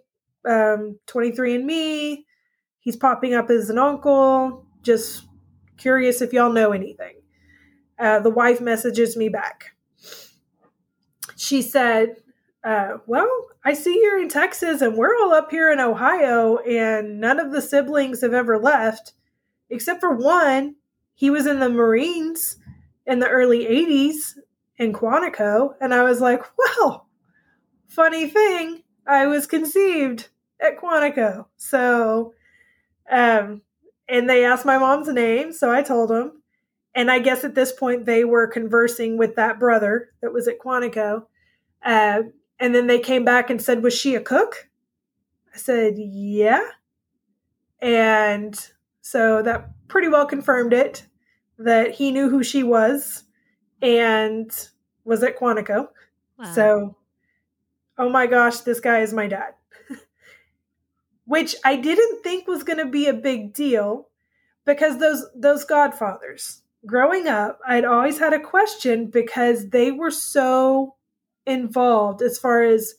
um, 0.45 0.99
23andMe. 1.07 2.26
He's 2.82 2.97
popping 2.97 3.34
up 3.34 3.49
as 3.49 3.69
an 3.69 3.80
uncle. 3.80 4.65
Just 4.82 5.26
curious 5.78 6.21
if 6.21 6.34
y'all 6.34 6.51
know 6.51 6.74
anything. 6.74 7.15
Uh, 7.97 8.19
the 8.19 8.30
wife 8.30 8.59
messages 8.59 9.15
me 9.15 9.30
back. 9.30 9.71
She 11.38 11.61
said, 11.61 12.17
uh, 12.65 12.97
Well, 13.07 13.47
I 13.63 13.74
see 13.74 14.01
you're 14.01 14.21
in 14.21 14.28
Texas 14.28 14.82
and 14.82 14.97
we're 14.97 15.15
all 15.15 15.34
up 15.34 15.49
here 15.49 15.71
in 15.71 15.80
Ohio, 15.80 16.57
and 16.57 17.21
none 17.21 17.39
of 17.39 17.53
the 17.53 17.61
siblings 17.61 18.21
have 18.21 18.34
ever 18.34 18.57
left, 18.59 19.13
except 19.69 20.01
for 20.01 20.13
one. 20.13 20.76
He 21.15 21.30
was 21.30 21.45
in 21.45 21.59
the 21.59 21.69
Marines 21.69 22.57
in 23.05 23.19
the 23.19 23.30
early 23.30 23.65
80s 23.65 24.34
in 24.78 24.91
Quantico. 24.91 25.74
And 25.80 25.93
I 25.93 26.03
was 26.03 26.19
like, 26.19 26.43
Well, 26.57 27.07
funny 27.94 28.28
thing, 28.28 28.84
I 29.08 29.28
was 29.28 29.48
conceived 29.48 30.30
at 30.60 30.80
Quantico. 30.80 31.46
So, 31.58 32.34
um, 33.10 33.62
and 34.08 34.30
they 34.30 34.46
asked 34.46 34.66
my 34.66 34.78
mom's 34.78 35.08
name, 35.08 35.52
so 35.52 35.72
I 35.72 35.82
told 35.82 36.10
them. 36.10 36.41
And 36.96 37.10
I 37.10 37.20
guess 37.20 37.44
at 37.44 37.56
this 37.56 37.72
point 37.72 38.06
they 38.06 38.24
were 38.24 38.48
conversing 38.48 39.18
with 39.18 39.36
that 39.36 39.60
brother 39.60 40.10
that 40.22 40.34
was 40.34 40.48
at 40.48 40.60
Quantico. 40.60 41.26
Uh, 41.84 42.24
and 42.60 42.74
then 42.74 42.88
they 42.88 43.00
came 43.00 43.26
back 43.26 43.50
and 43.50 43.62
said, 43.62 43.84
Was 43.84 43.94
she 43.94 44.16
a 44.16 44.22
cook? 44.22 44.70
I 45.54 45.58
said, 45.58 45.96
Yeah. 45.98 46.64
And 47.82 48.58
so 49.02 49.41
that 49.41 49.70
pretty 49.88 50.08
well 50.08 50.26
confirmed 50.26 50.74
it 50.74 51.06
that 51.58 51.91
he 51.91 52.12
knew 52.12 52.30
who 52.30 52.44
she 52.44 52.64
was 52.64 53.24
and 53.82 54.52
was 55.04 55.24
at 55.24 55.38
Quantico. 55.38 55.89
Wow. 56.38 56.54
So, 56.54 56.96
oh 57.98 58.10
my 58.10 58.28
gosh, 58.28 58.60
this 58.60 58.80
guy 58.80 59.00
is 59.00 59.14
my 59.14 59.28
dad. 59.28 59.54
Which 61.26 61.56
I 61.64 61.76
didn't 61.76 62.24
think 62.24 62.48
was 62.48 62.64
going 62.64 62.80
to 62.80 62.86
be 62.86 63.08
a 63.08 63.14
big 63.14 63.54
deal 63.54 64.10
because 64.66 65.00
those 65.00 65.26
those 65.36 65.66
godfathers 65.66 66.62
growing 66.86 67.28
up 67.28 67.60
I'd 67.66 67.86
always 67.86 68.20
had 68.20 68.34
a 68.34 68.39
question 68.39 69.08
because 69.08 69.70
they 69.70 69.91
were 69.91 70.12
so 70.12 70.96
involved 71.46 72.22
as 72.22 72.38
far 72.38 72.64
as 72.64 72.96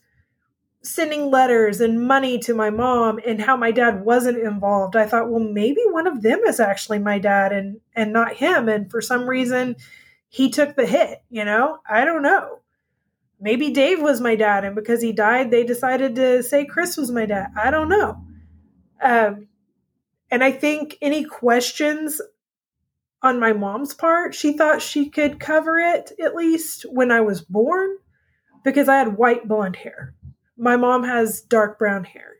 sending 0.82 1.30
letters 1.30 1.80
and 1.80 2.06
money 2.06 2.38
to 2.38 2.54
my 2.54 2.68
mom 2.68 3.18
and 3.26 3.40
how 3.40 3.56
my 3.56 3.70
dad 3.70 4.04
wasn't 4.04 4.36
involved. 4.36 4.96
I 4.96 5.06
thought 5.06 5.30
well 5.30 5.40
maybe 5.42 5.80
one 5.86 6.06
of 6.06 6.22
them 6.22 6.40
is 6.46 6.60
actually 6.60 6.98
my 6.98 7.18
dad 7.18 7.52
and 7.52 7.80
and 7.94 8.12
not 8.12 8.36
him. 8.36 8.68
And 8.68 8.90
for 8.90 9.00
some 9.00 9.28
reason 9.28 9.76
he 10.28 10.50
took 10.50 10.76
the 10.76 10.86
hit 10.86 11.22
you 11.30 11.44
know? 11.44 11.78
I 11.88 12.04
don't 12.04 12.22
know 12.22 12.60
Maybe 13.44 13.72
Dave 13.72 14.00
was 14.00 14.22
my 14.22 14.36
dad, 14.36 14.64
and 14.64 14.74
because 14.74 15.02
he 15.02 15.12
died, 15.12 15.50
they 15.50 15.64
decided 15.64 16.14
to 16.14 16.42
say 16.42 16.64
Chris 16.64 16.96
was 16.96 17.10
my 17.10 17.26
dad. 17.26 17.48
I 17.54 17.70
don't 17.70 17.90
know. 17.90 18.24
Um, 19.02 19.48
and 20.30 20.42
I 20.42 20.50
think 20.50 20.96
any 21.02 21.24
questions 21.24 22.22
on 23.20 23.38
my 23.38 23.52
mom's 23.52 23.92
part, 23.92 24.34
she 24.34 24.56
thought 24.56 24.80
she 24.80 25.10
could 25.10 25.38
cover 25.38 25.76
it 25.76 26.12
at 26.18 26.34
least 26.34 26.86
when 26.90 27.10
I 27.10 27.20
was 27.20 27.42
born 27.42 27.98
because 28.64 28.88
I 28.88 28.96
had 28.96 29.18
white 29.18 29.46
blonde 29.46 29.76
hair. 29.76 30.14
My 30.56 30.78
mom 30.78 31.04
has 31.04 31.42
dark 31.42 31.78
brown 31.78 32.04
hair, 32.04 32.36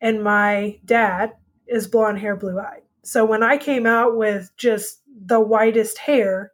and 0.00 0.22
my 0.22 0.78
dad 0.84 1.32
is 1.66 1.88
blonde 1.88 2.20
hair, 2.20 2.36
blue 2.36 2.60
eyed. 2.60 2.82
So 3.02 3.24
when 3.24 3.42
I 3.42 3.58
came 3.58 3.84
out 3.84 4.16
with 4.16 4.52
just 4.56 5.00
the 5.08 5.40
whitest 5.40 5.98
hair, 5.98 6.52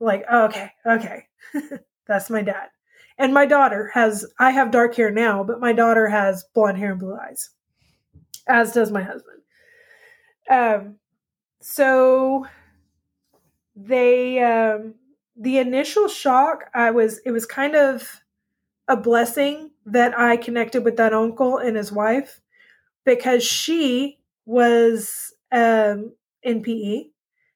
like, 0.00 0.24
okay, 0.28 0.72
okay, 0.84 1.26
that's 2.08 2.28
my 2.28 2.42
dad. 2.42 2.70
And 3.18 3.34
my 3.34 3.46
daughter 3.46 3.90
has, 3.94 4.26
I 4.38 4.50
have 4.50 4.70
dark 4.70 4.94
hair 4.94 5.10
now, 5.10 5.44
but 5.44 5.60
my 5.60 5.72
daughter 5.72 6.08
has 6.08 6.44
blonde 6.54 6.78
hair 6.78 6.92
and 6.92 7.00
blue 7.00 7.16
eyes, 7.16 7.50
as 8.48 8.72
does 8.72 8.90
my 8.90 9.02
husband. 9.02 9.42
Um, 10.50 10.96
so 11.60 12.46
they, 13.76 14.42
um, 14.42 14.94
the 15.36 15.58
initial 15.58 16.08
shock, 16.08 16.64
I 16.74 16.90
was, 16.90 17.20
it 17.24 17.30
was 17.30 17.46
kind 17.46 17.74
of 17.74 18.22
a 18.88 18.96
blessing 18.96 19.70
that 19.86 20.18
I 20.18 20.36
connected 20.36 20.84
with 20.84 20.96
that 20.96 21.12
uncle 21.12 21.58
and 21.58 21.76
his 21.76 21.92
wife 21.92 22.40
because 23.04 23.44
she 23.44 24.18
was 24.46 25.32
um, 25.50 26.12
an 26.44 26.62
NPE. 26.62 27.10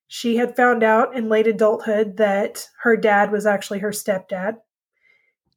She 0.09 0.37
had 0.37 0.57
found 0.57 0.83
out 0.83 1.17
in 1.17 1.29
late 1.29 1.47
adulthood 1.47 2.17
that 2.19 2.69
her 2.83 2.97
dad 2.97 3.33
was 3.33 3.47
actually 3.47 3.81
her 3.81 3.91
stepdad 3.91 4.59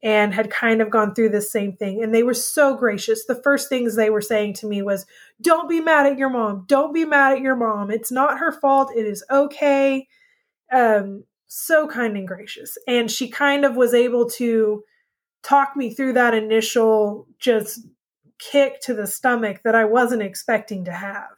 and 0.01 0.33
had 0.33 0.49
kind 0.49 0.81
of 0.81 0.89
gone 0.89 1.13
through 1.13 1.29
the 1.29 1.41
same 1.41 1.73
thing. 1.73 2.01
And 2.01 2.13
they 2.13 2.23
were 2.23 2.33
so 2.33 2.75
gracious. 2.75 3.25
The 3.25 3.41
first 3.41 3.67
things 3.67 3.95
they 3.95 4.09
were 4.09 4.21
saying 4.21 4.53
to 4.55 4.67
me 4.67 4.81
was, 4.81 5.05
Don't 5.41 5.69
be 5.69 5.81
mad 5.81 6.05
at 6.05 6.17
your 6.17 6.29
mom. 6.29 6.65
Don't 6.67 6.93
be 6.93 7.05
mad 7.05 7.33
at 7.33 7.41
your 7.41 7.55
mom. 7.55 7.91
It's 7.91 8.11
not 8.11 8.39
her 8.39 8.51
fault. 8.51 8.91
It 8.95 9.05
is 9.05 9.23
okay. 9.29 10.07
Um, 10.71 11.25
so 11.47 11.87
kind 11.87 12.15
and 12.15 12.27
gracious. 12.27 12.77
And 12.87 13.11
she 13.11 13.27
kind 13.27 13.65
of 13.65 13.75
was 13.75 13.93
able 13.93 14.29
to 14.31 14.83
talk 15.43 15.75
me 15.75 15.93
through 15.93 16.13
that 16.13 16.33
initial 16.33 17.27
just 17.39 17.85
kick 18.39 18.79
to 18.81 18.93
the 18.93 19.07
stomach 19.07 19.61
that 19.63 19.75
I 19.75 19.85
wasn't 19.85 20.21
expecting 20.21 20.85
to 20.85 20.91
have. 20.91 21.29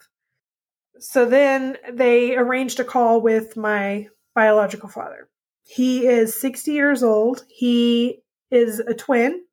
So 1.00 1.26
then 1.26 1.78
they 1.92 2.36
arranged 2.36 2.80
a 2.80 2.84
call 2.84 3.22
with 3.22 3.58
my 3.58 4.08
biological 4.36 4.90
father. 4.90 5.30
He 5.64 6.06
is 6.06 6.40
60 6.40 6.72
years 6.72 7.02
old. 7.02 7.44
He 7.50 8.22
is 8.52 8.80
a 8.80 8.94
twin, 8.94 9.44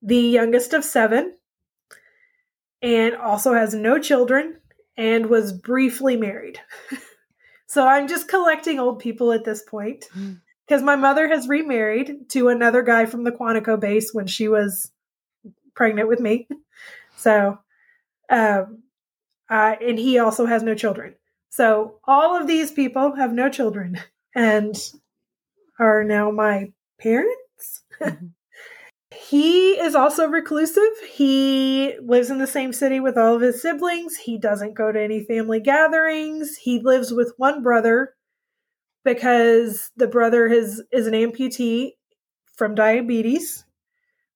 the 0.00 0.16
youngest 0.16 0.72
of 0.72 0.84
seven, 0.84 1.34
and 2.80 3.14
also 3.16 3.52
has 3.52 3.74
no 3.74 3.98
children 3.98 4.56
and 4.96 5.26
was 5.26 5.52
briefly 5.52 6.16
married. 6.16 6.60
so 7.66 7.86
I'm 7.86 8.08
just 8.08 8.28
collecting 8.28 8.78
old 8.78 8.98
people 8.98 9.32
at 9.32 9.44
this 9.44 9.62
point 9.62 10.08
because 10.66 10.82
my 10.82 10.96
mother 10.96 11.28
has 11.28 11.48
remarried 11.48 12.28
to 12.30 12.48
another 12.48 12.82
guy 12.82 13.06
from 13.06 13.24
the 13.24 13.32
Quantico 13.32 13.78
base 13.78 14.14
when 14.14 14.26
she 14.26 14.48
was 14.48 14.90
pregnant 15.74 16.08
with 16.08 16.20
me. 16.20 16.48
So, 17.16 17.58
um, 18.30 18.82
uh, 19.50 19.74
and 19.78 19.98
he 19.98 20.18
also 20.18 20.46
has 20.46 20.62
no 20.62 20.74
children. 20.74 21.16
So 21.50 21.96
all 22.04 22.34
of 22.34 22.46
these 22.46 22.72
people 22.72 23.14
have 23.16 23.34
no 23.34 23.50
children 23.50 24.00
and 24.34 24.74
are 25.78 26.02
now 26.02 26.30
my 26.30 26.72
parents. 27.00 27.82
Mm-hmm. 28.00 28.26
he 29.14 29.72
is 29.72 29.94
also 29.94 30.26
reclusive. 30.28 30.82
He 31.12 31.94
lives 32.00 32.30
in 32.30 32.38
the 32.38 32.46
same 32.46 32.72
city 32.72 33.00
with 33.00 33.18
all 33.18 33.34
of 33.34 33.42
his 33.42 33.60
siblings. 33.60 34.16
He 34.16 34.38
doesn't 34.38 34.74
go 34.74 34.92
to 34.92 35.00
any 35.00 35.24
family 35.24 35.60
gatherings. 35.60 36.56
He 36.56 36.80
lives 36.80 37.12
with 37.12 37.34
one 37.36 37.62
brother 37.62 38.14
because 39.04 39.90
the 39.96 40.06
brother 40.06 40.46
is, 40.46 40.82
is 40.92 41.06
an 41.06 41.14
amputee 41.14 41.92
from 42.56 42.74
diabetes. 42.74 43.64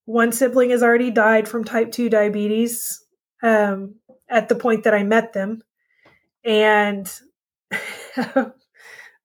One 0.06 0.32
sibling 0.32 0.70
has 0.70 0.82
already 0.82 1.10
died 1.10 1.48
from 1.48 1.64
type 1.64 1.92
2 1.92 2.08
diabetes 2.10 3.04
um, 3.42 3.96
at 4.28 4.48
the 4.48 4.54
point 4.54 4.84
that 4.84 4.94
I 4.94 5.02
met 5.02 5.32
them. 5.32 5.62
And 6.44 7.10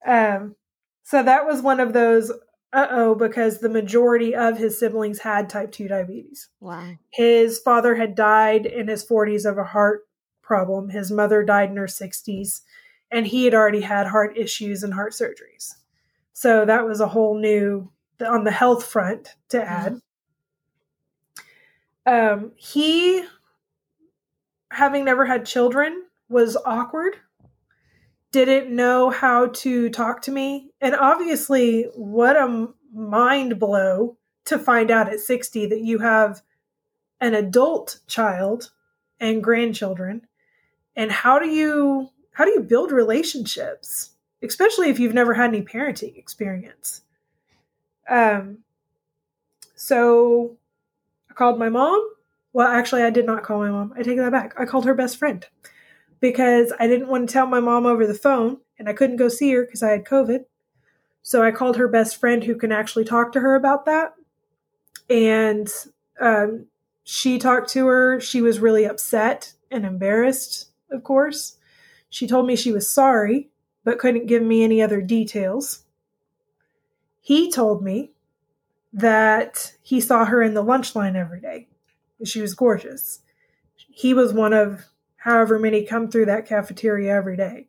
um, 0.07 0.55
so 1.03 1.23
that 1.23 1.45
was 1.45 1.61
one 1.61 1.79
of 1.79 1.93
those 1.93 2.31
uh 2.71 2.87
oh, 2.91 3.15
because 3.15 3.59
the 3.59 3.69
majority 3.69 4.35
of 4.35 4.57
his 4.57 4.79
siblings 4.79 5.19
had 5.19 5.49
type 5.49 5.71
2 5.71 5.87
diabetes. 5.87 6.49
Wow. 6.59 6.93
His 7.09 7.59
father 7.59 7.95
had 7.95 8.13
died 8.13 8.65
in 8.65 8.87
his 8.87 9.05
40s 9.05 9.49
of 9.49 9.57
a 9.57 9.63
heart 9.63 10.07
problem. 10.41 10.89
His 10.89 11.11
mother 11.11 11.43
died 11.43 11.69
in 11.69 11.77
her 11.77 11.87
60s, 11.87 12.61
and 13.09 13.25
he 13.25 13.45
had 13.45 13.55
already 13.55 13.81
had 13.81 14.07
heart 14.07 14.37
issues 14.37 14.83
and 14.83 14.93
heart 14.93 15.13
surgeries. 15.13 15.75
So 16.33 16.63
that 16.65 16.85
was 16.85 17.01
a 17.01 17.07
whole 17.07 17.39
new, 17.39 17.91
on 18.25 18.43
the 18.43 18.51
health 18.51 18.85
front 18.85 19.35
to 19.49 19.57
mm-hmm. 19.57 19.67
add. 19.67 20.01
Mm-hmm. 22.07 22.43
Um, 22.43 22.51
he, 22.55 23.23
having 24.71 25.05
never 25.05 25.25
had 25.25 25.45
children, 25.45 26.03
was 26.29 26.55
awkward 26.65 27.15
didn't 28.31 28.75
know 28.75 29.09
how 29.09 29.47
to 29.47 29.89
talk 29.89 30.21
to 30.23 30.31
me. 30.31 30.71
And 30.81 30.95
obviously, 30.95 31.83
what 31.95 32.35
a 32.35 32.67
mind 32.93 33.59
blow 33.59 34.17
to 34.45 34.59
find 34.59 34.91
out 34.91 35.11
at 35.11 35.19
60 35.19 35.67
that 35.67 35.81
you 35.81 35.99
have 35.99 36.41
an 37.21 37.33
adult 37.33 37.99
child 38.07 38.71
and 39.19 39.43
grandchildren. 39.43 40.27
And 40.95 41.11
how 41.11 41.39
do 41.39 41.47
you 41.47 42.09
how 42.31 42.45
do 42.45 42.51
you 42.51 42.61
build 42.61 42.91
relationships, 42.91 44.11
especially 44.41 44.89
if 44.89 44.99
you've 44.99 45.13
never 45.13 45.33
had 45.33 45.49
any 45.49 45.61
parenting 45.61 46.17
experience? 46.17 47.01
Um 48.09 48.59
so 49.75 50.57
I 51.29 51.33
called 51.33 51.59
my 51.59 51.69
mom. 51.69 52.07
Well, 52.53 52.67
actually 52.67 53.03
I 53.03 53.09
did 53.09 53.25
not 53.25 53.43
call 53.43 53.59
my 53.59 53.69
mom. 53.69 53.93
I 53.95 54.03
take 54.03 54.17
that 54.17 54.31
back. 54.31 54.53
I 54.57 54.65
called 54.65 54.85
her 54.85 54.95
best 54.95 55.17
friend 55.17 55.45
because 56.19 56.73
I 56.79 56.87
didn't 56.87 57.07
want 57.07 57.27
to 57.27 57.33
tell 57.33 57.45
my 57.45 57.59
mom 57.59 57.85
over 57.85 58.05
the 58.05 58.13
phone 58.13 58.57
and 58.77 58.89
I 58.89 58.93
couldn't 58.93 59.17
go 59.17 59.29
see 59.29 59.51
her 59.51 59.63
because 59.65 59.83
I 59.83 59.91
had 59.91 60.05
COVID. 60.05 60.45
So 61.21 61.43
I 61.43 61.51
called 61.51 61.77
her 61.77 61.87
best 61.87 62.17
friend 62.17 62.43
who 62.43 62.55
can 62.55 62.71
actually 62.71 63.05
talk 63.05 63.31
to 63.33 63.39
her 63.39 63.55
about 63.55 63.85
that. 63.85 64.13
And 65.09 65.69
um, 66.19 66.67
she 67.03 67.37
talked 67.39 67.69
to 67.71 67.87
her. 67.87 68.19
She 68.19 68.41
was 68.41 68.59
really 68.59 68.85
upset 68.85 69.53
and 69.71 69.85
embarrassed, 69.85 70.69
of 70.91 71.03
course. 71.03 71.57
She 72.09 72.27
told 72.27 72.47
me 72.47 72.55
she 72.55 72.71
was 72.71 72.89
sorry, 72.89 73.49
but 73.83 73.99
couldn't 73.99 74.27
give 74.27 74.41
me 74.41 74.63
any 74.63 74.81
other 74.81 75.01
details. 75.01 75.83
He 77.21 77.51
told 77.51 77.83
me 77.83 78.11
that 78.91 79.73
he 79.81 80.01
saw 80.01 80.25
her 80.25 80.41
in 80.41 80.55
the 80.55 80.63
lunch 80.63 80.95
line 80.95 81.15
every 81.15 81.39
day. 81.39 81.67
She 82.23 82.41
was 82.41 82.55
gorgeous. 82.55 83.19
He 83.75 84.13
was 84.13 84.33
one 84.33 84.53
of 84.53 84.85
however 85.19 85.59
many 85.59 85.85
come 85.85 86.09
through 86.09 86.25
that 86.25 86.47
cafeteria 86.47 87.13
every 87.13 87.37
day. 87.37 87.67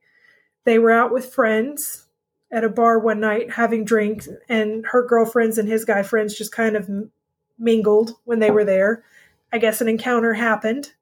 They 0.65 0.79
were 0.79 0.93
out 0.93 1.13
with 1.13 1.33
friends 1.33 2.07
at 2.53 2.65
a 2.65 2.69
bar 2.69 2.99
one 2.99 3.21
night 3.21 3.53
having 3.53 3.85
drinks, 3.85 4.29
and 4.49 4.85
her 4.87 5.07
girlfriends 5.07 5.59
and 5.59 5.69
his 5.69 5.85
guy 5.85 6.03
friends 6.03 6.37
just 6.37 6.53
kind 6.53 6.77
of 6.77 6.89
mingled 7.59 8.13
when 8.25 8.39
they 8.39 8.51
were 8.51 8.65
there. 8.65 9.05
I 9.53 9.59
guess 9.59 9.81
an 9.81 9.89
encounter 9.89 10.35
happened, 10.35 10.93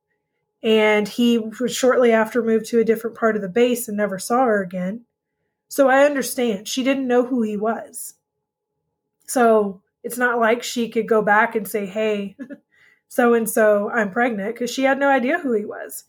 and 0.63 1.09
he 1.09 1.39
was 1.39 1.75
shortly 1.75 2.13
after 2.13 2.43
moved 2.43 2.67
to 2.67 2.81
a 2.81 2.85
different 2.85 3.17
part 3.17 3.37
of 3.37 3.43
the 3.43 3.49
base 3.49 3.89
and 3.89 3.97
never 3.97 4.19
saw 4.19 4.45
her 4.45 4.63
again. 4.63 5.05
So 5.69 5.89
I 5.89 6.05
understand. 6.05 6.67
She 6.67 6.83
didn't 6.83 7.07
know 7.07 7.25
who 7.25 7.43
he 7.43 7.57
was. 7.57 8.15
So 9.27 9.83
it's 10.03 10.17
not 10.17 10.39
like 10.39 10.63
she 10.63 10.89
could 10.89 11.07
go 11.07 11.21
back 11.21 11.55
and 11.55 11.69
say, 11.69 11.85
hey, 11.85 12.37
so 13.09 13.35
and 13.35 13.49
so, 13.49 13.91
I'm 13.91 14.11
pregnant, 14.11 14.55
because 14.55 14.71
she 14.71 14.85
had 14.85 14.99
no 14.99 15.09
idea 15.09 15.39
who 15.39 15.53
he 15.53 15.65
was. 15.65 16.05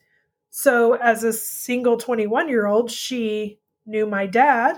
So, 0.52 0.95
as 0.95 1.24
a 1.24 1.32
single 1.32 1.97
21 1.97 2.50
year 2.50 2.66
old, 2.66 2.89
she 2.91 3.60
knew 3.86 4.06
my 4.06 4.26
dad 4.26 4.78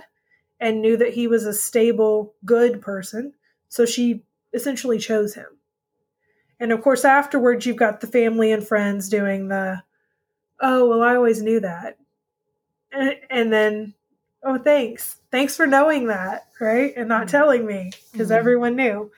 and 0.60 0.82
knew 0.82 0.98
that 0.98 1.14
he 1.14 1.28
was 1.28 1.46
a 1.46 1.54
stable, 1.54 2.34
good 2.46 2.82
person. 2.82 3.34
So, 3.70 3.86
she 3.86 4.24
essentially 4.54 5.00
chose 5.00 5.34
him. 5.34 5.48
And 6.60 6.72
of 6.72 6.82
course, 6.82 7.06
afterwards, 7.06 7.66
you've 7.66 7.78
got 7.78 8.02
the 8.02 8.08
family 8.08 8.52
and 8.52 8.66
friends 8.66 9.10
doing 9.10 9.48
the, 9.48 9.82
oh, 10.60 10.90
well, 10.90 11.02
I 11.02 11.16
always 11.16 11.42
knew 11.42 11.60
that. 11.62 11.98
And, 12.92 13.16
and 13.30 13.54
then, 13.54 13.94
oh, 14.44 14.58
thanks. 14.60 15.18
Thanks 15.32 15.56
for 15.56 15.66
knowing 15.66 16.08
that, 16.08 16.48
right? 16.60 16.94
And 16.96 17.08
not 17.08 17.22
mm-hmm. 17.22 17.32
telling 17.32 17.66
me 17.66 17.92
because 18.12 18.28
mm-hmm. 18.28 18.38
everyone 18.38 18.76
knew. 18.76 19.12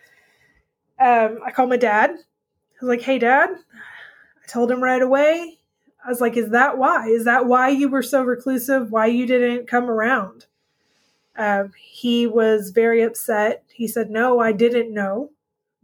Um, 0.99 1.39
I 1.43 1.51
called 1.51 1.69
my 1.69 1.77
dad. 1.77 2.11
I 2.11 2.85
was 2.85 2.89
like, 2.89 3.01
hey, 3.01 3.17
dad. 3.17 3.49
I 3.49 4.47
told 4.47 4.71
him 4.71 4.81
right 4.81 5.01
away 5.01 5.59
I 6.05 6.09
was 6.09 6.21
like, 6.21 6.35
is 6.35 6.49
that 6.49 6.77
why? 6.77 7.07
Is 7.07 7.25
that 7.25 7.45
why 7.45 7.69
you 7.69 7.89
were 7.89 8.03
so 8.03 8.23
reclusive? 8.23 8.91
Why 8.91 9.05
you 9.05 9.25
didn't 9.25 9.67
come 9.67 9.89
around? 9.89 10.45
Uh, 11.35 11.65
he 11.77 12.27
was 12.27 12.71
very 12.71 13.01
upset. 13.01 13.63
He 13.73 13.87
said, 13.87 14.09
no, 14.09 14.39
I 14.39 14.51
didn't 14.51 14.93
know. 14.93 15.31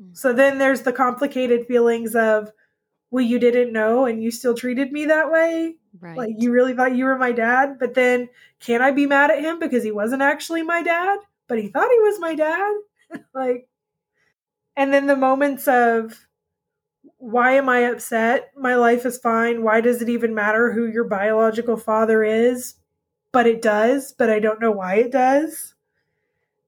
Mm. 0.02 0.16
So 0.16 0.34
then 0.34 0.58
there's 0.58 0.82
the 0.82 0.94
complicated 0.94 1.66
feelings 1.66 2.16
of, 2.16 2.52
well, 3.12 3.24
you 3.24 3.40
didn't 3.40 3.74
know 3.74 4.06
and 4.06 4.22
you 4.22 4.30
still 4.30 4.54
treated 4.54 4.92
me 4.92 5.06
that 5.06 5.32
way. 5.32 5.76
Right. 6.00 6.18
Like 6.18 6.36
you 6.38 6.52
really 6.52 6.76
thought 6.76 6.96
you 6.96 7.06
were 7.06 7.18
my 7.18 7.32
dad. 7.32 7.80
But 7.80 7.96
then 7.96 8.30
can 8.60 8.82
I 8.82 8.92
be 8.92 9.06
mad 9.06 9.32
at 9.32 9.42
him 9.42 9.58
because 9.58 9.84
he 9.84 9.92
wasn't 9.92 10.22
actually 10.22 10.62
my 10.62 10.84
dad, 10.84 11.20
but 11.48 11.60
he 11.60 11.70
thought 11.70 11.90
he 11.90 12.00
was 12.00 12.20
my 12.20 12.36
dad? 12.36 12.74
like, 13.34 13.68
and 14.76 14.94
then 14.94 15.08
the 15.08 15.16
moments 15.16 15.68
of, 15.68 16.28
why 17.18 17.54
am 17.54 17.70
I 17.70 17.80
upset? 17.80 18.52
My 18.56 18.76
life 18.76 19.06
is 19.06 19.18
fine. 19.18 19.64
Why 19.64 19.82
does 19.82 20.02
it 20.02 20.10
even 20.10 20.34
matter 20.36 20.72
who 20.72 20.86
your 20.86 21.04
biological 21.04 21.78
father 21.78 22.24
is? 22.24 22.76
But 23.32 23.48
it 23.48 23.62
does, 23.62 24.14
but 24.14 24.30
I 24.30 24.40
don't 24.40 24.62
know 24.62 24.72
why 24.72 24.96
it 24.96 25.12
does. 25.12 25.76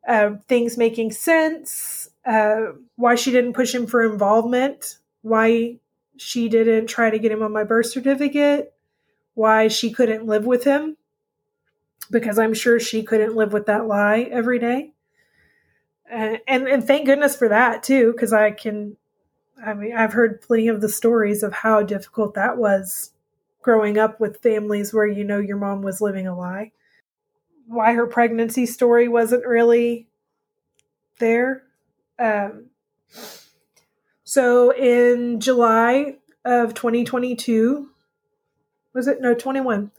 Uh, 0.08 0.32
things 0.48 0.78
making 0.78 1.12
sense. 1.12 2.10
Uh, 2.26 2.74
why 2.96 3.16
she 3.16 3.32
didn't 3.32 3.54
push 3.54 3.74
him 3.74 3.88
for 3.88 4.04
involvement. 4.04 4.98
Why 5.22 5.80
she 6.18 6.50
didn't 6.50 6.88
try 6.88 7.10
to 7.10 7.20
get 7.20 7.32
him 7.32 7.44
on 7.44 7.52
my 7.52 7.64
birth 7.64 7.88
certificate. 7.88 8.74
Why 9.34 9.68
she 9.68 9.92
couldn't 9.92 10.26
live 10.26 10.46
with 10.46 10.64
him. 10.64 10.98
Because 12.12 12.38
I'm 12.38 12.54
sure 12.54 12.80
she 12.80 13.04
couldn't 13.04 13.36
live 13.36 13.54
with 13.54 13.68
that 13.68 13.88
lie 13.88 14.22
every 14.32 14.60
day. 14.60 14.94
and 16.10 16.40
and, 16.48 16.68
and 16.68 16.84
thank 16.84 17.06
goodness 17.06 17.36
for 17.36 17.48
that 17.50 17.84
too, 17.84 18.12
because 18.12 18.34
I 18.34 18.52
can. 18.52 18.98
I 19.64 19.74
mean, 19.74 19.96
I've 19.96 20.14
heard 20.14 20.42
plenty 20.42 20.68
of 20.68 20.82
the 20.82 20.90
stories 20.90 21.44
of 21.44 21.54
how 21.54 21.84
difficult 21.84 22.34
that 22.34 22.58
was 22.58 23.12
growing 23.62 23.98
up 23.98 24.20
with 24.20 24.42
families 24.42 24.94
where 24.94 25.08
you 25.08 25.24
know 25.24 25.40
your 25.40 25.58
mom 25.58 25.82
was 25.82 26.02
living 26.02 26.28
a 26.28 26.36
lie. 26.36 26.72
Why 27.68 27.94
her 27.94 28.08
pregnancy 28.08 28.66
story 28.66 29.08
wasn't 29.08 29.46
really 29.46 30.08
there. 31.20 31.64
Um, 32.18 32.68
so 34.24 34.74
in 34.74 35.40
July 35.40 36.18
of 36.44 36.74
2022, 36.74 37.90
was 38.94 39.08
it? 39.08 39.22
No, 39.22 39.34
21. 39.34 39.92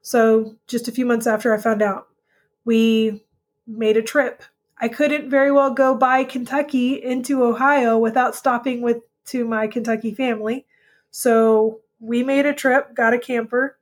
So 0.00 0.56
just 0.66 0.88
a 0.88 0.92
few 0.92 1.06
months 1.06 1.26
after 1.26 1.54
I 1.54 1.58
found 1.58 1.82
out, 1.82 2.08
we 2.64 3.22
made 3.66 3.96
a 3.96 4.02
trip. 4.02 4.42
I 4.82 4.88
couldn't 4.88 5.30
very 5.30 5.52
well 5.52 5.70
go 5.70 5.94
by 5.94 6.24
Kentucky 6.24 6.94
into 6.94 7.44
Ohio 7.44 7.96
without 7.96 8.34
stopping 8.34 8.82
with 8.82 8.96
to 9.26 9.44
my 9.44 9.68
Kentucky 9.68 10.12
family. 10.12 10.66
So 11.12 11.82
we 12.00 12.24
made 12.24 12.46
a 12.46 12.52
trip, 12.52 12.92
got 12.92 13.14
a 13.14 13.18
camper, 13.18 13.78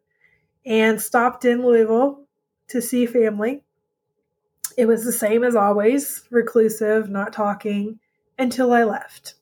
and 0.67 1.01
stopped 1.01 1.47
in 1.47 1.65
Louisville 1.65 2.27
to 2.69 2.83
see 2.83 3.07
family. 3.07 3.63
It 4.77 4.85
was 4.85 5.03
the 5.03 5.13
same 5.13 5.43
as 5.43 5.57
always, 5.57 6.25
reclusive, 6.31 7.09
not 7.09 7.33
talking 7.33 7.99
until 8.39 8.75
I 8.75 8.85
left. 8.85 9.37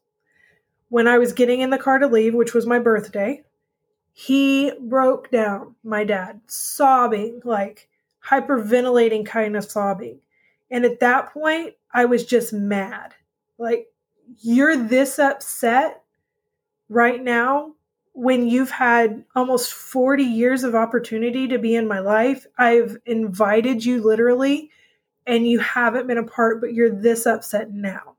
When 0.91 1.09
I 1.09 1.19
was 1.19 1.33
getting 1.33 1.61
in 1.61 1.71
the 1.71 1.77
car 1.77 1.99
to 1.99 2.07
leave, 2.07 2.35
which 2.35 2.55
was 2.55 2.67
my 2.67 2.79
birthday, 2.79 3.43
he 4.13 4.71
broke 4.81 5.33
down, 5.33 5.75
my 5.83 6.05
dad, 6.05 6.41
sobbing, 6.47 7.41
like 7.45 7.89
hyperventilating 8.25 9.27
kind 9.27 9.57
of 9.57 9.65
sobbing. 9.65 10.21
And 10.71 10.85
at 10.85 11.01
that 11.01 11.33
point, 11.33 11.75
I 11.93 12.05
was 12.05 12.25
just 12.25 12.53
mad. 12.53 13.14
Like, 13.59 13.89
you're 14.41 14.77
this 14.77 15.19
upset 15.19 16.03
right 16.89 17.23
now 17.23 17.73
when 18.12 18.49
you've 18.49 18.71
had 18.71 19.25
almost 19.35 19.73
40 19.73 20.25
years 20.25 20.64
of 20.64 20.75
opportunity 20.75 21.49
to 21.49 21.59
be 21.59 21.75
in 21.75 21.87
my 21.87 22.01
life. 22.01 22.47
I've 22.59 22.99
invited 23.07 23.85
you 23.85 24.03
literally, 24.03 24.71
and 25.27 25.47
you 25.47 25.61
haven't 25.61 26.07
been 26.07 26.19
a 26.19 26.25
part, 26.25 26.61
but 26.61 26.75
you're 26.75 26.91
this 26.91 27.27
upset 27.27 27.73
now. 27.73 28.16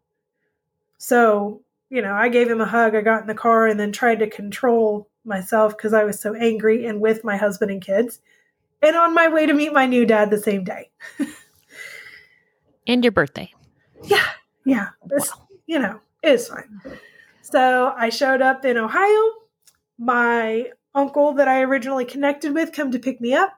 So, 0.98 1.62
you 1.90 2.02
know, 2.02 2.14
I 2.14 2.30
gave 2.30 2.50
him 2.50 2.62
a 2.62 2.66
hug. 2.66 2.96
I 2.96 3.02
got 3.02 3.22
in 3.22 3.28
the 3.28 3.34
car 3.36 3.68
and 3.68 3.80
then 3.80 3.92
tried 3.92 4.20
to 4.20 4.30
control 4.30 5.10
myself 5.26 5.76
because 5.76 5.94
I 5.94 6.04
was 6.04 6.20
so 6.20 6.34
angry 6.34 6.86
and 6.86 7.02
with 7.02 7.24
my 7.24 7.38
husband 7.38 7.72
and 7.72 7.82
kids, 7.82 8.20
and 8.82 8.96
on 8.96 9.14
my 9.14 9.28
way 9.28 9.46
to 9.46 9.54
meet 9.54 9.74
my 9.74 9.86
new 9.86 10.06
dad 10.06 10.32
the 10.32 10.38
same 10.38 10.64
day. 10.64 10.90
and 12.90 13.06
your 13.06 13.12
birthday. 13.12 13.54
Yeah, 14.04 14.26
yeah. 14.66 14.90
You 15.68 15.80
know, 15.80 16.00
it's 16.24 16.48
fine. 16.48 16.82
So 17.42 17.94
I 17.96 18.10
showed 18.10 18.42
up 18.42 18.66
in 18.66 18.78
Ohio. 18.78 19.32
My 20.00 20.72
uncle 20.96 21.34
that 21.34 21.48
I 21.48 21.62
originally 21.62 22.06
connected 22.06 22.54
with 22.54 22.74
come 22.74 22.92
to 22.92 23.00
pick 23.00 23.22
me 23.22 23.34
up. 23.34 23.54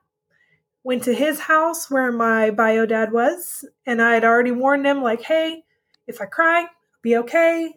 Went 0.83 1.03
to 1.03 1.13
his 1.13 1.39
house 1.39 1.89
where 1.89 2.11
my 2.11 2.51
bio 2.51 2.85
dad 2.85 3.13
was, 3.13 3.63
and 3.85 4.01
I 4.01 4.15
had 4.15 4.25
already 4.25 4.51
warned 4.51 4.85
him, 4.85 5.01
like, 5.01 5.21
hey, 5.21 5.63
if 6.07 6.19
I 6.19 6.25
cry, 6.25 6.65
be 7.01 7.15
okay. 7.17 7.71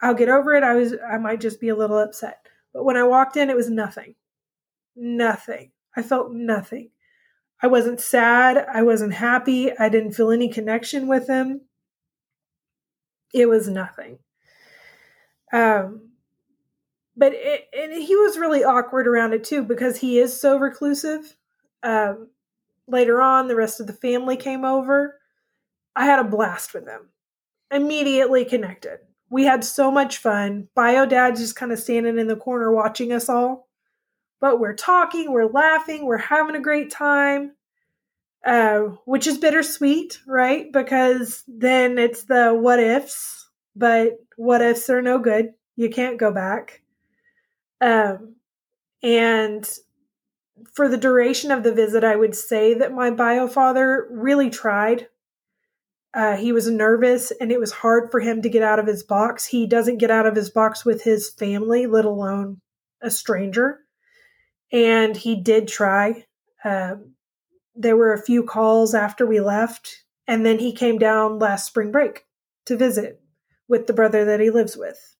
I'll 0.00 0.14
get 0.14 0.30
over 0.30 0.54
it. 0.54 0.64
I 0.64 0.74
was 0.74 0.94
I 1.08 1.18
might 1.18 1.40
just 1.40 1.60
be 1.60 1.68
a 1.68 1.76
little 1.76 1.98
upset. 1.98 2.46
But 2.72 2.84
when 2.84 2.96
I 2.96 3.04
walked 3.04 3.36
in, 3.36 3.50
it 3.50 3.56
was 3.56 3.70
nothing. 3.70 4.16
Nothing. 4.96 5.70
I 5.96 6.02
felt 6.02 6.32
nothing. 6.32 6.90
I 7.62 7.68
wasn't 7.68 8.00
sad. 8.00 8.66
I 8.72 8.82
wasn't 8.82 9.14
happy. 9.14 9.76
I 9.78 9.88
didn't 9.88 10.12
feel 10.12 10.30
any 10.30 10.48
connection 10.48 11.06
with 11.06 11.28
him. 11.28 11.62
It 13.32 13.48
was 13.48 13.68
nothing. 13.68 14.18
Um, 15.52 16.10
but 17.16 17.32
it, 17.34 17.68
and 17.72 18.02
he 18.02 18.16
was 18.16 18.38
really 18.38 18.64
awkward 18.64 19.06
around 19.06 19.32
it 19.32 19.44
too 19.44 19.62
because 19.62 19.98
he 19.98 20.18
is 20.18 20.38
so 20.38 20.56
reclusive. 20.56 21.36
Um, 21.82 22.30
later 22.88 23.22
on, 23.22 23.48
the 23.48 23.56
rest 23.56 23.80
of 23.80 23.86
the 23.86 23.92
family 23.92 24.36
came 24.36 24.64
over. 24.64 25.18
I 25.94 26.06
had 26.06 26.18
a 26.18 26.28
blast 26.28 26.74
with 26.74 26.84
them. 26.84 27.10
Immediately 27.70 28.44
connected 28.46 29.00
we 29.32 29.44
had 29.44 29.64
so 29.64 29.90
much 29.90 30.18
fun. 30.18 30.68
Bio 30.74 31.06
dad 31.06 31.36
just 31.36 31.56
kind 31.56 31.72
of 31.72 31.78
standing 31.78 32.18
in 32.18 32.26
the 32.26 32.36
corner 32.36 32.70
watching 32.70 33.12
us 33.12 33.30
all. 33.30 33.66
But 34.42 34.60
we're 34.60 34.74
talking, 34.74 35.32
we're 35.32 35.50
laughing, 35.50 36.04
we're 36.04 36.18
having 36.18 36.54
a 36.54 36.60
great 36.60 36.90
time, 36.90 37.52
uh, 38.44 38.80
which 39.06 39.26
is 39.26 39.38
bittersweet, 39.38 40.18
right? 40.26 40.70
Because 40.70 41.42
then 41.48 41.96
it's 41.96 42.24
the 42.24 42.52
what 42.52 42.78
ifs, 42.78 43.48
but 43.74 44.18
what 44.36 44.60
ifs 44.60 44.90
are 44.90 45.00
no 45.00 45.18
good. 45.18 45.54
You 45.76 45.88
can't 45.88 46.18
go 46.18 46.30
back. 46.30 46.82
Um, 47.80 48.36
and 49.02 49.66
for 50.74 50.88
the 50.90 50.98
duration 50.98 51.50
of 51.50 51.62
the 51.62 51.72
visit, 51.72 52.04
I 52.04 52.16
would 52.16 52.34
say 52.34 52.74
that 52.74 52.92
my 52.92 53.10
bio 53.10 53.48
father 53.48 54.06
really 54.10 54.50
tried 54.50 55.08
uh, 56.14 56.36
he 56.36 56.52
was 56.52 56.68
nervous 56.68 57.30
and 57.40 57.50
it 57.50 57.58
was 57.58 57.72
hard 57.72 58.10
for 58.10 58.20
him 58.20 58.42
to 58.42 58.50
get 58.50 58.62
out 58.62 58.78
of 58.78 58.86
his 58.86 59.02
box. 59.02 59.46
He 59.46 59.66
doesn't 59.66 59.98
get 59.98 60.10
out 60.10 60.26
of 60.26 60.36
his 60.36 60.50
box 60.50 60.84
with 60.84 61.02
his 61.02 61.30
family, 61.30 61.86
let 61.86 62.04
alone 62.04 62.60
a 63.00 63.10
stranger. 63.10 63.80
And 64.72 65.16
he 65.16 65.36
did 65.36 65.68
try. 65.68 66.24
Uh, 66.64 66.96
there 67.74 67.96
were 67.96 68.12
a 68.12 68.22
few 68.22 68.42
calls 68.42 68.94
after 68.94 69.26
we 69.26 69.40
left, 69.40 70.04
and 70.26 70.44
then 70.44 70.58
he 70.58 70.72
came 70.72 70.98
down 70.98 71.38
last 71.38 71.66
spring 71.66 71.90
break 71.90 72.24
to 72.66 72.76
visit 72.76 73.20
with 73.68 73.86
the 73.86 73.92
brother 73.92 74.24
that 74.24 74.40
he 74.40 74.50
lives 74.50 74.76
with. 74.76 75.16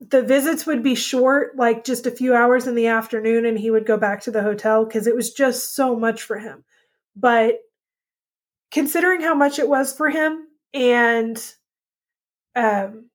The 0.00 0.22
visits 0.22 0.66
would 0.66 0.82
be 0.82 0.94
short, 0.94 1.56
like 1.56 1.84
just 1.84 2.06
a 2.06 2.10
few 2.10 2.34
hours 2.34 2.66
in 2.66 2.74
the 2.74 2.86
afternoon, 2.86 3.46
and 3.46 3.58
he 3.58 3.70
would 3.70 3.86
go 3.86 3.96
back 3.96 4.22
to 4.22 4.30
the 4.30 4.42
hotel 4.42 4.84
because 4.84 5.06
it 5.06 5.16
was 5.16 5.32
just 5.32 5.74
so 5.74 5.96
much 5.96 6.22
for 6.22 6.38
him. 6.38 6.64
But 7.14 7.60
considering 8.70 9.22
how 9.22 9.34
much 9.34 9.58
it 9.58 9.68
was 9.68 9.94
for 9.94 10.10
him 10.10 10.46
and 10.74 11.42
um, 12.54 13.08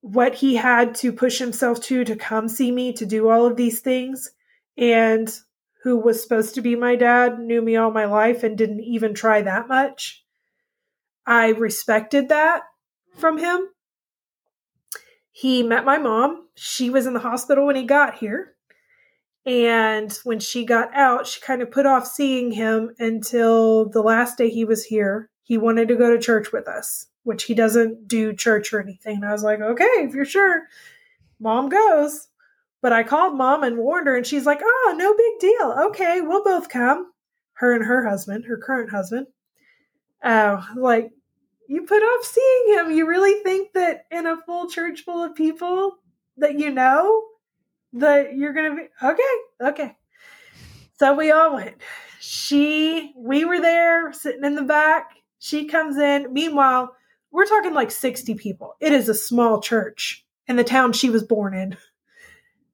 what 0.00 0.34
he 0.34 0.56
had 0.56 0.94
to 0.96 1.12
push 1.12 1.38
himself 1.38 1.80
to 1.82 2.04
to 2.04 2.16
come 2.16 2.48
see 2.48 2.70
me 2.70 2.92
to 2.94 3.06
do 3.06 3.28
all 3.28 3.46
of 3.46 3.56
these 3.56 3.80
things 3.80 4.30
and 4.78 5.40
who 5.82 5.98
was 5.98 6.22
supposed 6.22 6.54
to 6.54 6.62
be 6.62 6.74
my 6.74 6.96
dad 6.96 7.38
knew 7.38 7.60
me 7.60 7.76
all 7.76 7.90
my 7.90 8.06
life 8.06 8.42
and 8.42 8.56
didn't 8.56 8.80
even 8.80 9.12
try 9.12 9.42
that 9.42 9.68
much 9.68 10.24
i 11.26 11.48
respected 11.48 12.28
that 12.28 12.62
from 13.16 13.38
him 13.38 13.68
he 15.30 15.62
met 15.62 15.84
my 15.84 15.98
mom 15.98 16.48
she 16.54 16.88
was 16.88 17.06
in 17.06 17.12
the 17.12 17.20
hospital 17.20 17.66
when 17.66 17.76
he 17.76 17.84
got 17.84 18.14
here 18.16 18.54
and 19.48 20.12
when 20.24 20.40
she 20.40 20.66
got 20.66 20.94
out, 20.94 21.26
she 21.26 21.40
kind 21.40 21.62
of 21.62 21.70
put 21.70 21.86
off 21.86 22.06
seeing 22.06 22.50
him 22.52 22.94
until 22.98 23.88
the 23.88 24.02
last 24.02 24.36
day 24.36 24.50
he 24.50 24.66
was 24.66 24.84
here. 24.84 25.30
He 25.42 25.56
wanted 25.56 25.88
to 25.88 25.96
go 25.96 26.10
to 26.10 26.20
church 26.20 26.52
with 26.52 26.68
us, 26.68 27.06
which 27.22 27.44
he 27.44 27.54
doesn't 27.54 28.06
do 28.06 28.34
church 28.34 28.74
or 28.74 28.80
anything. 28.82 29.16
And 29.16 29.24
I 29.24 29.32
was 29.32 29.42
like, 29.42 29.62
okay, 29.62 29.84
if 29.84 30.12
you're 30.12 30.26
sure, 30.26 30.64
mom 31.40 31.70
goes. 31.70 32.27
But 32.80 32.92
I 32.92 33.02
called 33.02 33.36
mom 33.36 33.64
and 33.64 33.78
warned 33.78 34.06
her, 34.06 34.16
and 34.16 34.26
she's 34.26 34.46
like, 34.46 34.60
oh, 34.62 34.94
no 34.96 35.14
big 35.14 35.40
deal. 35.40 35.86
Okay, 35.88 36.20
we'll 36.20 36.44
both 36.44 36.68
come. 36.68 37.12
Her 37.54 37.74
and 37.74 37.84
her 37.84 38.08
husband, 38.08 38.44
her 38.44 38.56
current 38.56 38.90
husband. 38.90 39.26
Oh, 40.22 40.64
like, 40.76 41.10
you 41.68 41.82
put 41.82 42.02
off 42.02 42.24
seeing 42.24 42.78
him. 42.78 42.92
You 42.92 43.06
really 43.06 43.42
think 43.42 43.72
that 43.74 44.06
in 44.10 44.26
a 44.26 44.40
full 44.46 44.68
church 44.68 45.04
full 45.04 45.24
of 45.24 45.34
people 45.34 45.98
that 46.36 46.58
you 46.58 46.70
know, 46.70 47.24
that 47.94 48.36
you're 48.36 48.52
gonna 48.52 48.74
be 48.74 48.88
okay, 49.02 49.22
okay. 49.60 49.96
So 50.98 51.14
we 51.14 51.30
all 51.30 51.54
went. 51.54 51.76
She, 52.20 53.12
we 53.16 53.44
were 53.44 53.60
there 53.60 54.12
sitting 54.12 54.44
in 54.44 54.54
the 54.54 54.62
back. 54.62 55.10
She 55.38 55.66
comes 55.66 55.96
in. 55.96 56.32
Meanwhile, 56.32 56.94
we're 57.30 57.46
talking 57.46 57.74
like 57.74 57.90
60 57.90 58.34
people. 58.34 58.74
It 58.80 58.92
is 58.92 59.08
a 59.08 59.14
small 59.14 59.60
church 59.60 60.24
in 60.48 60.56
the 60.56 60.64
town 60.64 60.92
she 60.92 61.10
was 61.10 61.22
born 61.22 61.54
in. 61.54 61.76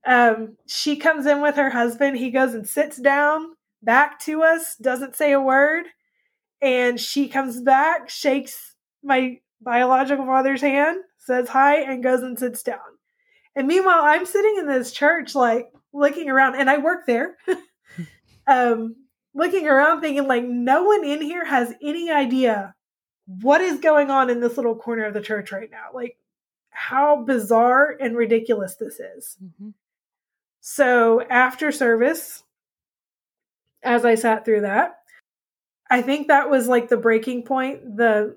Um, 0.06 0.56
she 0.66 0.96
comes 0.96 1.26
in 1.26 1.40
with 1.40 1.56
her 1.56 1.70
husband. 1.70 2.16
He 2.16 2.30
goes 2.30 2.54
and 2.54 2.68
sits 2.68 2.96
down 2.96 3.54
back 3.82 4.18
to 4.20 4.42
us, 4.42 4.76
doesn't 4.76 5.16
say 5.16 5.32
a 5.32 5.40
word. 5.40 5.86
And 6.60 6.98
she 6.98 7.28
comes 7.28 7.60
back, 7.60 8.08
shakes 8.08 8.74
my 9.02 9.38
biological 9.60 10.24
father's 10.24 10.62
hand, 10.62 10.98
says 11.18 11.48
hi, 11.48 11.82
and 11.82 12.02
goes 12.02 12.22
and 12.22 12.38
sits 12.38 12.62
down. 12.62 12.78
And 13.54 13.68
meanwhile, 13.68 14.02
I'm 14.02 14.26
sitting 14.26 14.56
in 14.58 14.66
this 14.66 14.90
church, 14.92 15.34
like 15.34 15.70
looking 15.92 16.28
around, 16.28 16.56
and 16.56 16.68
I 16.68 16.78
work 16.78 17.06
there. 17.06 17.36
um, 18.46 18.96
looking 19.34 19.68
around, 19.68 20.00
thinking 20.00 20.26
like 20.26 20.44
no 20.44 20.84
one 20.84 21.04
in 21.04 21.20
here 21.20 21.44
has 21.44 21.74
any 21.82 22.10
idea 22.10 22.74
what 23.26 23.60
is 23.60 23.78
going 23.80 24.10
on 24.10 24.30
in 24.30 24.40
this 24.40 24.56
little 24.56 24.76
corner 24.76 25.04
of 25.04 25.14
the 25.14 25.20
church 25.20 25.52
right 25.52 25.70
now. 25.70 25.88
Like 25.92 26.16
how 26.70 27.24
bizarre 27.24 27.96
and 28.00 28.16
ridiculous 28.16 28.76
this 28.76 29.00
is. 29.00 29.36
Mm-hmm. 29.42 29.70
So 30.66 31.20
after 31.20 31.70
service, 31.70 32.42
as 33.82 34.06
I 34.06 34.14
sat 34.14 34.46
through 34.46 34.62
that, 34.62 34.94
I 35.90 36.00
think 36.00 36.28
that 36.28 36.48
was 36.48 36.66
like 36.68 36.88
the 36.88 36.96
breaking 36.96 37.42
point. 37.42 37.98
The 37.98 38.34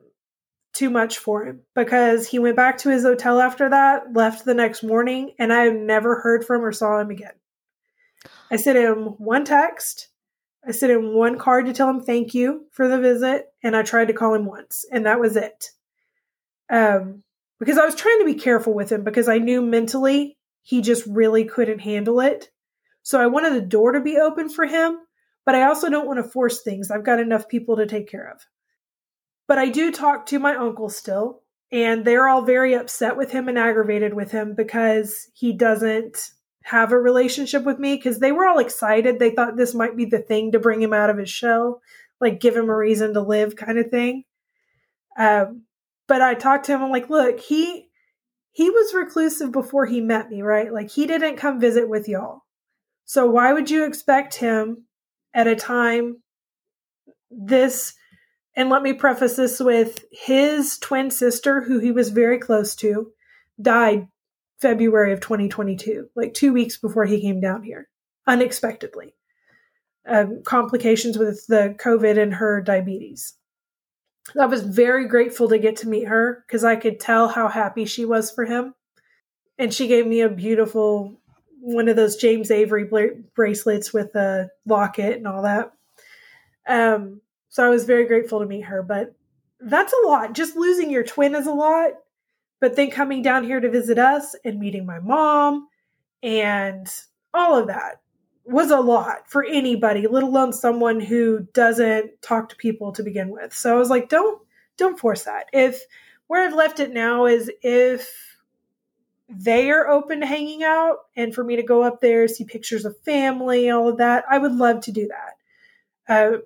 too 0.73 0.89
much 0.89 1.19
for 1.19 1.45
him 1.45 1.61
because 1.73 2.27
he 2.27 2.37
went 2.37 2.57
back 2.57 2.79
to 2.79 2.89
his 2.89 3.03
hotel 3.03 3.39
after 3.39 3.69
that, 3.69 4.13
left 4.13 4.43
the 4.43 4.53
next 4.53 4.83
morning, 4.83 5.35
and 5.39 5.53
I 5.53 5.69
never 5.69 6.19
heard 6.19 6.45
from 6.45 6.65
or 6.65 6.73
saw 6.73 6.99
him 6.99 7.11
again. 7.11 7.31
I 8.51 8.57
sent 8.57 8.77
him 8.77 9.15
one 9.19 9.45
text. 9.45 10.09
I 10.67 10.71
sent 10.71 10.91
him 10.91 11.15
one 11.15 11.37
card 11.37 11.65
to 11.67 11.73
tell 11.73 11.89
him 11.89 12.01
thank 12.01 12.33
you 12.33 12.65
for 12.73 12.89
the 12.89 12.99
visit, 12.99 13.45
and 13.63 13.73
I 13.73 13.83
tried 13.83 14.09
to 14.09 14.13
call 14.13 14.33
him 14.33 14.45
once, 14.45 14.83
and 14.91 15.05
that 15.05 15.21
was 15.21 15.37
it. 15.37 15.71
Um, 16.69 17.23
because 17.57 17.77
I 17.77 17.85
was 17.85 17.95
trying 17.95 18.19
to 18.19 18.25
be 18.25 18.35
careful 18.35 18.73
with 18.73 18.91
him 18.91 19.05
because 19.05 19.29
I 19.29 19.37
knew 19.37 19.61
mentally 19.61 20.36
he 20.67 20.81
just 20.81 21.07
really 21.07 21.45
couldn't 21.45 21.79
handle 21.79 22.19
it. 22.19 22.49
So 23.01 23.21
I 23.21 23.27
wanted 23.27 23.53
the 23.53 23.65
door 23.65 23.93
to 23.93 24.01
be 24.01 24.17
open 24.17 24.49
for 24.49 24.65
him, 24.65 24.97
but 25.45 25.55
I 25.55 25.63
also 25.63 25.89
don't 25.89 26.05
want 26.05 26.17
to 26.17 26.29
force 26.29 26.61
things. 26.61 26.91
I've 26.91 27.05
got 27.05 27.21
enough 27.21 27.47
people 27.47 27.77
to 27.77 27.85
take 27.85 28.09
care 28.09 28.29
of. 28.29 28.41
But 29.47 29.59
I 29.59 29.69
do 29.69 29.93
talk 29.93 30.25
to 30.25 30.39
my 30.39 30.57
uncle 30.57 30.89
still, 30.89 31.41
and 31.71 32.03
they're 32.03 32.27
all 32.27 32.41
very 32.41 32.73
upset 32.73 33.15
with 33.15 33.31
him 33.31 33.47
and 33.47 33.57
aggravated 33.57 34.13
with 34.13 34.31
him 34.31 34.55
because 34.57 35.29
he 35.33 35.53
doesn't 35.53 36.31
have 36.65 36.91
a 36.91 36.99
relationship 36.99 37.63
with 37.63 37.79
me 37.79 37.95
because 37.95 38.19
they 38.19 38.33
were 38.33 38.45
all 38.45 38.59
excited. 38.59 39.19
They 39.19 39.29
thought 39.29 39.55
this 39.55 39.73
might 39.73 39.95
be 39.95 40.03
the 40.03 40.19
thing 40.19 40.51
to 40.51 40.59
bring 40.59 40.81
him 40.81 40.91
out 40.91 41.09
of 41.09 41.17
his 41.17 41.29
shell, 41.29 41.79
like 42.19 42.41
give 42.41 42.57
him 42.57 42.67
a 42.69 42.75
reason 42.75 43.13
to 43.13 43.21
live 43.21 43.55
kind 43.55 43.79
of 43.79 43.89
thing. 43.89 44.25
Um, 45.17 45.63
but 46.09 46.21
I 46.21 46.33
talked 46.33 46.65
to 46.65 46.73
him. 46.73 46.83
I'm 46.83 46.91
like, 46.91 47.09
look, 47.09 47.39
he 47.39 47.86
he 48.57 48.71
was 48.71 48.91
reclusive 48.95 49.51
before 49.51 49.85
he 49.85 50.01
met 50.01 50.31
me, 50.31 50.41
right? 50.41 50.73
Like 50.73 50.89
he 50.89 51.05
didn't 51.05 51.37
come 51.37 51.59
visit 51.59 51.87
with 51.87 52.09
y'all. 52.09 52.41
So 53.05 53.27
why 53.27 53.53
would 53.53 53.69
you 53.69 53.85
expect 53.85 54.33
him 54.33 54.87
at 55.31 55.45
a 55.45 55.55
time 55.55 56.23
this 57.29 57.93
and 58.55 58.71
let 58.71 58.81
me 58.81 58.93
preface 58.93 59.35
this 59.35 59.59
with 59.59 60.05
his 60.11 60.79
twin 60.79 61.11
sister 61.11 61.61
who 61.61 61.77
he 61.77 61.91
was 61.91 62.09
very 62.09 62.39
close 62.39 62.75
to 62.77 63.11
died 63.61 64.07
February 64.59 65.13
of 65.13 65.21
2022, 65.21 66.09
like 66.15 66.33
2 66.33 66.51
weeks 66.51 66.77
before 66.77 67.05
he 67.05 67.21
came 67.21 67.39
down 67.39 67.61
here 67.61 67.87
unexpectedly. 68.25 69.13
Um, 70.07 70.41
complications 70.43 71.15
with 71.15 71.45
the 71.45 71.75
COVID 71.77 72.19
and 72.19 72.33
her 72.33 72.61
diabetes. 72.61 73.35
I 74.39 74.45
was 74.45 74.63
very 74.63 75.07
grateful 75.07 75.49
to 75.49 75.57
get 75.57 75.77
to 75.77 75.87
meet 75.87 76.07
her 76.07 76.43
because 76.45 76.63
I 76.63 76.75
could 76.75 76.99
tell 76.99 77.27
how 77.27 77.47
happy 77.47 77.85
she 77.85 78.05
was 78.05 78.31
for 78.31 78.45
him. 78.45 78.73
And 79.57 79.73
she 79.73 79.87
gave 79.87 80.05
me 80.05 80.21
a 80.21 80.29
beautiful 80.29 81.19
one 81.59 81.87
of 81.87 81.95
those 81.95 82.17
James 82.17 82.51
Avery 82.51 82.85
bla- 82.85 83.15
bracelets 83.35 83.91
with 83.91 84.15
a 84.15 84.49
locket 84.65 85.17
and 85.17 85.27
all 85.27 85.41
that. 85.43 85.71
Um, 86.67 87.21
so 87.49 87.65
I 87.65 87.69
was 87.69 87.85
very 87.85 88.05
grateful 88.05 88.39
to 88.39 88.45
meet 88.45 88.65
her, 88.65 88.83
but 88.83 89.15
that's 89.59 89.93
a 89.93 90.07
lot. 90.07 90.33
Just 90.33 90.55
losing 90.55 90.91
your 90.91 91.03
twin 91.03 91.33
is 91.33 91.47
a 91.47 91.51
lot. 91.51 91.91
But 92.59 92.75
then 92.75 92.91
coming 92.91 93.21
down 93.21 93.43
here 93.43 93.59
to 93.59 93.69
visit 93.69 93.97
us 93.97 94.35
and 94.43 94.59
meeting 94.59 94.85
my 94.85 94.99
mom 94.99 95.67
and 96.23 96.87
all 97.33 97.57
of 97.57 97.67
that 97.67 98.01
was 98.47 98.71
a 98.71 98.79
lot 98.79 99.29
for 99.29 99.43
anybody, 99.43 100.07
let 100.07 100.23
alone 100.23 100.53
someone 100.53 100.99
who 100.99 101.47
doesn't 101.53 102.21
talk 102.21 102.49
to 102.49 102.55
people 102.55 102.93
to 102.93 103.03
begin 103.03 103.29
with. 103.29 103.53
So 103.53 103.75
I 103.75 103.77
was 103.77 103.89
like, 103.89 104.09
don't 104.09 104.41
don't 104.77 104.99
force 104.99 105.23
that. 105.23 105.47
If 105.51 105.81
where 106.27 106.45
I've 106.45 106.55
left 106.55 106.79
it 106.79 106.91
now 106.91 107.25
is 107.25 107.51
if 107.61 108.09
they 109.29 109.69
are 109.71 109.87
open 109.87 110.21
to 110.21 110.25
hanging 110.25 110.63
out 110.63 110.97
and 111.15 111.35
for 111.35 111.43
me 111.43 111.57
to 111.57 111.63
go 111.63 111.83
up 111.83 111.99
there, 111.99 112.27
see 112.27 112.45
pictures 112.45 112.85
of 112.85 112.97
family, 113.01 113.69
all 113.69 113.89
of 113.89 113.97
that, 113.97 114.23
I 114.29 114.37
would 114.37 114.53
love 114.53 114.81
to 114.81 114.91
do 114.91 115.09
that. 115.09 115.33
Uh, 116.07 116.37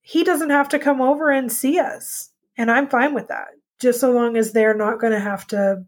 he 0.00 0.24
doesn't 0.24 0.50
have 0.50 0.70
to 0.70 0.78
come 0.78 1.02
over 1.02 1.30
and 1.30 1.52
see 1.52 1.78
us, 1.78 2.30
and 2.56 2.70
I'm 2.70 2.88
fine 2.88 3.12
with 3.12 3.28
that, 3.28 3.48
just 3.80 4.00
so 4.00 4.12
long 4.12 4.36
as 4.36 4.52
they're 4.52 4.74
not 4.74 5.00
going 5.00 5.12
to 5.12 5.20
have 5.20 5.46
to 5.48 5.84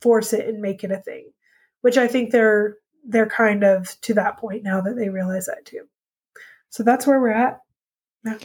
force 0.00 0.32
it 0.32 0.48
and 0.48 0.60
make 0.60 0.82
it 0.82 0.90
a 0.90 0.98
thing, 0.98 1.30
which 1.82 1.96
I 1.96 2.08
think 2.08 2.30
they're 2.30 2.76
they're 3.06 3.28
kind 3.28 3.64
of 3.64 4.00
to 4.02 4.14
that 4.14 4.38
point 4.38 4.62
now 4.64 4.80
that 4.80 4.96
they 4.96 5.08
realize 5.08 5.46
that 5.46 5.64
too. 5.64 5.86
So 6.70 6.82
that's 6.82 7.06
where 7.06 7.20
we're 7.20 7.30
at. 7.30 7.60
Yeah. 8.24 8.38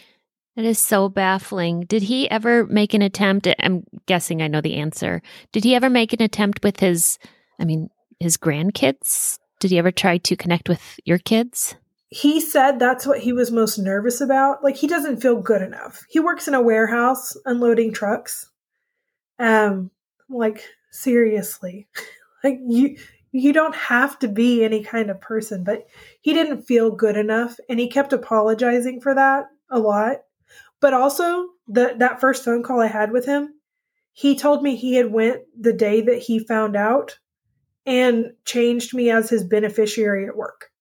That 0.55 0.66
is 0.66 0.80
so 0.80 1.07
baffling. 1.07 1.82
Did 1.82 2.03
he 2.03 2.30
ever 2.30 2.66
make 2.66 2.93
an 2.93 3.01
attempt? 3.01 3.47
I'm 3.59 3.86
guessing 4.05 4.41
I 4.41 4.47
know 4.47 4.62
the 4.62 4.76
answer. 4.76 5.22
Did 5.51 5.64
he 5.64 5.76
ever 5.76 5.89
make 5.89 6.12
an 6.14 6.22
attempt 6.22 6.64
with 6.64 6.80
his, 6.80 7.18
I 7.59 7.66
mean, 7.66 7.89
his 8.20 8.38
grandkids? 8.38 9.39
Did 9.59 9.72
he 9.72 9.78
ever 9.78 9.91
try 9.91 10.18
to 10.18 10.36
connect 10.36 10.68
with 10.68 10.99
your 11.05 11.20
kids? 11.20 11.76
He 12.09 12.41
said 12.41 12.78
that's 12.78 13.07
what 13.07 13.20
he 13.20 13.32
was 13.32 13.51
most 13.51 13.78
nervous 13.78 14.20
about. 14.20 14.64
Like 14.64 14.76
he 14.76 14.88
doesn't 14.88 15.22
feel 15.22 15.41
good 15.41 15.62
enough. 15.62 16.03
He 16.09 16.20
works 16.20 16.47
in 16.47 16.53
a 16.53 16.62
warehouse 16.62 17.38
unloading 17.45 17.93
trucks. 17.93 18.49
Um, 19.39 19.91
like 20.30 20.66
seriously, 20.91 21.88
like 22.43 22.59
you 22.62 22.97
you 23.32 23.53
don't 23.53 23.75
have 23.75 24.19
to 24.19 24.27
be 24.27 24.63
any 24.63 24.84
kind 24.84 25.09
of 25.09 25.21
person, 25.21 25.63
but 25.63 25.88
he 26.19 26.34
didn't 26.34 26.63
feel 26.63 26.91
good 26.91 27.15
enough 27.15 27.59
and 27.69 27.79
he 27.79 27.89
kept 27.89 28.13
apologizing 28.13 28.99
for 29.01 29.15
that 29.15 29.45
a 29.69 29.79
lot. 29.79 30.17
But 30.79 30.93
also 30.93 31.47
the 31.67 31.95
that 31.99 32.19
first 32.19 32.43
phone 32.43 32.63
call 32.63 32.82
I 32.82 32.88
had 32.88 33.11
with 33.11 33.25
him, 33.25 33.53
he 34.11 34.36
told 34.36 34.61
me 34.61 34.75
he 34.75 34.95
had 34.95 35.11
went 35.11 35.41
the 35.57 35.73
day 35.73 36.01
that 36.01 36.19
he 36.19 36.39
found 36.39 36.75
out 36.75 37.19
and 37.86 38.32
changed 38.45 38.93
me 38.93 39.09
as 39.09 39.29
his 39.29 39.43
beneficiary 39.43 40.27
at 40.27 40.36
work. 40.36 40.71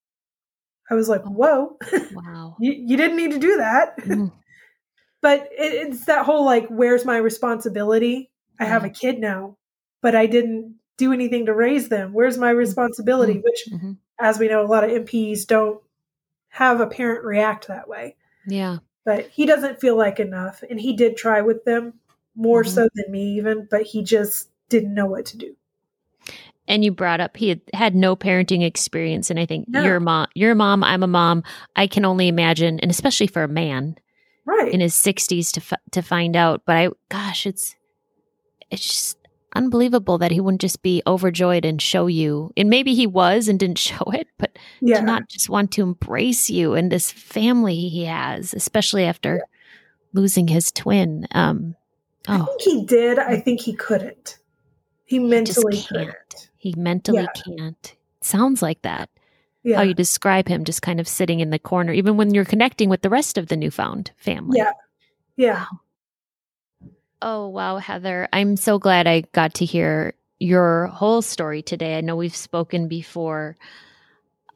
I 0.91 0.95
was 0.95 1.09
like, 1.09 1.23
"Whoa. 1.23 1.77
Wow. 2.13 2.57
you, 2.61 2.73
you 2.73 2.97
didn't 2.97 3.17
need 3.17 3.31
to 3.33 3.39
do 3.39 3.59
that." 3.59 3.97
Mm. 3.99 4.33
but 5.23 5.49
it, 5.53 5.89
it's 5.89 6.07
that 6.07 6.25
whole 6.25 6.45
like 6.45 6.67
where's 6.69 7.05
my 7.05 7.19
responsibility? 7.19 8.31
I 8.59 8.65
have 8.65 8.85
a 8.85 8.91
kid 8.91 9.19
now, 9.19 9.57
but 10.03 10.15
I 10.15 10.27
didn't 10.27 10.80
do 11.01 11.13
anything 11.13 11.47
to 11.47 11.55
raise 11.55 11.89
them? 11.89 12.13
Where's 12.13 12.39
my 12.39 12.51
mm-hmm. 12.51 12.59
responsibility? 12.59 13.35
Mm-hmm. 13.35 13.43
Which, 13.43 13.65
mm-hmm. 13.73 13.93
as 14.21 14.39
we 14.39 14.49
know, 14.49 14.65
a 14.65 14.69
lot 14.69 14.85
of 14.85 14.91
NPEs 14.91 15.47
don't 15.47 15.81
have 16.51 16.81
a 16.81 16.87
parent 16.87 17.25
react 17.25 17.67
that 17.67 17.89
way. 17.89 18.17
Yeah. 18.47 18.79
But 19.05 19.29
he 19.29 19.47
doesn't 19.47 19.81
feel 19.81 19.97
like 19.97 20.21
enough. 20.21 20.63
And 20.69 20.79
he 20.79 20.95
did 20.95 21.17
try 21.17 21.41
with 21.41 21.65
them 21.65 21.95
more 22.37 22.63
mm-hmm. 22.63 22.73
so 22.73 22.89
than 22.95 23.11
me, 23.11 23.37
even, 23.39 23.67
but 23.69 23.83
he 23.83 24.05
just 24.05 24.49
didn't 24.69 24.95
know 24.95 25.07
what 25.07 25.27
to 25.27 25.39
do. 25.39 25.57
And 26.69 26.85
you 26.85 26.93
brought 26.93 27.21
up 27.21 27.37
he 27.37 27.49
had, 27.49 27.63
had 27.75 27.97
no 27.97 28.15
parenting 28.15 28.65
experience, 28.65 29.29
and 29.29 29.41
I 29.41 29.47
think 29.47 29.67
no. 29.69 29.83
your 29.83 29.99
mom, 29.99 30.29
your 30.37 30.55
mom, 30.55 30.85
I'm 30.85 31.03
a 31.03 31.09
mom. 31.09 31.43
I 31.75 31.89
can 31.89 32.05
only 32.05 32.29
imagine, 32.29 32.79
and 32.79 32.93
especially 32.93 33.27
for 33.27 33.43
a 33.43 33.49
man, 33.49 33.97
right 34.45 34.73
in 34.73 34.79
his 34.79 34.95
60s 34.95 35.53
to 35.55 35.61
f- 35.61 35.81
to 35.91 36.01
find 36.01 36.37
out. 36.37 36.63
But 36.67 36.77
I, 36.77 36.89
gosh, 37.09 37.45
it's 37.45 37.75
it's 38.71 38.87
just 38.87 39.19
unbelievable 39.55 40.19
that 40.19 40.31
he 40.31 40.41
wouldn't 40.41 40.61
just 40.61 40.83
be 40.83 41.03
overjoyed 41.07 41.65
and 41.65 41.81
show 41.81 42.07
you. 42.07 42.53
And 42.57 42.71
maybe 42.71 42.95
he 42.95 43.07
was 43.07 43.49
and 43.49 43.59
didn't 43.59 43.79
show 43.91 44.05
it, 44.13 44.29
but 44.39 44.59
yeah. 44.81 45.01
to 45.01 45.07
not 45.07 45.29
just 45.29 45.49
want 45.49 45.73
to 45.73 45.83
embrace 45.83 46.51
you 46.51 46.75
and 46.75 46.91
this 46.91 47.11
family 47.11 47.89
he 47.89 48.05
has, 48.05 48.55
especially 48.55 49.05
after 49.05 49.37
yeah. 49.37 49.43
losing 50.13 50.49
his 50.49 50.71
twin. 50.73 51.27
Um, 51.33 51.77
oh. 52.29 52.43
I 52.43 52.45
think 52.45 52.61
he 52.63 52.85
did. 52.85 53.19
I 53.19 53.39
think 53.39 53.61
he 53.61 53.75
couldn't. 53.75 54.39
He 55.05 55.19
mentally 55.19 55.77
he 55.77 55.83
can't. 55.83 56.09
Couldn't. 56.09 56.51
He 56.57 56.75
mentally 56.77 57.23
yeah. 57.23 57.43
can't. 57.57 57.97
Sounds 58.21 58.63
like 58.63 58.83
that. 58.83 59.09
Yeah. 59.63 59.77
How 59.77 59.83
you 59.83 59.93
describe 59.93 60.49
him 60.49 60.65
just 60.65 60.83
kind 60.83 61.01
of 61.01 61.09
sitting 61.09 61.41
in 61.41 61.51
the 61.51 61.59
corner, 61.59 61.93
even 61.93 62.17
when 62.17 62.33
you're 62.33 62.45
connecting 62.45 62.89
with 62.89 63.03
the 63.03 63.11
rest 63.11 63.37
of 63.37 63.49
the 63.49 63.57
newfound 63.57 64.13
family. 64.17 64.59
Yeah. 64.59 64.73
Yeah. 65.37 65.55
Wow. 65.55 65.81
Oh, 67.23 67.49
wow, 67.49 67.77
Heather. 67.77 68.29
I'm 68.33 68.57
so 68.57 68.79
glad 68.79 69.07
I 69.07 69.23
got 69.33 69.55
to 69.55 69.65
hear 69.65 70.15
your 70.39 70.87
whole 70.87 71.23
story 71.23 71.63
today. 71.63 71.99
I 71.99 72.01
know 72.01 72.17
we've 72.17 72.35
spoken 72.35 72.89
before. 72.89 73.57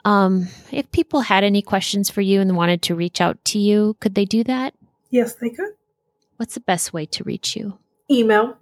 Um, 0.04 0.48
if 0.70 0.90
people 0.92 1.20
had 1.20 1.44
any 1.44 1.62
questions 1.62 2.10
for 2.10 2.20
you 2.20 2.40
and 2.40 2.56
wanted 2.56 2.82
to 2.82 2.94
reach 2.94 3.20
out 3.20 3.42
to 3.46 3.58
you, 3.58 3.96
could 4.00 4.14
they 4.14 4.24
do 4.24 4.44
that? 4.44 4.74
Yes, 5.10 5.34
they 5.34 5.50
could. 5.50 5.72
What's 6.36 6.54
the 6.54 6.60
best 6.60 6.92
way 6.92 7.06
to 7.06 7.24
reach 7.24 7.54
you? 7.54 7.78
Email. 8.10 8.56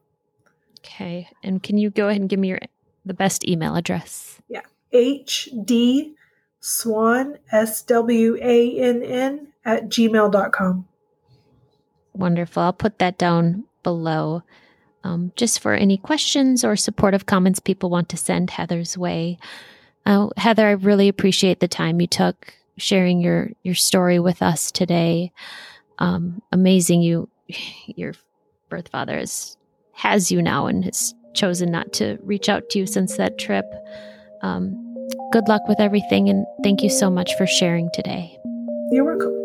Okay. 0.80 1.28
And 1.42 1.62
can 1.62 1.78
you 1.78 1.90
go 1.90 2.08
ahead 2.08 2.20
and 2.20 2.28
give 2.28 2.38
me 2.38 2.48
your 2.48 2.60
the 3.04 3.14
best 3.14 3.46
email 3.46 3.74
address? 3.74 4.40
Yeah. 4.48 4.62
HD 4.92 6.12
Swann 6.60 7.38
S 7.50 7.82
W 7.82 8.36
A 8.40 8.78
N 8.78 9.02
N 9.02 9.48
at 9.64 9.88
gmail.com. 9.88 10.86
Wonderful. 12.14 12.62
I'll 12.62 12.72
put 12.72 12.98
that 12.98 13.16
down 13.16 13.64
below. 13.82 14.42
Um, 15.04 15.32
just 15.34 15.58
for 15.60 15.74
any 15.74 15.96
questions 15.96 16.64
or 16.64 16.76
supportive 16.76 17.26
comments 17.26 17.58
people 17.58 17.90
want 17.90 18.08
to 18.10 18.16
send 18.16 18.50
Heather's 18.50 18.96
way. 18.96 19.36
Uh, 20.06 20.28
Heather, 20.36 20.66
I 20.66 20.72
really 20.72 21.08
appreciate 21.08 21.58
the 21.58 21.68
time 21.68 22.00
you 22.00 22.06
took 22.06 22.54
sharing 22.76 23.20
your 23.20 23.50
your 23.62 23.74
story 23.74 24.18
with 24.18 24.42
us 24.42 24.70
today. 24.70 25.32
Um, 25.98 26.42
amazing, 26.52 27.02
you 27.02 27.28
your 27.86 28.14
birth 28.68 28.88
father 28.88 29.18
has 29.18 29.56
has 29.92 30.32
you 30.32 30.42
now 30.42 30.66
and 30.66 30.84
has 30.84 31.14
chosen 31.34 31.70
not 31.70 31.92
to 31.94 32.18
reach 32.22 32.48
out 32.48 32.70
to 32.70 32.78
you 32.78 32.86
since 32.86 33.16
that 33.16 33.38
trip. 33.38 33.66
Um, 34.42 34.78
good 35.32 35.48
luck 35.48 35.62
with 35.68 35.80
everything, 35.80 36.28
and 36.28 36.44
thank 36.62 36.82
you 36.82 36.90
so 36.90 37.10
much 37.10 37.34
for 37.36 37.46
sharing 37.46 37.90
today. 37.92 38.36
You're 38.90 39.04
welcome. 39.04 39.38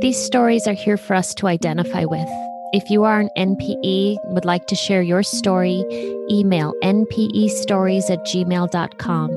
These 0.00 0.18
stories 0.18 0.66
are 0.66 0.74
here 0.74 0.96
for 0.96 1.14
us 1.14 1.34
to 1.34 1.46
identify 1.46 2.04
with 2.04 2.28
If 2.76 2.90
you 2.90 3.04
are 3.04 3.20
an 3.20 3.30
NPE 3.38 4.18
would 4.34 4.44
like 4.44 4.66
to 4.66 4.74
share 4.74 5.00
your 5.00 5.22
story, 5.22 5.82
email 6.30 6.74
npestories 6.82 8.10
at 8.10 8.26
gmail.com. 8.26 9.30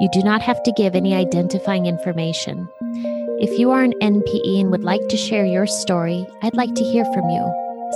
You 0.00 0.08
do 0.14 0.22
not 0.22 0.40
have 0.40 0.62
to 0.62 0.72
give 0.72 0.94
any 0.94 1.14
identifying 1.14 1.84
information. 1.84 2.66
If 3.38 3.58
you 3.58 3.70
are 3.70 3.82
an 3.82 3.92
NPE 4.00 4.62
and 4.62 4.70
would 4.70 4.82
like 4.82 5.06
to 5.08 5.18
share 5.18 5.44
your 5.44 5.66
story, 5.66 6.26
I'd 6.42 6.56
like 6.56 6.74
to 6.74 6.82
hear 6.82 7.04
from 7.12 7.28
you. 7.28 7.44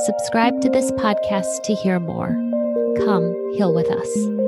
Subscribe 0.04 0.60
to 0.60 0.68
this 0.68 0.90
podcast 0.92 1.62
to 1.62 1.74
hear 1.76 1.98
more. 1.98 2.36
Come, 3.06 3.24
heal 3.54 3.72
with 3.72 3.90
us. 3.90 4.43